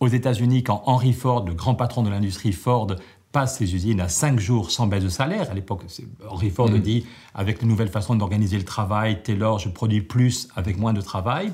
Aux 0.00 0.08
États-Unis, 0.08 0.62
quand 0.62 0.82
Henry 0.86 1.12
Ford, 1.12 1.44
le 1.46 1.52
grand 1.52 1.74
patron 1.74 2.02
de 2.02 2.08
l'industrie 2.10 2.52
Ford, 2.52 2.88
passe 3.32 3.58
ses 3.58 3.74
usines 3.74 4.00
à 4.00 4.08
5 4.08 4.40
jours 4.40 4.70
sans 4.70 4.86
baisse 4.86 5.04
de 5.04 5.08
salaire. 5.08 5.50
À 5.50 5.54
l'époque, 5.54 5.82
Henry 6.28 6.50
Ford 6.50 6.70
mm. 6.70 6.78
dit, 6.78 7.06
avec 7.34 7.62
les 7.62 7.68
nouvelles 7.68 7.88
façons 7.88 8.14
d'organiser 8.14 8.58
le 8.58 8.64
travail, 8.64 9.22
Taylor, 9.22 9.58
je 9.58 9.68
produis 9.68 10.00
plus 10.00 10.48
avec 10.56 10.78
moins 10.78 10.92
de 10.92 11.00
travail. 11.00 11.52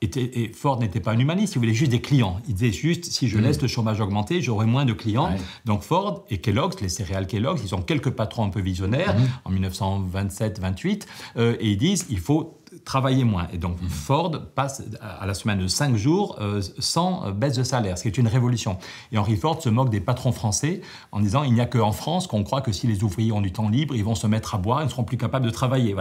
Et, 0.00 0.52
Ford 0.54 0.78
n'était 0.78 1.00
pas 1.00 1.10
un 1.10 1.18
humaniste, 1.18 1.56
il 1.56 1.58
voulait 1.58 1.74
juste 1.74 1.90
des 1.90 2.00
clients. 2.00 2.40
Il 2.46 2.54
disait 2.54 2.70
juste, 2.70 3.06
si 3.06 3.28
je 3.28 3.36
mm. 3.36 3.40
laisse 3.42 3.60
le 3.60 3.68
chômage 3.68 4.00
augmenter, 4.00 4.40
j'aurai 4.40 4.64
moins 4.64 4.84
de 4.84 4.92
clients. 4.92 5.30
Donc 5.64 5.82
Ford 5.82 6.24
et 6.30 6.38
Kellogg's, 6.38 6.80
les 6.80 6.88
céréales 6.88 7.26
Kellogg's, 7.26 7.60
ils 7.64 7.74
ont 7.74 7.82
quelques 7.82 8.10
patrons 8.10 8.44
un 8.44 8.50
peu 8.50 8.60
visionnaires 8.60 9.16
mm. 9.18 9.28
en 9.44 9.52
1927-28, 9.52 11.02
euh, 11.36 11.56
et 11.58 11.70
ils 11.70 11.76
disent, 11.76 12.06
il 12.10 12.20
faut 12.20 12.57
travailler 12.88 13.24
moins. 13.24 13.48
Et 13.52 13.58
donc 13.58 13.80
mhm. 13.82 13.88
Ford 13.90 14.32
passe 14.54 14.82
à 15.02 15.26
la 15.26 15.34
semaine 15.34 15.58
de 15.58 15.68
5 15.68 15.94
jours 15.94 16.38
euh, 16.40 16.62
sans 16.78 17.30
baisse 17.32 17.54
de 17.54 17.62
salaire, 17.62 17.98
ce 17.98 18.02
qui 18.02 18.08
est 18.08 18.16
une 18.16 18.26
révolution. 18.26 18.78
Et 19.12 19.18
Henry 19.18 19.36
Ford 19.36 19.60
se 19.60 19.68
moque 19.68 19.90
des 19.90 20.00
patrons 20.00 20.32
français 20.32 20.80
en 21.12 21.20
disant 21.20 21.42
il 21.42 21.52
n'y 21.52 21.60
a 21.60 21.66
qu'en 21.66 21.92
France 21.92 22.26
qu'on 22.26 22.44
croit 22.44 22.62
que 22.62 22.72
si 22.72 22.86
les 22.86 23.04
ouvriers 23.04 23.30
ont 23.30 23.42
du 23.42 23.52
temps 23.52 23.68
libre, 23.68 23.94
ils 23.94 24.04
vont 24.04 24.14
se 24.14 24.26
mettre 24.26 24.54
à 24.54 24.58
boire, 24.58 24.80
ils 24.80 24.86
ne 24.86 24.90
seront 24.90 25.04
plus 25.04 25.18
capables 25.18 25.44
de 25.44 25.50
travailler. 25.50 25.94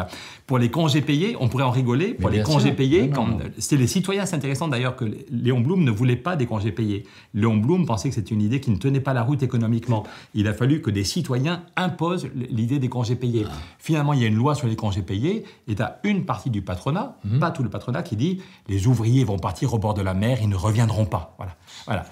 Pour 0.46 0.60
les 0.60 0.72
congés 0.72 1.02
payés, 1.02 1.36
on 1.42 1.50
pourrait 1.50 1.66
en 1.66 1.72
rigoler. 1.72 2.14
Pour 2.14 2.30
les 2.30 2.42
congés 2.42 2.72
payés, 2.72 3.12
c'est 3.58 3.76
les 3.76 3.88
citoyens, 3.88 4.26
c'est 4.26 4.38
intéressant 4.38 4.70
d'ailleurs 4.70 4.96
que 4.96 5.06
Léon 5.30 5.60
Blum 5.60 5.84
ne 5.84 5.92
voulait 5.92 6.16
pas 6.16 6.38
des 6.38 6.46
congés 6.46 6.72
payés. 6.72 7.06
Léon 7.34 7.58
Blum 7.58 7.86
pensait 7.86 8.08
que 8.08 8.16
c'était 8.16 8.34
une 8.34 8.42
idée 8.42 8.62
qui 8.62 8.72
ne 8.72 8.78
tenait 8.78 9.02
pas 9.02 9.14
la 9.14 9.24
route 9.24 9.44
économiquement. 9.44 10.04
Il 10.34 10.48
a 10.48 10.54
fallu 10.54 10.82
que 10.82 10.90
des 10.90 11.04
citoyens 11.04 11.64
imposent 11.76 12.30
l'idée 12.34 12.80
des 12.80 12.88
congés 12.88 13.18
payés. 13.18 13.46
Ah. 13.46 13.54
Finalement, 13.78 14.14
il 14.14 14.22
y 14.22 14.24
a 14.24 14.28
une 14.28 14.36
loi 14.36 14.56
sur 14.56 14.68
les 14.68 14.78
congés 14.78 15.02
payés 15.02 15.44
et 15.68 15.76
tu 15.76 15.82
as 15.82 16.00
une 16.06 16.24
partie 16.24 16.50
du 16.50 16.62
patronat, 16.78 17.18
mhm. 17.26 17.40
pas 17.40 17.52
tout 17.52 17.64
le 17.64 17.70
patronat, 17.70 18.04
qui 18.04 18.16
dit 18.16 18.42
les 18.68 18.88
ouvriers 18.88 19.24
vont 19.24 19.40
partir 19.40 19.74
au 19.74 19.80
bord 19.80 19.94
de 19.94 20.02
la 20.02 20.14
mer, 20.14 20.40
ils 20.42 20.50
ne 20.50 20.56
reviendront 20.56 21.06
pas. 21.06 21.34
Voilà. 21.38 21.56
voilà. 21.86 22.06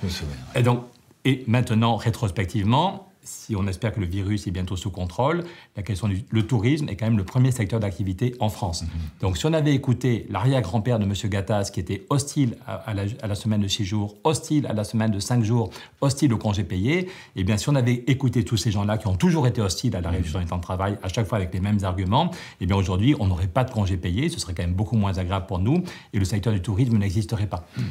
Et 0.55 0.63
donc, 0.63 0.83
et 1.23 1.43
maintenant, 1.47 1.95
rétrospectivement, 1.95 3.07
si 3.25 3.55
on 3.55 3.67
espère 3.67 3.93
que 3.93 3.99
le 3.99 4.05
virus 4.05 4.47
est 4.47 4.51
bientôt 4.51 4.75
sous 4.75 4.91
contrôle, 4.91 5.43
la 5.75 5.83
question 5.83 6.07
du 6.07 6.23
le 6.29 6.47
tourisme 6.47 6.87
est 6.89 6.95
quand 6.95 7.05
même 7.05 7.17
le 7.17 7.23
premier 7.23 7.51
secteur 7.51 7.79
d'activité 7.79 8.35
en 8.39 8.49
France. 8.49 8.83
Mhm. 8.83 8.89
Donc 9.21 9.37
si 9.37 9.45
on 9.45 9.53
avait 9.53 9.73
écouté 9.73 10.27
l'arrière-grand-père 10.29 10.99
de 10.99 11.05
M. 11.05 11.13
Gattas, 11.25 11.71
qui 11.73 11.79
était 11.79 12.05
hostile 12.09 12.55
à, 12.65 12.93
la, 12.93 13.35
semaine 13.35 13.61
de 13.61 13.67
6 13.67 13.85
jours, 13.85 14.15
hostile 14.23 14.67
à 14.67 14.73
la 14.73 14.83
semaine 14.83 15.11
de 15.11 15.19
5 15.19 15.43
jours, 15.43 15.71
hostile 16.01 16.33
au 16.33 16.37
congé 16.37 16.63
payé, 16.63 17.09
eh 17.35 17.43
bien 17.43 17.57
si 17.57 17.67
on 17.69 17.75
avait 17.75 18.03
écouté 18.07 18.43
tous 18.43 18.57
ces 18.57 18.71
gens-là 18.71 18.97
qui 18.97 19.07
ont 19.07 19.15
toujours 19.15 19.47
été 19.47 19.61
hostiles 19.61 19.95
à 19.95 20.01
la 20.01 20.11
réduction 20.11 20.39
du 20.39 20.45
temps 20.45 20.57
de 20.57 20.61
travail, 20.61 20.97
à 21.03 21.09
chaque 21.09 21.27
fois 21.27 21.37
avec 21.37 21.53
les 21.53 21.59
mêmes 21.59 21.79
arguments, 21.83 22.31
eh 22.61 22.65
bien 22.65 22.75
aujourd'hui, 22.75 23.15
on 23.19 23.27
n'aurait 23.27 23.47
pas 23.47 23.63
de 23.63 23.71
congé 23.71 23.97
payé, 23.97 24.29
ce 24.29 24.39
serait 24.39 24.53
quand 24.53 24.63
même 24.63 24.73
beaucoup 24.73 24.97
moins 24.97 25.17
agréable 25.17 25.47
pour 25.47 25.59
nous, 25.59 25.83
et 26.13 26.19
le 26.19 26.25
secteur 26.25 26.53
du 26.53 26.61
tourisme 26.61 26.97
n'existerait 26.97 27.47
pas. 27.47 27.67
Mhm. 27.77 27.85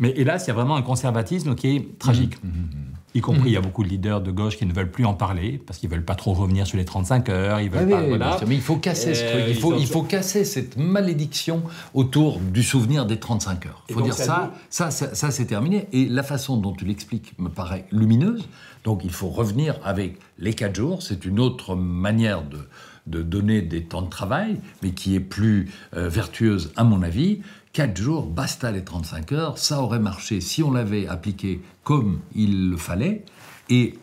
Mais 0.00 0.10
hélas, 0.16 0.44
il 0.46 0.48
y 0.48 0.50
a 0.50 0.54
vraiment 0.54 0.76
un 0.76 0.82
conservatisme 0.82 1.54
qui 1.54 1.76
est 1.76 1.98
tragique. 1.98 2.42
Mhm 2.42 2.90
y 3.14 3.20
compris, 3.20 3.50
il 3.50 3.52
y 3.52 3.56
a 3.56 3.60
beaucoup 3.60 3.82
de 3.82 3.88
leaders 3.88 4.20
de 4.20 4.30
gauche 4.30 4.56
qui 4.56 4.66
ne 4.66 4.72
veulent 4.72 4.79
plus 4.88 5.04
en 5.04 5.14
parler 5.14 5.60
parce 5.66 5.78
qu'ils 5.78 5.90
veulent 5.90 6.04
pas 6.04 6.14
trop 6.14 6.32
revenir 6.32 6.66
sur 6.66 6.78
les 6.78 6.84
35 6.84 7.28
heures. 7.28 7.60
Ils 7.60 7.70
veulent 7.70 7.88
pas, 7.88 8.02
voilà. 8.02 8.38
mais 8.46 8.54
il 8.54 8.60
faut 8.60 8.76
casser 8.76 9.14
ce 9.14 9.24
truc. 9.24 9.44
Il 9.48 9.56
faut, 9.56 9.76
il 9.76 9.86
faut 9.86 10.02
casser 10.02 10.44
cette 10.44 10.76
malédiction 10.76 11.62
autour 11.94 12.38
du 12.38 12.62
souvenir 12.62 13.06
des 13.06 13.18
35 13.18 13.66
heures. 13.66 13.84
Il 13.88 13.94
faut 13.94 14.02
dire 14.02 14.14
ça, 14.14 14.52
ça, 14.70 14.90
ça, 14.90 15.14
ça 15.14 15.30
c'est 15.30 15.46
terminé. 15.46 15.88
Et 15.92 16.06
la 16.08 16.22
façon 16.22 16.56
dont 16.56 16.72
tu 16.72 16.84
l'expliques 16.84 17.38
me 17.38 17.48
paraît 17.48 17.86
lumineuse. 17.90 18.48
Donc 18.84 19.02
il 19.04 19.10
faut 19.12 19.28
revenir 19.28 19.78
avec 19.84 20.18
les 20.38 20.54
4 20.54 20.74
jours. 20.74 21.02
C'est 21.02 21.24
une 21.24 21.38
autre 21.38 21.74
manière 21.74 22.42
de, 22.42 22.58
de 23.06 23.22
donner 23.22 23.62
des 23.62 23.84
temps 23.84 24.02
de 24.02 24.08
travail, 24.08 24.60
mais 24.82 24.92
qui 24.92 25.14
est 25.14 25.20
plus 25.20 25.70
euh, 25.94 26.08
vertueuse 26.08 26.72
à 26.76 26.84
mon 26.84 27.02
avis. 27.02 27.40
4 27.72 27.96
jours, 27.96 28.26
basta 28.26 28.72
les 28.72 28.82
35 28.82 29.32
heures, 29.32 29.58
ça 29.58 29.80
aurait 29.80 30.00
marché 30.00 30.40
si 30.40 30.62
on 30.62 30.72
l'avait 30.72 31.06
appliqué 31.06 31.60
comme 31.84 32.20
il 32.34 32.70
le 32.70 32.76
fallait. 32.76 33.24
Et 33.68 33.94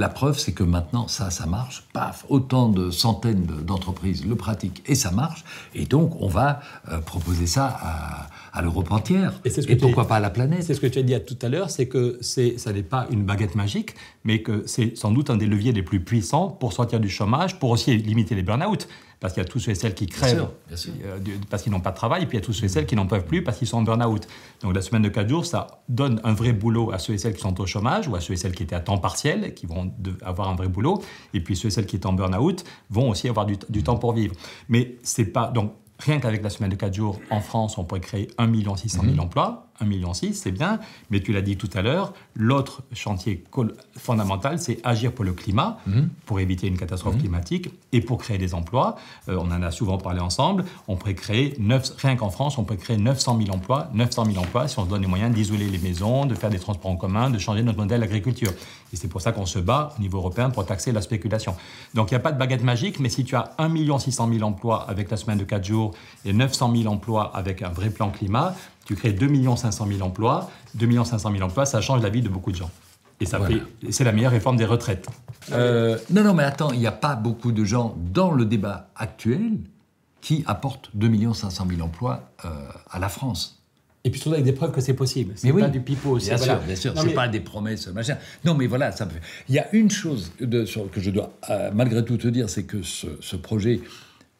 la 0.00 0.08
preuve, 0.08 0.38
c'est 0.38 0.52
que 0.52 0.62
maintenant, 0.64 1.08
ça, 1.08 1.30
ça 1.30 1.44
marche. 1.44 1.84
Paf, 1.92 2.24
autant 2.30 2.70
de 2.70 2.90
centaines 2.90 3.44
d'entreprises 3.44 4.24
le 4.24 4.34
pratiquent 4.34 4.82
et 4.86 4.94
ça 4.94 5.10
marche. 5.10 5.44
Et 5.74 5.84
donc, 5.84 6.16
on 6.20 6.26
va 6.26 6.60
euh, 6.88 7.00
proposer 7.00 7.46
ça 7.46 7.66
à, 7.82 8.26
à 8.52 8.62
l'Europe 8.62 8.90
entière. 8.90 9.40
Et, 9.44 9.76
pourquoi 9.76 10.06
pas 10.06 10.16
à 10.16 10.20
la 10.20 10.30
planète 10.30 10.62
C'est 10.62 10.74
ce 10.74 10.80
que 10.80 10.86
tu 10.86 10.98
as 10.98 11.02
dit 11.02 11.14
tout 11.26 11.38
à 11.42 11.48
l'heure, 11.48 11.70
c'est 11.70 11.86
que 11.86 12.18
ça 12.20 12.72
n'est 12.72 12.82
pas 12.82 13.06
une 13.10 13.24
baguette 13.24 13.54
magique, 13.54 13.94
mais 14.24 14.42
que 14.42 14.64
c'est 14.66 14.96
sans 14.96 15.10
doute 15.10 15.30
un 15.30 15.36
des 15.36 15.46
leviers 15.46 15.72
les 15.72 15.82
plus 15.82 16.00
puissants 16.00 16.48
pour 16.48 16.72
sortir 16.72 17.00
du 17.00 17.08
chômage, 17.08 17.58
pour 17.58 17.70
aussi 17.70 17.96
limiter 17.96 18.34
les 18.34 18.42
burn-out 18.42 18.88
parce 19.20 19.34
qu'il 19.34 19.42
y 19.42 19.46
a 19.46 19.48
tous 19.48 19.60
ceux 19.60 19.72
et 19.72 19.74
celles 19.74 19.94
qui 19.94 20.06
crèvent 20.06 20.48
euh, 20.70 21.18
parce 21.50 21.62
qu'ils 21.62 21.70
n'ont 21.70 21.80
pas 21.80 21.90
de 21.90 21.96
travail, 21.96 22.22
et 22.22 22.26
puis 22.26 22.38
il 22.38 22.40
y 22.40 22.42
a 22.42 22.44
tous 22.44 22.54
ceux 22.54 22.64
et 22.64 22.68
celles 22.68 22.86
qui 22.86 22.96
n'en 22.96 23.06
peuvent 23.06 23.26
plus 23.26 23.44
parce 23.44 23.58
qu'ils 23.58 23.68
sont 23.68 23.76
en 23.76 23.82
burn-out. 23.82 24.26
Donc 24.62 24.74
la 24.74 24.80
semaine 24.80 25.02
de 25.02 25.10
4 25.10 25.28
jours, 25.28 25.44
ça 25.44 25.82
donne 25.88 26.20
un 26.24 26.32
vrai 26.32 26.52
boulot 26.52 26.90
à 26.90 26.98
ceux 26.98 27.12
et 27.12 27.18
celles 27.18 27.34
qui 27.34 27.42
sont 27.42 27.60
au 27.60 27.66
chômage, 27.66 28.08
ou 28.08 28.16
à 28.16 28.20
ceux 28.20 28.32
et 28.32 28.36
celles 28.36 28.54
qui 28.54 28.62
étaient 28.62 28.74
à 28.74 28.80
temps 28.80 28.98
partiel, 28.98 29.54
qui 29.54 29.66
vont 29.66 29.92
avoir 30.22 30.48
un 30.48 30.56
vrai 30.56 30.68
boulot, 30.68 31.02
et 31.34 31.40
puis 31.40 31.54
ceux 31.54 31.68
et 31.68 31.70
celles 31.70 31.86
qui 31.86 31.96
étaient 31.96 32.06
en 32.06 32.14
burn-out 32.14 32.64
vont 32.88 33.10
aussi 33.10 33.28
avoir 33.28 33.46
du, 33.46 33.82
temps 33.82 33.96
pour 33.96 34.14
vivre. 34.14 34.34
Mais 34.68 34.96
c'est 35.02 35.26
pas... 35.26 35.48
Donc 35.48 35.74
Rien 36.00 36.18
qu'avec 36.18 36.42
la 36.42 36.48
semaine 36.48 36.70
de 36.70 36.76
4 36.76 36.94
jours, 36.94 37.20
en 37.30 37.40
France, 37.40 37.76
on 37.76 37.84
pourrait 37.84 38.00
créer 38.00 38.28
1 38.38 38.76
600 38.76 39.02
000 39.04 39.18
emplois. 39.18 39.69
1,6 39.80 39.86
million, 39.86 40.12
c'est 40.14 40.50
bien, 40.50 40.78
mais 41.10 41.20
tu 41.20 41.32
l'as 41.32 41.42
dit 41.42 41.56
tout 41.56 41.70
à 41.74 41.82
l'heure, 41.82 42.12
l'autre 42.34 42.82
chantier 42.92 43.44
fondamental, 43.96 44.58
c'est 44.58 44.78
agir 44.84 45.12
pour 45.12 45.24
le 45.24 45.32
climat, 45.32 45.78
mhm. 45.86 46.08
pour 46.26 46.40
éviter 46.40 46.66
une 46.66 46.76
catastrophe 46.76 47.14
mhm. 47.14 47.20
climatique 47.20 47.70
et 47.92 48.00
pour 48.00 48.18
créer 48.18 48.38
des 48.38 48.54
emplois. 48.54 48.96
Euh, 49.28 49.36
on 49.38 49.50
en 49.50 49.62
a 49.62 49.70
souvent 49.70 49.98
parlé 49.98 50.20
ensemble. 50.20 50.64
On 50.88 50.96
pourrait 50.96 51.14
créer, 51.14 51.54
9, 51.58 51.94
rien 51.98 52.16
qu'en 52.16 52.30
France, 52.30 52.58
on 52.58 52.64
pourrait 52.64 52.78
créer 52.78 52.96
900 52.96 53.38
000 53.44 53.56
emplois. 53.56 53.90
900 53.94 54.26
000 54.26 54.38
emplois 54.38 54.68
si 54.68 54.78
on 54.78 54.84
se 54.84 54.90
donne 54.90 55.02
les 55.02 55.08
moyens 55.08 55.34
d'isoler 55.34 55.68
les 55.68 55.78
maisons, 55.78 56.26
de 56.26 56.34
faire 56.34 56.50
des 56.50 56.58
transports 56.58 56.90
en 56.90 56.96
commun, 56.96 57.30
de 57.30 57.38
changer 57.38 57.62
notre 57.62 57.78
modèle 57.78 58.00
d'agriculture. 58.00 58.52
Et 58.92 58.96
c'est 58.96 59.08
pour 59.08 59.20
ça 59.20 59.32
qu'on 59.32 59.46
se 59.46 59.58
bat 59.58 59.94
au 59.98 60.00
niveau 60.00 60.18
européen 60.18 60.50
pour 60.50 60.66
taxer 60.66 60.92
la 60.92 61.00
spéculation. 61.00 61.54
Donc 61.94 62.10
il 62.10 62.14
n'y 62.14 62.16
a 62.16 62.20
pas 62.20 62.32
de 62.32 62.38
baguette 62.38 62.62
magique, 62.62 63.00
mais 63.00 63.08
si 63.08 63.24
tu 63.24 63.36
as 63.36 63.52
1 63.58 63.98
600 63.98 64.28
000 64.32 64.42
emplois 64.42 64.88
avec 64.88 65.10
la 65.10 65.16
semaine 65.16 65.38
de 65.38 65.44
4 65.44 65.64
jours 65.64 65.92
et 66.24 66.32
900 66.32 66.74
000 66.74 66.92
emplois 66.92 67.30
avec 67.34 67.62
un 67.62 67.68
vrai 67.68 67.90
plan 67.90 68.10
climat, 68.10 68.54
tu 68.90 68.96
crées 68.96 69.12
2 69.12 69.28
500 69.56 69.86
000 69.86 70.00
emplois. 70.00 70.50
2 70.74 71.04
500 71.04 71.30
000 71.30 71.44
emplois, 71.44 71.64
ça 71.64 71.80
change 71.80 72.02
la 72.02 72.08
vie 72.08 72.22
de 72.22 72.28
beaucoup 72.28 72.50
de 72.50 72.56
gens. 72.56 72.70
Et 73.20 73.24
ça 73.26 73.38
c'est 73.88 74.02
la 74.02 74.10
meilleure 74.10 74.32
réforme 74.32 74.56
des 74.56 74.64
retraites. 74.64 75.06
Euh, 75.52 75.96
non, 76.10 76.24
non, 76.24 76.34
mais 76.34 76.42
attends, 76.42 76.72
il 76.72 76.80
n'y 76.80 76.88
a 76.88 76.92
pas 76.92 77.14
beaucoup 77.14 77.52
de 77.52 77.64
gens 77.64 77.96
dans 78.12 78.32
le 78.32 78.44
débat 78.44 78.88
actuel 78.96 79.58
qui 80.20 80.42
apportent 80.48 80.90
2 80.94 81.32
500 81.32 81.66
000 81.70 81.82
emplois 81.82 82.32
euh, 82.44 82.48
à 82.90 82.98
la 82.98 83.08
France. 83.08 83.62
Et 84.02 84.10
puis 84.10 84.18
surtout 84.18 84.34
avec 84.34 84.44
des 84.44 84.52
preuves 84.52 84.72
que 84.72 84.80
c'est 84.80 84.94
possible. 84.94 85.34
C'est 85.36 85.52
pas 85.52 85.68
du 85.68 85.80
pipeau. 85.80 86.16
Bien 86.16 86.36
sûr, 86.36 86.58
bien 86.58 86.74
sûr. 86.74 86.92
C'est 86.96 87.14
pas 87.14 87.28
des 87.28 87.38
promesses, 87.38 87.86
machin. 87.88 88.16
Non, 88.44 88.54
mais 88.54 88.66
voilà, 88.66 88.90
ça 88.90 89.06
Il 89.48 89.54
y 89.54 89.60
a 89.60 89.72
une 89.72 89.90
chose 89.90 90.32
de, 90.40 90.64
que 90.90 91.00
je 91.00 91.10
dois 91.10 91.34
euh, 91.48 91.70
malgré 91.72 92.04
tout 92.04 92.16
te 92.16 92.26
dire, 92.26 92.50
c'est 92.50 92.64
que 92.64 92.82
ce, 92.82 93.36
projet, 93.36 93.82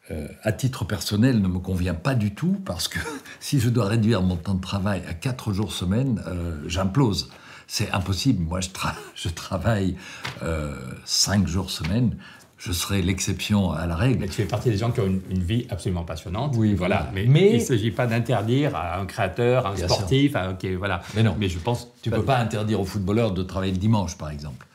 euh, 0.09 0.27
à 0.41 0.51
titre 0.51 0.83
personnel, 0.83 1.41
ne 1.41 1.47
me 1.47 1.59
convient 1.59 1.93
pas 1.93 2.15
du 2.15 2.33
tout 2.33 2.59
parce 2.65 2.87
que 2.87 2.99
si 3.39 3.59
je 3.59 3.69
dois 3.69 3.85
réduire 3.85 4.21
mon 4.21 4.35
temps 4.35 4.55
de 4.55 4.61
travail 4.61 5.03
à 5.07 5.13
4 5.13 5.53
jours 5.53 5.73
semaine, 5.73 6.21
euh, 6.27 6.57
j'implose. 6.67 7.29
C'est 7.67 7.91
impossible. 7.91 8.43
Moi, 8.43 8.59
je, 8.61 8.69
je 9.15 9.29
travaille 9.29 9.95
5 11.05 11.47
jours 11.47 11.69
semaine 11.69 12.15
je 12.63 12.71
serai 12.71 13.01
l'exception 13.01 13.71
à 13.71 13.87
la 13.87 13.95
règle. 13.95 14.19
Mais 14.19 14.27
tu 14.27 14.33
fais 14.33 14.45
partie 14.45 14.69
des 14.69 14.77
gens 14.77 14.91
qui 14.91 14.99
ont 14.99 15.07
une, 15.07 15.43
vie 15.43 15.65
absolument 15.71 16.03
passionnante. 16.03 16.53
Oui, 16.57 16.75
voilà. 16.75 17.09
Mais, 17.11 17.25
il 17.25 17.53
ne 17.55 17.59
s'agit 17.59 17.89
pas 17.89 18.05
d'interdire 18.05 18.75
à 18.75 18.99
un 18.99 19.05
créateur, 19.07 19.65
à 19.65 19.71
un 19.71 19.75
sportif, 19.75 20.35
à, 20.35 20.55
voilà. 20.77 21.01
Mais 21.15 21.23
non. 21.23 21.35
Mais 21.39 21.49
je 21.49 21.57
pense. 21.57 21.91
Tu 22.03 22.11
ne 22.11 22.15
peux 22.15 22.23
pas 22.23 22.37
interdire 22.37 22.79
aux 22.79 22.85
footballeurs 22.85 23.31
de 23.31 23.41
travailler 23.41 23.71
le 23.71 23.79
dimanche, 23.79 24.15
par 24.15 24.29
exemple. 24.29 24.67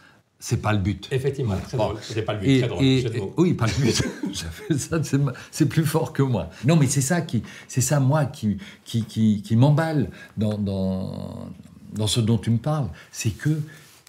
C'est 0.49 0.59
pas 0.59 0.73
le 0.73 0.79
but. 0.79 1.09
Effectivement, 1.11 1.57
très 1.57 1.77
drôle. 1.77 1.97
C'est 2.01 2.23
pas 2.23 2.35
le 2.35 2.39
but. 2.39 2.61
très 2.61 2.69
drôle. 2.69 3.33
oui, 3.37 3.55
pas 3.55 3.67
le 3.67 3.73
but. 3.83 5.33
c'est 5.51 5.67
plus 5.67 5.85
fort 5.85 6.13
que 6.13 6.23
moi. 6.23 6.51
Non, 6.65 6.77
mais 6.77 6.87
c'est 6.87 7.01
ça 7.01 7.21
qui, 7.21 7.43
c'est 7.67 7.81
ça 7.81 7.99
moi 7.99 8.27
qui, 8.27 8.59
qui, 8.85 9.05
qui, 9.07 9.43
qui 9.43 9.57
m'emballe 9.57 10.09
dans, 10.37 10.57
dans, 10.57 11.51
dans 11.95 12.07
ce 12.07 12.21
dont 12.21 12.39
tu 12.39 12.53
me 12.53 12.59
parles. 12.59 12.89
C'est 13.11 13.33
que 13.33 13.61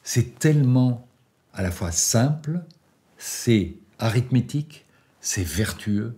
c'est 0.04 0.38
tellement 0.38 1.08
à 1.56 1.63
la 1.63 1.71
fois 1.71 1.91
simple, 1.91 2.62
c'est 3.17 3.73
arithmétique, 3.97 4.86
c'est 5.19 5.43
vertueux, 5.43 6.15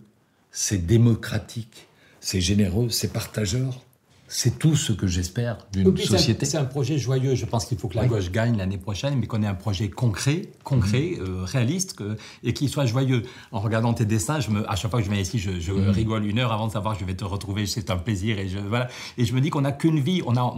c'est 0.50 0.84
démocratique, 0.84 1.88
c'est 2.20 2.42
généreux, 2.42 2.90
c'est 2.90 3.10
partageur, 3.10 3.82
c'est 4.32 4.60
tout 4.60 4.76
ce 4.76 4.92
que 4.92 5.08
j'espère 5.08 5.58
d'une 5.72 5.96
société. 5.96 6.46
C'est 6.46 6.56
un, 6.56 6.64
projet 6.64 6.98
joyeux. 6.98 7.34
Je 7.34 7.44
pense 7.46 7.66
qu'il 7.66 7.76
faut 7.76 7.88
que 7.88 7.96
la 7.96 8.06
gauche 8.06 8.30
gagne 8.30 8.56
l'année 8.56 8.78
prochaine, 8.78 9.16
mais 9.18 9.26
qu'on 9.26 9.42
ait 9.42 9.46
un 9.46 9.54
projet 9.54 9.90
concret, 9.90 10.42
concret, 10.62 11.16
mhm. 11.18 11.26
euh, 11.26 11.44
réaliste, 11.44 12.00
et 12.44 12.54
qui 12.54 12.68
soit 12.68 12.86
joyeux. 12.86 13.24
En 13.50 13.58
regardant 13.58 13.92
tes 13.92 14.04
dessins, 14.04 14.38
je 14.38 14.50
me, 14.50 14.70
à 14.70 14.76
chaque 14.76 14.92
fois 14.92 15.00
que 15.00 15.06
je 15.06 15.10
viens 15.10 15.20
ici, 15.20 15.40
je, 15.40 15.72
mhm. 15.72 15.90
rigole 15.90 16.26
une 16.26 16.38
heure 16.38 16.52
avant 16.52 16.68
de 16.68 16.72
savoir 16.72 16.94
que 16.94 17.00
je 17.00 17.06
vais 17.06 17.14
te 17.14 17.24
retrouver. 17.24 17.66
C'est 17.66 17.90
un 17.90 17.96
plaisir, 17.96 18.38
et 18.38 18.48
je 18.48 18.58
voilà. 18.60 18.86
Et 19.18 19.24
je 19.24 19.34
me 19.34 19.40
dis 19.40 19.50
qu'on 19.50 19.62
n'a 19.62 19.72
qu'une 19.72 19.98
vie. 19.98 20.22
On 20.24 20.36
a, 20.36 20.54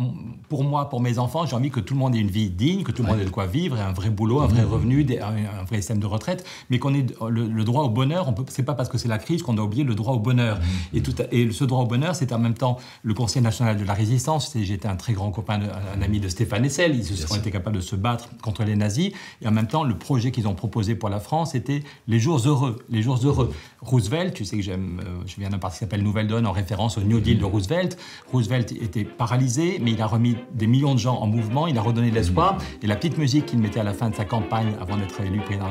pour 0.50 0.64
moi, 0.64 0.90
pour 0.90 1.00
mes 1.00 1.18
enfants, 1.18 1.46
j'ai 1.46 1.56
envie 1.56 1.70
que 1.70 1.80
tout 1.80 1.94
le 1.94 2.00
monde 2.00 2.14
ait 2.14 2.20
une 2.20 2.30
vie 2.30 2.50
digne, 2.50 2.82
que 2.82 2.92
tout 2.92 3.02
le 3.02 3.08
monde 3.08 3.20
ait 3.20 3.24
de 3.24 3.30
quoi 3.30 3.46
vivre, 3.46 3.80
un 3.80 3.92
vrai 3.92 4.10
boulot, 4.10 4.40
un 4.40 4.48
vrai 4.48 4.62
mhm. 4.62 4.70
revenu, 4.70 5.06
un, 5.18 5.64
vrai 5.64 5.76
système 5.76 5.98
de 5.98 6.06
retraite, 6.06 6.44
mais 6.68 6.78
qu'on 6.78 6.92
ait 6.92 7.06
le, 7.26 7.64
droit 7.64 7.84
au 7.84 7.90
bonheur. 7.90 8.34
C'est 8.48 8.64
pas 8.64 8.74
parce 8.74 8.90
que 8.90 8.98
c'est 8.98 9.08
la 9.08 9.18
crise 9.18 9.42
qu'on 9.42 9.54
doit 9.54 9.64
oublier 9.64 9.84
le 9.84 9.94
droit 9.94 10.12
au 10.12 10.20
bonheur. 10.20 10.60
Et 10.92 11.00
tout, 11.00 11.14
et 11.30 11.50
ce 11.50 11.64
droit 11.64 11.84
au 11.84 11.86
bonheur, 11.86 12.14
c'est 12.14 12.34
en 12.34 12.38
même 12.38 12.54
temps 12.54 12.76
le 13.02 13.14
Conseil 13.14 13.40
national 13.40 13.61
de 13.62 13.84
la 13.84 13.94
résistance. 13.94 14.52
J'étais 14.56 14.88
un 14.88 14.96
très 14.96 15.12
grand 15.12 15.30
copain, 15.30 15.60
un 15.96 16.02
ami 16.02 16.20
de 16.20 16.28
Stéphane 16.28 16.64
Hessel. 16.64 16.94
Ils 16.96 17.32
ont 17.32 17.36
été 17.36 17.50
capables 17.50 17.76
de 17.76 17.80
se 17.80 17.96
battre 17.96 18.28
contre 18.42 18.64
les 18.64 18.76
nazis. 18.76 19.12
Et 19.40 19.48
en 19.48 19.52
même 19.52 19.66
temps, 19.66 19.84
le 19.84 19.96
projet 19.96 20.30
qu'ils 20.30 20.48
ont 20.48 20.54
proposé 20.54 20.94
pour 20.94 21.08
la 21.08 21.20
France 21.20 21.54
était 21.54 21.82
les 22.08 22.18
jours 22.18 22.38
heureux. 22.46 22.84
Les 22.90 23.02
jours 23.02 23.20
heureux. 23.24 23.52
Roosevelt, 23.80 24.34
tu 24.34 24.44
sais 24.44 24.56
que 24.56 24.62
j'aime, 24.62 25.00
euh, 25.04 25.22
je 25.26 25.36
viens 25.36 25.50
d'un 25.50 25.58
parti 25.58 25.78
qui 25.78 25.80
s'appelle 25.80 26.02
Nouvelle 26.02 26.28
Donne 26.28 26.46
en 26.46 26.52
référence 26.52 26.98
au 26.98 27.00
New 27.00 27.20
Deal 27.20 27.38
de 27.38 27.44
Roosevelt. 27.44 27.98
Roosevelt 28.30 28.72
était 28.72 29.04
paralysé, 29.04 29.78
mais 29.82 29.92
il 29.92 30.02
a 30.02 30.06
remis 30.06 30.36
des 30.54 30.66
millions 30.66 30.94
de 30.94 31.00
gens 31.00 31.16
en 31.16 31.26
mouvement. 31.26 31.66
Il 31.66 31.76
a 31.78 31.82
redonné 31.82 32.10
de 32.10 32.14
l'espoir. 32.14 32.58
Et 32.82 32.86
la 32.86 32.96
petite 32.96 33.18
musique 33.18 33.46
qu'il 33.46 33.58
mettait 33.58 33.80
à 33.80 33.84
la 33.84 33.94
fin 33.94 34.10
de 34.10 34.14
sa 34.14 34.24
campagne 34.24 34.74
avant 34.80 34.96
d'être 34.96 35.20
élu 35.20 35.40
président 35.40 35.70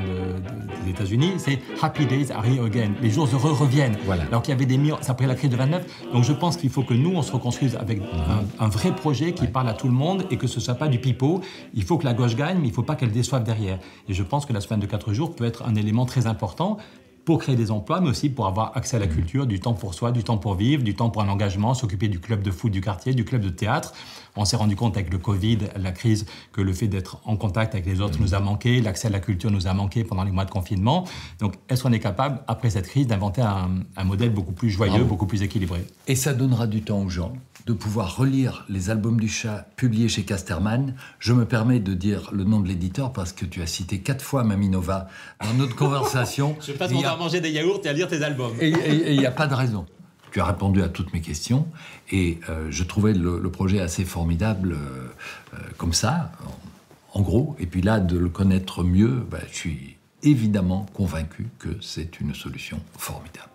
des 0.84 0.92
États-Unis, 0.92 1.34
c'est 1.38 1.60
Happy 1.82 2.06
Days 2.06 2.32
are 2.32 2.46
here 2.46 2.66
again. 2.66 2.92
Les 3.02 3.10
jours 3.10 3.28
heureux 3.32 3.52
reviennent. 3.54 3.98
Voilà. 4.06 4.24
Alors 4.24 4.42
qu'il 4.42 4.52
y 4.52 4.56
avait 4.56 4.66
des 4.66 4.78
millions, 4.78 4.98
ça 5.02 5.12
après 5.12 5.28
la 5.28 5.36
crise 5.36 5.50
de 5.50 5.58
29. 5.58 6.12
Donc 6.14 6.24
je 6.24 6.34
pense 6.34 6.58
qu'il 6.58 6.70
faut 6.70 6.84
que 6.84 6.94
nous, 6.94 7.12
on 7.12 7.22
se 7.22 7.32
reconstruise 7.32 7.76
avec 7.82 8.02
un, 8.60 8.68
vrai 8.68 8.96
projet 8.96 9.34
qui 9.34 9.48
parle 9.48 9.68
à 9.68 9.74
tout 9.74 9.88
le 9.88 9.94
monde 9.94 10.26
et 10.32 10.38
que 10.38 10.48
ce 10.48 10.58
ne 10.58 10.62
soit 10.62 10.76
pas 10.76 10.88
du 10.88 11.00
pipeau. 11.00 11.42
Il 11.74 11.84
faut 11.84 11.98
que 11.98 12.06
la 12.06 12.14
gauche 12.14 12.36
gagne, 12.36 12.58
mais 12.58 12.68
il 12.68 12.72
ne 12.72 12.76
faut 12.76 12.84
pas 12.84 12.96
qu'elle 12.96 13.12
déçoive 13.12 13.44
derrière. 13.44 13.80
Et 14.08 14.14
je 14.14 14.24
pense 14.24 14.46
que 14.46 14.54
la 14.54 14.62
semaine 14.62 14.80
de 14.80 14.86
4 14.86 15.14
jours 15.14 15.36
peut 15.36 15.46
être 15.46 15.64
un 15.66 15.76
élément 15.76 16.06
très 16.06 16.28
important 16.28 16.78
pour 17.26 17.40
créer 17.40 17.56
des 17.56 17.72
emplois, 17.72 18.02
mais 18.02 18.10
aussi 18.10 18.30
pour 18.30 18.48
avoir 18.48 18.76
accès 18.76 18.98
à 18.98 19.00
la 19.00 19.08
culture, 19.08 19.46
du 19.46 19.60
temps 19.60 19.74
pour 19.74 19.94
soi, 19.94 20.12
du 20.12 20.24
temps 20.24 20.38
pour 20.38 20.56
vivre, 20.56 20.84
du 20.84 20.96
temps 20.96 21.10
pour 21.10 21.22
un 21.22 21.30
engagement, 21.30 21.74
s'occuper 21.74 22.08
du 22.08 22.20
club 22.20 22.42
de 22.42 22.52
foot 22.52 22.72
du 22.72 22.82
quartier, 22.82 23.14
du 23.14 23.26
club 23.26 23.42
de 23.42 23.50
théâtre. 23.50 23.94
On 24.36 24.46
s'est 24.46 24.56
rendu 24.56 24.76
compte 24.76 24.96
avec 24.96 25.12
le 25.12 25.18
Covid, 25.18 25.60
la 25.76 25.92
crise, 25.92 26.26
que 26.54 26.62
le 26.62 26.74
fait 26.74 26.88
d'être 26.88 27.22
en 27.26 27.36
contact 27.36 27.74
avec 27.74 27.86
les 27.86 28.02
autres 28.02 28.20
nous 28.20 28.34
a 28.34 28.40
manqué, 28.40 28.82
l'accès 28.82 29.08
à 29.08 29.12
la 29.12 29.20
culture 29.20 29.52
nous 29.52 29.68
a 29.68 29.74
manqué 29.74 30.04
pendant 30.04 30.24
les 30.24 30.32
mois 30.32 30.46
de 30.46 30.52
confinement. 30.52 31.06
Donc, 31.40 31.56
est-ce 31.70 31.84
qu'on 31.84 31.92
est 31.92 32.00
capable, 32.00 32.42
après 32.48 32.70
cette 32.70 32.88
crise, 32.88 33.08
d'inventer 33.08 33.42
un, 33.42 34.04
modèle 34.04 34.30
beaucoup 34.30 34.54
plus 34.54 34.70
joyeux, 34.70 35.04
beaucoup 35.04 35.26
plus 35.26 35.42
équilibré? 35.42 35.86
Et 36.08 36.16
ça 36.16 36.34
donnera 36.34 36.68
du 36.68 36.82
temps 36.82 37.02
aux 37.02 37.10
gens 37.10 37.34
de 37.68 37.74
pouvoir 37.74 38.18
relire 38.18 38.66
les 38.70 38.90
albums 38.90 39.20
du 39.20 39.28
chat 39.28 39.68
publiés 39.76 40.10
chez 40.10 40.24
Casterman. 40.24 40.96
Je 41.20 41.34
me 41.34 41.46
permets 41.46 41.80
de 41.80 41.94
dire 41.94 42.30
le 42.32 42.44
nom 42.44 42.60
de 42.60 42.68
l'éditeur 42.68 43.14
parce 43.14 43.34
que 43.34 43.46
tu 43.46 43.62
as 43.62 43.68
cité 43.68 44.00
quatre 44.00 44.24
fois 44.24 44.44
Maminova 44.44 45.08
dans 45.44 45.54
notre 45.54 45.76
conversation. 45.82 46.56
Je 46.66 46.72
passe 46.72 46.92
mon 46.92 47.02
temps 47.02 47.14
à 47.14 47.18
manger 47.18 47.40
des 47.40 47.52
yaourts 47.52 47.82
et 47.84 47.90
à 47.90 47.94
lire 47.94 48.08
tes 48.08 48.24
albums. 48.24 48.54
Et 48.60 48.70
il 49.12 49.20
n'y 49.20 49.26
a 49.26 49.32
pas 49.32 49.48
de 49.48 49.54
raison. 49.54 49.86
Tu 50.32 50.40
as 50.40 50.46
répondu 50.46 50.82
à 50.82 50.90
toutes 50.90 51.14
mes 51.14 51.22
questions 51.22 51.68
et 52.10 52.40
euh, 52.50 52.68
je 52.70 52.84
trouvais 52.84 53.14
le, 53.14 53.42
projet 53.50 53.82
assez 53.82 54.06
formidable 54.06 54.74
euh, 54.74 55.08
euh, 55.54 55.58
comme 55.78 55.94
ça, 55.94 56.32
en, 57.14 57.22
gros. 57.22 57.56
Et 57.60 57.66
puis 57.66 57.82
là, 57.82 58.00
de 58.00 58.18
le 58.18 58.30
connaître 58.30 58.84
mieux, 58.84 59.26
bah, 59.30 59.40
je 59.52 59.56
suis 59.56 59.98
évidemment 60.24 60.86
convaincu 60.94 61.48
que 61.60 61.70
c'est 61.82 62.20
une 62.22 62.34
solution 62.34 62.80
formidable. 62.98 63.51